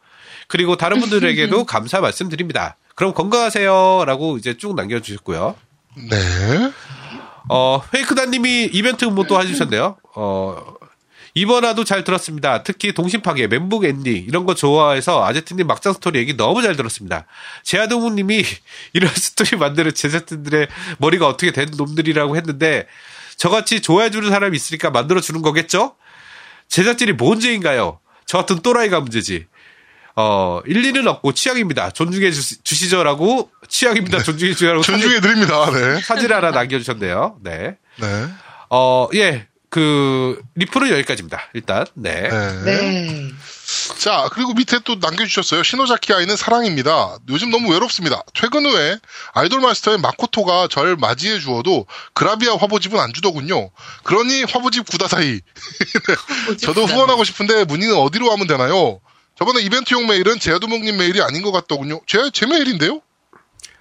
그리고 0.47 0.77
다른 0.77 1.01
분들에게도 1.01 1.65
감사 1.67 2.01
말씀드립니다. 2.01 2.77
그럼 2.95 3.15
건강하세요. 3.15 4.05
라고 4.07 4.37
이제 4.37 4.57
쭉 4.57 4.77
남겨주셨고요. 4.77 5.57
네. 5.97 6.73
어, 7.49 7.83
페이크다님이 7.91 8.71
이벤트 8.73 9.05
응모도 9.05 9.41
해주셨네요. 9.41 9.97
어, 10.15 10.75
이번화도 11.35 11.85
잘 11.85 12.05
들었습니다. 12.05 12.63
특히 12.63 12.93
동심파괴, 12.93 13.47
멘붕 13.47 13.85
앤디 13.85 14.11
이런 14.11 14.45
거 14.45 14.55
좋아해서 14.55 15.25
아제트님 15.25 15.67
막장 15.67 15.95
스토리 15.95 16.19
얘기 16.19 16.37
너무 16.37 16.63
잘 16.63 16.77
들었습니다. 16.77 17.27
제아동우님이 17.63 18.45
이런 18.93 19.11
스토리 19.15 19.57
만드는 19.57 19.95
제작진들의 19.95 20.69
머리가 20.99 21.27
어떻게 21.27 21.53
된 21.53 21.71
놈들이라고 21.77 22.37
했는데 22.37 22.87
저같이 23.37 23.81
좋아해주는 23.81 24.29
사람이 24.29 24.55
있으니까 24.55 24.91
만들어주는 24.91 25.41
거겠죠? 25.41 25.97
제작진이 26.69 27.13
뭔 27.13 27.41
죄인가요? 27.41 28.01
저 28.27 28.39
같은 28.39 28.61
또라이가 28.61 29.01
문제지. 29.01 29.47
어, 30.15 30.61
일리는 30.67 31.09
없고 31.09 31.33
취향입니다. 31.33 31.91
존중해 31.91 32.31
주시, 32.31 32.91
죠라고 32.91 33.51
취향입니다. 33.69 34.23
존중해 34.23 34.53
주시라고 34.53 34.83
존중해 34.83 35.21
드립니다. 35.21 35.71
네. 35.71 36.01
사진 36.03 36.31
하나 36.31 36.51
남겨주셨네요. 36.51 37.39
네. 37.43 37.77
네. 37.99 38.27
어, 38.69 39.09
예. 39.15 39.47
그, 39.73 40.39
리플은 40.55 40.91
여기까지입니다. 40.91 41.49
일단, 41.55 41.87
네. 41.95 42.29
네. 42.29 42.63
네. 42.65 43.29
자, 43.99 44.29
그리고 44.31 44.53
밑에 44.53 44.81
또 44.85 44.97
남겨주셨어요. 44.97 45.63
시노자키 45.63 46.13
아이는 46.13 46.37
사랑입니다. 46.37 47.17
요즘 47.31 47.51
너무 47.51 47.73
외롭습니다. 47.73 48.23
퇴근 48.35 48.67
후에 48.67 48.99
아이돌 49.33 49.61
마스터의 49.61 49.97
마코토가 49.97 50.69
절 50.71 50.97
맞이해 50.97 51.41
주어도 51.41 51.87
그라비아 52.13 52.55
화보집은 52.57 53.01
안 53.01 53.15
주더군요. 53.15 53.71
그러니 54.05 54.45
화보집 54.45 54.91
구다사이. 54.91 55.41
저도 56.61 56.85
후원하고 56.85 57.25
싶은데 57.25 57.65
문의는 57.65 57.97
어디로 57.97 58.31
하면 58.31 58.47
되나요? 58.47 59.01
저번에 59.39 59.63
이벤트용 59.63 60.07
메일은 60.07 60.39
제아두목님 60.39 60.99
메일이 60.99 61.23
아닌 61.23 61.41
것 61.41 61.51
같더군요. 61.51 62.03
제, 62.07 62.31
제 62.31 62.45
메일인데요? 62.45 63.01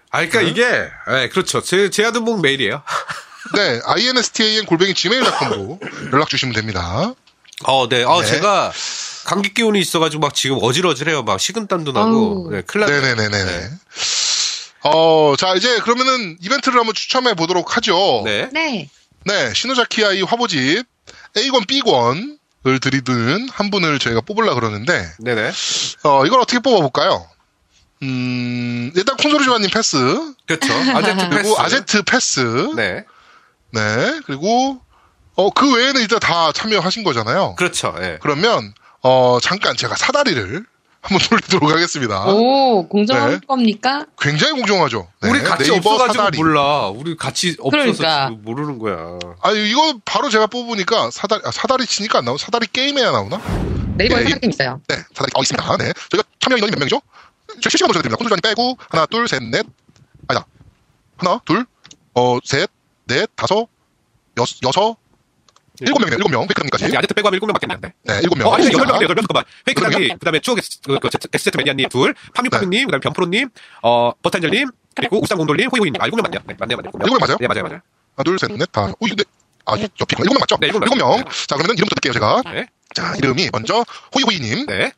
아, 0.10 0.26
그러니까 0.26 0.42
이게, 0.42 0.90
네, 1.10 1.28
그렇죠. 1.28 1.62
제, 1.62 1.90
제아두목 1.90 2.42
메일이에요. 2.42 2.82
네, 3.56 3.80
instan 3.86 4.66
골뱅이 4.66 4.94
gmail.com으로 4.94 5.80
연락 6.14 6.30
주시면 6.30 6.54
됩니다. 6.54 7.14
어, 7.64 7.90
네. 7.90 8.04
어, 8.04 8.22
네. 8.22 8.28
제가 8.28 8.72
감기 9.26 9.54
기운이 9.54 9.80
있어가지고 9.80 10.22
막 10.22 10.34
지금 10.34 10.58
어질어질해요. 10.62 11.24
막 11.24 11.40
식은땀도 11.40 11.92
나고. 11.92 12.50
네, 12.52 12.62
큰일 12.62 12.86
났네. 12.88 13.16
네네네 13.16 13.46
네. 13.46 13.70
어, 14.84 15.36
자, 15.38 15.54
이제 15.56 15.80
그러면은 15.80 16.38
이벤트를 16.42 16.80
한번 16.80 16.96
추첨해 16.96 17.34
보도록 17.36 17.78
하죠. 17.78 18.24
네. 18.26 18.50
네. 18.52 18.90
네, 19.26 19.54
시노자키 19.54 20.04
아이 20.04 20.22
화보집 20.24 20.84
A권, 21.38 21.66
B권을 21.66 22.80
드리는 22.82 23.48
한 23.52 23.70
분을 23.70 24.00
저희가 24.00 24.22
뽑으려 24.22 24.56
그러는데, 24.56 25.08
네네. 25.20 25.52
어, 26.04 26.26
이걸 26.26 26.40
어떻게 26.42 26.60
뽑아볼까요? 26.60 27.28
음, 28.02 28.92
일단 28.96 29.16
콘솔이 29.18 29.46
조아님 29.46 29.70
패스, 29.70 29.98
그렇죠. 30.48 30.74
아제트 30.74 31.30
그리고 31.30 31.36
패스. 31.36 31.56
아제트 31.60 32.02
패스, 32.04 32.40
네. 32.76 33.04
네. 33.72 34.20
그리고, 34.26 34.80
어, 35.36 35.50
그 35.50 35.76
외에는 35.76 36.02
일단 36.02 36.20
다 36.20 36.52
참여하신 36.52 37.04
거잖아요. 37.04 37.56
그렇죠. 37.56 37.94
예. 38.00 38.18
그러면, 38.22 38.74
어, 39.02 39.40
잠깐 39.42 39.76
제가 39.76 39.96
사다리를 39.96 40.66
한번 41.02 41.20
돌리도록 41.30 41.72
하겠습니다. 41.72 42.26
오, 42.28 42.88
공정한 42.88 43.32
네. 43.32 43.40
겁니까? 43.48 44.06
굉장히 44.20 44.54
공정하죠. 44.54 45.08
네, 45.22 45.30
우리 45.30 45.40
같이 45.42 45.72
없어가지고 45.72 46.14
사다리. 46.14 46.38
몰라. 46.38 46.90
우리 46.90 47.18
같이 47.18 47.56
없어서 47.60 47.72
그러니까. 47.72 48.28
지금 48.30 48.44
모르는 48.44 48.78
거야. 48.78 49.18
아니, 49.42 49.70
이거 49.70 49.98
바로 50.06 50.30
제가 50.30 50.46
뽑으니까 50.48 51.10
사다리, 51.12 51.42
아, 51.44 51.52
사다리 51.52 51.86
치니까 51.88 52.20
안 52.20 52.26
나오나? 52.26 52.38
사다리 52.38 52.68
게임에야 52.68 53.12
나오나? 53.12 53.38
네이버에 53.98 54.24
네, 54.26 54.30
사진 54.32 54.50
있어요. 54.52 54.82
네, 54.88 54.96
사다리, 55.14 55.32
어, 55.36 55.42
있습니다. 55.42 55.78
네. 55.78 55.94
저희가 56.10 56.28
참여 56.40 56.58
인원이 56.58 56.72
몇 56.72 56.80
명이죠? 56.80 57.02
저 57.62 57.70
실시간 57.70 57.88
보셔야 57.88 58.04
됩니다. 58.04 58.18
콘솔장님 58.18 58.42
빼고, 58.42 58.78
하나, 58.90 59.06
둘, 59.08 59.28
셋, 59.28 59.42
넷, 59.44 59.66
아니다. 60.28 60.46
하나, 61.18 61.40
둘, 61.46 61.66
어, 62.14 62.38
셋, 62.44 62.70
넷, 63.12 63.30
다섯, 63.36 63.68
여섯, 64.38 64.58
여섯, 64.64 64.96
일곱 65.82 66.00
명이네요. 66.00 66.18
일곱 66.18 66.32
명. 66.32 66.44
이 66.44 66.98
아제트 66.98 67.14
빼고 67.14 67.28
하면 67.28 67.40
7명밖에 67.40 67.64
안 67.64 67.82
되는데. 67.82 67.94
네, 68.04 68.20
일곱 68.24 68.38
명. 68.38 68.48
어, 68.48 68.54
아니, 68.54 68.66
자, 68.66 68.72
여덟 68.72 68.86
명인데, 68.86 69.04
여덟 69.04 69.16
명. 69.16 69.24
잠깐만. 69.24 69.44
페이크다님, 69.66 69.98
그러면? 69.98 70.20
그 70.20 70.26
다음에 70.26 70.40
추억, 70.40 70.58
그, 70.84 71.00
그, 71.00 71.10
엑스제트 71.34 71.58
매니아님 71.58 71.90
둘, 71.90 72.14
팜유파님, 72.36 72.86
그 72.86 72.92
다음에 72.92 73.02
변프로님, 73.02 73.50
어, 73.82 74.12
버탄젤님, 74.22 74.70
그리고 74.96 75.22
우상공돌님, 75.24 75.70
호이호이님. 75.70 76.02
아, 76.02 76.08
7명 76.08 76.22
맞네요. 76.22 76.42
네, 76.46 76.56
맞네요, 76.60 76.78
맞네요. 76.78 76.92
일곱 76.94 77.10
명 77.10 77.18
맞아요? 77.20 77.38
네, 77.40 77.48
맞아요, 77.48 77.64
맞아요. 77.64 77.80
하나, 78.16 78.24
둘, 78.24 78.40
셋, 78.40 78.52
넷, 78.52 78.72
다. 78.72 78.94
오, 79.00 79.06
근데, 79.08 79.24
아, 79.66 79.74
옆에 79.74 80.16
일곱 80.20 80.34
명 80.34 80.40
맞죠? 80.40 80.58
네, 80.62 80.68
일곱 80.68 80.80
명. 80.80 80.90
일곱 80.92 80.98
명. 80.98 81.24
자, 81.48 81.56
그러면 81.56 81.76
이름부터 81.76 81.96
뜰게요, 81.96 82.14
제가. 82.14 82.42
네. 82.46 82.68
자, 82.94 83.16
이름이 83.18 83.50
먼저, 83.52 83.84
호이호이님. 84.16 84.66
네. 84.68 84.92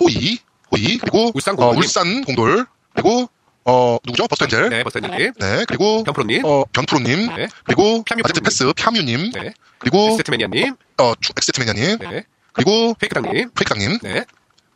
호이, 0.00 0.38
호이, 0.70 0.98
그리고, 0.98 1.28
어. 1.28 1.70
울산 1.74 2.24
공돌, 2.24 2.66
그리고, 2.94 3.28
어, 3.70 3.98
누구죠? 4.04 4.26
버스텐젤. 4.28 4.70
네, 4.70 4.82
버탄젤님. 4.82 5.32
네, 5.38 5.64
그리고, 5.68 6.02
변프로님. 6.04 6.42
어, 6.44 6.64
변프로님. 6.72 7.36
네. 7.36 7.48
그리고, 7.64 8.02
아제트. 8.24 8.40
패스, 8.40 8.72
펴뮤님. 8.74 9.30
네. 9.32 9.52
그리고, 9.78 10.06
엑스제트 10.08 10.30
매니아님. 10.30 10.74
어, 10.98 11.12
주- 11.20 11.32
엑세트 11.36 11.60
매니아님. 11.60 11.98
네. 11.98 12.24
그리고, 12.54 12.94
페이크당님. 12.94 13.50
페이크당님. 13.50 13.98
네. 14.02 14.24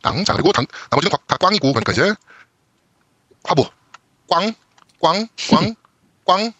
땅. 0.03 0.23
자, 0.23 0.33
그리고 0.33 0.51
당, 0.51 0.65
나머지는 0.91 1.11
다, 1.11 1.17
다 1.27 1.37
꽝이고, 1.37 1.73
그러니까 1.73 1.91
이제, 1.91 2.13
화보. 3.43 3.65
꽝, 4.29 4.53
꽝, 5.01 5.27
꽝, 5.49 5.75
꽝. 6.25 6.53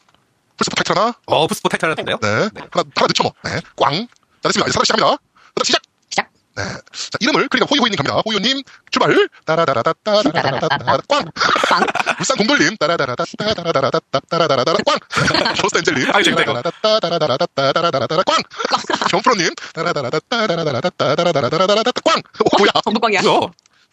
풀스포 0.58 0.76
타이틀 0.76 0.98
하나. 0.98 1.14
어, 1.28 1.48
푸스포 1.48 1.70
타이틀 1.70 1.88
하나 1.90 1.96
떴네요. 1.96 2.18
네. 2.20 2.28
하나, 2.28 2.84
하나 2.96 3.08
늦죠, 3.08 3.24
뭐. 3.24 3.34
네. 3.44 3.62
꽝. 3.78 4.08
자, 4.42 4.50
됐습니다. 4.50 4.68
이제 4.68 4.72
사다리 4.74 4.86
시작합니다. 4.86 5.18
시작! 5.64 5.82
네. 6.56 6.64
자, 6.64 7.18
이름을, 7.20 7.50
그러니까 7.50 7.68
호이호이님 7.72 7.98
갑니다. 7.98 8.22
호이호님, 8.26 8.62
출발! 8.92 9.28
따라다라다따라다라다따, 9.46 10.78
꽝! 11.10 11.26
울산 12.20 12.38
공돌님, 12.38 12.78
따라다라다따라다라다따라다라다따, 12.78 14.74
꽝! 14.86 15.00
이거. 16.44 16.62
따라다라다따라다라다따라다라다따, 16.82 18.24
꽝! 18.24 18.44
정프로님, 19.10 19.50
따라다라다따라다라다따라다라다따, 19.74 21.92
꽝! 22.06 22.20
어, 22.20 22.22
뭐야? 22.60 22.70
정도광이야. 22.84 23.22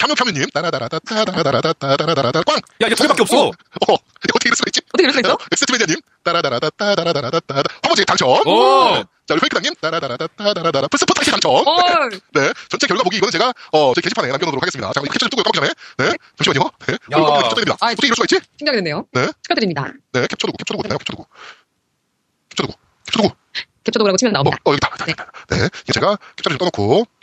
뭐야? 0.01 0.15
카뮤카뮤님, 0.15 0.49
따라다라다따라다라다따라다라다따, 0.51 2.43
꽝! 2.45 2.57
야, 2.57 2.87
이게 2.87 2.95
두 2.95 3.03
개밖에 3.03 3.23
없어. 3.23 3.47
어, 3.47 3.49
어, 3.49 3.53
어떻게 3.93 4.49
이럴 4.49 4.57
수가 4.57 4.69
있지? 4.69 4.81
어떻게 4.89 5.03
이럴 5.05 5.13
수 5.13 5.21
있어? 5.21 5.37
엑스트매니아님, 5.53 5.97
따라다라다따라다라다따, 6.25 7.63
화보지 7.83 8.05
당첨! 8.07 8.29
오! 8.47 9.05
자, 9.27 9.35
우리 9.35 9.41
페이크당님, 9.41 9.75
따라다라다따라다라다, 9.81 10.89
풀스포 10.89 11.15
타이틀 11.15 11.33
당첨! 11.33 11.65
헐. 11.65 12.11
네. 12.35 12.53
전체 12.69 12.87
결과 12.87 13.03
보기 13.05 13.19
이거는 13.19 13.31
제가 13.31 13.53
어 13.73 13.93
저희 13.95 14.03
게시판에 14.03 14.29
남겨놓도록 14.29 14.63
하겠습니다. 14.63 14.93
자, 14.93 15.01
캡처 15.01 15.19
좀 15.19 15.31
뜨고 15.31 15.43
까기 15.43 15.61
전에 15.61 15.69
네. 15.99 16.17
잠시만요. 16.39 16.71
네. 16.87 16.93
야. 16.95 17.19
이거 17.19 17.43
캡처 17.43 17.55
됩니다. 17.55 17.77
아, 17.81 17.87
어떻게 17.93 18.07
이럴 18.09 18.17
수가 18.17 18.25
있지? 18.25 18.41
신기하게 18.59 18.79
됐네요. 18.79 19.07
네. 19.13 19.29
축하드립니다. 19.43 19.93
네. 20.13 20.21
캡처 20.23 20.47
두고 20.49 20.57
캡처 20.57 20.75
두고 20.75 20.83
있나요? 20.87 20.99
캡처 20.99 21.13
두고. 21.13 21.27
캡처 22.51 22.63
두고. 22.67 22.75
캡처 23.07 23.23
두고. 23.23 23.37
캡처 23.85 23.99
도구라고 23.99 24.17
치면 24.17 24.35
어, 24.35 24.43
나옵니다. 24.43 24.59
어 24.65 24.71
여기다. 24.73 24.89
여기다, 24.91 25.05
여기다. 25.07 25.33
네. 25.51 25.69
이제 25.85 25.93
제가 25.93 26.17
캡처를 26.37 26.59
좀 26.59 26.69
떠놓고 26.71 27.05
네. 27.07 27.20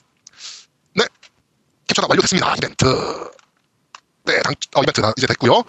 캡처가 1.88 2.08
완료됐습니다. 2.10 2.56
이벤트. 2.58 2.86
네. 4.26 4.40
당, 4.42 4.54
어, 4.76 4.82
이벤트 4.82 5.02
다 5.02 5.14
이제 5.18 5.28
됐고요. 5.28 5.64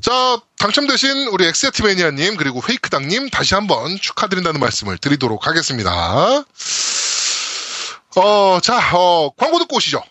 자, 0.00 0.40
당첨되신 0.58 1.28
우리 1.28 1.46
엑세티매니아님 1.46 2.36
그리고 2.36 2.60
페이크당님 2.60 3.30
다시 3.30 3.54
한번 3.54 3.96
축하드린다는 3.98 4.60
말씀을 4.60 4.98
드리도록 4.98 5.46
하겠습니다. 5.46 6.44
어, 8.16 8.60
자, 8.62 8.96
어, 8.96 9.30
광고 9.36 9.58
듣고 9.58 9.76
오시죠. 9.76 10.02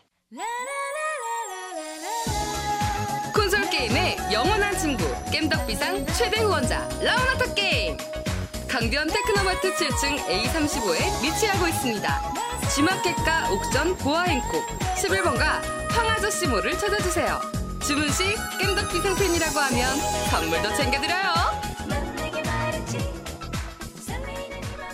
콘솔 3.33 3.69
게임의 3.69 4.17
영원한 4.31 4.77
친구 4.77 5.03
겜덕비상 5.31 6.05
최대 6.13 6.41
후원자 6.41 6.87
라운하터 7.01 7.53
게임 7.53 7.97
강변 8.75 9.07
테크노마트 9.07 9.73
7층 9.73 10.17
A35에 10.27 11.23
위치하고 11.23 11.65
있습니다. 11.65 12.09
G마켓과 12.75 13.53
옥션 13.53 13.95
보아행콕 13.95 14.51
11번가 14.97 15.61
황아저씨모를 15.91 16.77
찾아주세요. 16.77 17.39
주문 17.87 18.09
시 18.09 18.35
깸덕비 18.59 19.01
생팬이라고 19.01 19.57
하면 19.57 19.95
선물도 20.29 20.75
챙겨드려요. 20.75 21.23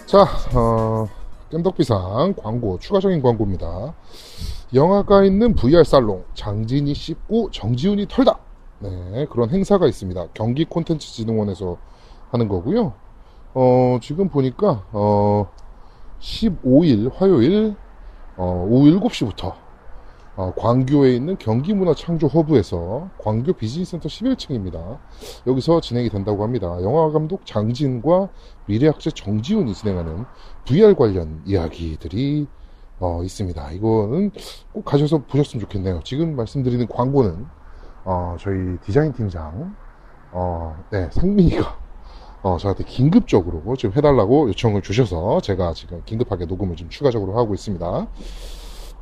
자, 0.05 0.27
어, 0.53 1.07
깸덕비상 1.49 2.35
광고, 2.37 2.77
추가적인 2.77 3.23
광고입니다. 3.23 3.95
영화가 4.75 5.23
있는 5.23 5.55
VR 5.55 5.83
살롱, 5.83 6.25
장진이 6.35 6.93
씹고 6.93 7.49
정지훈이 7.49 8.07
털다. 8.07 8.37
네, 8.77 9.25
그런 9.31 9.49
행사가 9.49 9.87
있습니다. 9.87 10.27
경기 10.35 10.65
콘텐츠 10.65 11.11
진흥원에서 11.13 11.77
하는 12.29 12.47
거고요. 12.47 13.00
어, 13.53 13.97
지금 14.01 14.29
보니까, 14.29 14.83
어, 14.91 15.49
15일 16.19 17.11
화요일, 17.13 17.75
어, 18.37 18.65
오후 18.69 18.87
7시부터, 18.99 19.53
어, 20.37 20.53
광교에 20.55 21.13
있는 21.13 21.37
경기문화창조허브에서 21.37 23.09
광교 23.17 23.53
비즈니스센터 23.53 24.07
11층입니다. 24.07 24.97
여기서 25.45 25.81
진행이 25.81 26.09
된다고 26.09 26.43
합니다. 26.43 26.77
영화 26.81 27.11
감독 27.11 27.45
장진과 27.45 28.29
미래학자 28.67 29.11
정지훈이 29.11 29.73
진행하는 29.73 30.25
VR 30.65 30.95
관련 30.95 31.41
이야기들이 31.45 32.47
어, 32.99 33.21
있습니다. 33.23 33.71
이거는 33.71 34.31
꼭 34.71 34.85
가셔서 34.85 35.23
보셨으면 35.25 35.61
좋겠네요. 35.61 35.99
지금 36.05 36.35
말씀드리는 36.37 36.87
광고는 36.87 37.45
어, 38.05 38.37
저희 38.39 38.77
디자인 38.85 39.11
팀장 39.11 39.75
어, 40.31 40.81
네, 40.91 41.09
상민이가 41.11 41.80
어, 42.43 42.57
저한테 42.57 42.84
긴급적으로 42.84 43.76
좀 43.76 43.93
해달라고 43.95 44.49
요청을 44.49 44.81
주셔서 44.81 45.41
제가 45.41 45.73
지금 45.73 46.01
긴급하게 46.05 46.45
녹음을 46.45 46.76
좀 46.76 46.89
추가적으로 46.89 47.38
하고 47.38 47.53
있습니다. 47.53 48.07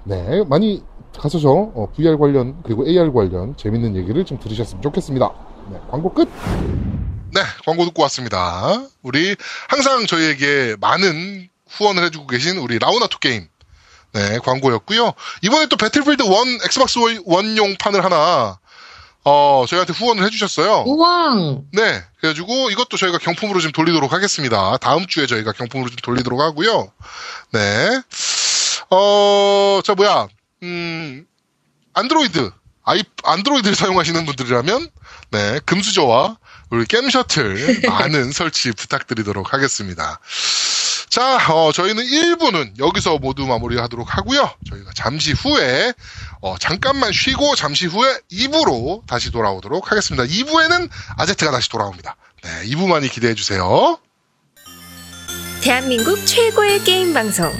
네, 0.03 0.43
많이 0.45 0.83
가셔서 1.17 1.49
어, 1.51 1.91
VR 1.95 2.17
관련 2.17 2.61
그리고 2.63 2.85
AR 2.85 3.11
관련 3.11 3.55
재밌는 3.55 3.95
얘기를 3.95 4.25
좀 4.25 4.39
들으셨으면 4.39 4.81
좋겠습니다. 4.81 5.31
네, 5.71 5.79
광고 5.89 6.13
끝. 6.13 6.29
네, 7.31 7.41
광고 7.65 7.85
듣고 7.85 8.01
왔습니다. 8.03 8.83
우리 9.03 9.35
항상 9.69 10.05
저희에게 10.05 10.75
많은 10.81 11.47
후원을 11.69 12.03
해주고 12.05 12.27
계신 12.27 12.57
우리 12.57 12.79
라우나토 12.79 13.19
게임. 13.19 13.47
네, 14.13 14.39
광고였고요. 14.39 15.13
이번에 15.43 15.67
또 15.67 15.77
배틀필드 15.77 16.23
1 16.23 16.31
엑스박스 16.65 16.97
원용 17.25 17.75
판을 17.79 18.03
하나 18.03 18.59
어, 19.25 19.65
저희한테 19.67 19.93
후원을 19.93 20.23
해주셨어요. 20.25 20.83
우왕! 20.87 21.65
네, 21.73 22.03
그래가지고 22.19 22.71
이것도 22.71 22.97
저희가 22.97 23.17
경품으로 23.17 23.59
좀 23.59 23.71
돌리도록 23.71 24.13
하겠습니다. 24.13 24.77
다음 24.77 25.05
주에 25.07 25.27
저희가 25.27 25.51
경품으로 25.51 25.89
좀 25.89 25.97
돌리도록 25.97 26.39
하고요. 26.39 26.91
네, 27.51 28.01
어, 28.89 29.81
저 29.83 29.95
뭐야, 29.95 30.27
음, 30.63 31.25
안드로이드, 31.93 32.51
아이, 32.83 33.03
안드로이드를 33.23 33.75
사용하시는 33.75 34.25
분들이라면, 34.25 34.89
네, 35.31 35.59
금수저와 35.65 36.37
우리 36.71 36.85
게임 36.85 37.09
셔틀 37.09 37.81
많은 37.87 38.31
설치 38.31 38.71
부탁드리도록 38.71 39.53
하겠습니다. 39.53 40.19
자, 41.09 41.37
어, 41.51 41.71
저희는 41.71 42.03
1부는 42.03 42.77
여기서 42.79 43.17
모두 43.17 43.45
마무리하도록 43.47 44.15
하고요. 44.17 44.51
저희가 44.69 44.91
잠시 44.93 45.31
후에 45.33 45.91
어, 46.41 46.55
잠깐만 46.59 47.11
쉬고 47.11 47.55
잠시 47.55 47.87
후에 47.87 48.19
2부로 48.31 49.05
다시 49.07 49.31
돌아오도록 49.31 49.91
하겠습니다. 49.91 50.23
2부에는 50.23 50.87
아제트가 51.17 51.51
다시 51.51 51.67
돌아옵니다. 51.69 52.15
네, 52.43 52.49
2부 52.69 52.87
많이 52.87 53.09
기대해 53.09 53.33
주세요. 53.33 53.97
대한민국 55.61 56.23
최고의 56.25 56.83
게임 56.83 57.13
방송 57.13 57.51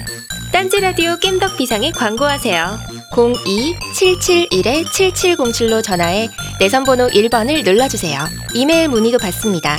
딴지 0.52 0.80
라디오 0.80 1.18
겜덕 1.18 1.56
비상에 1.58 1.90
광고하세요. 1.90 2.78
02-771-7707로 3.12 5.82
전화해 5.82 6.28
내선 6.58 6.84
번호 6.84 7.08
1번을 7.08 7.64
눌러주세요. 7.64 8.26
이메일 8.54 8.88
문의도 8.88 9.18
받습니다. 9.18 9.78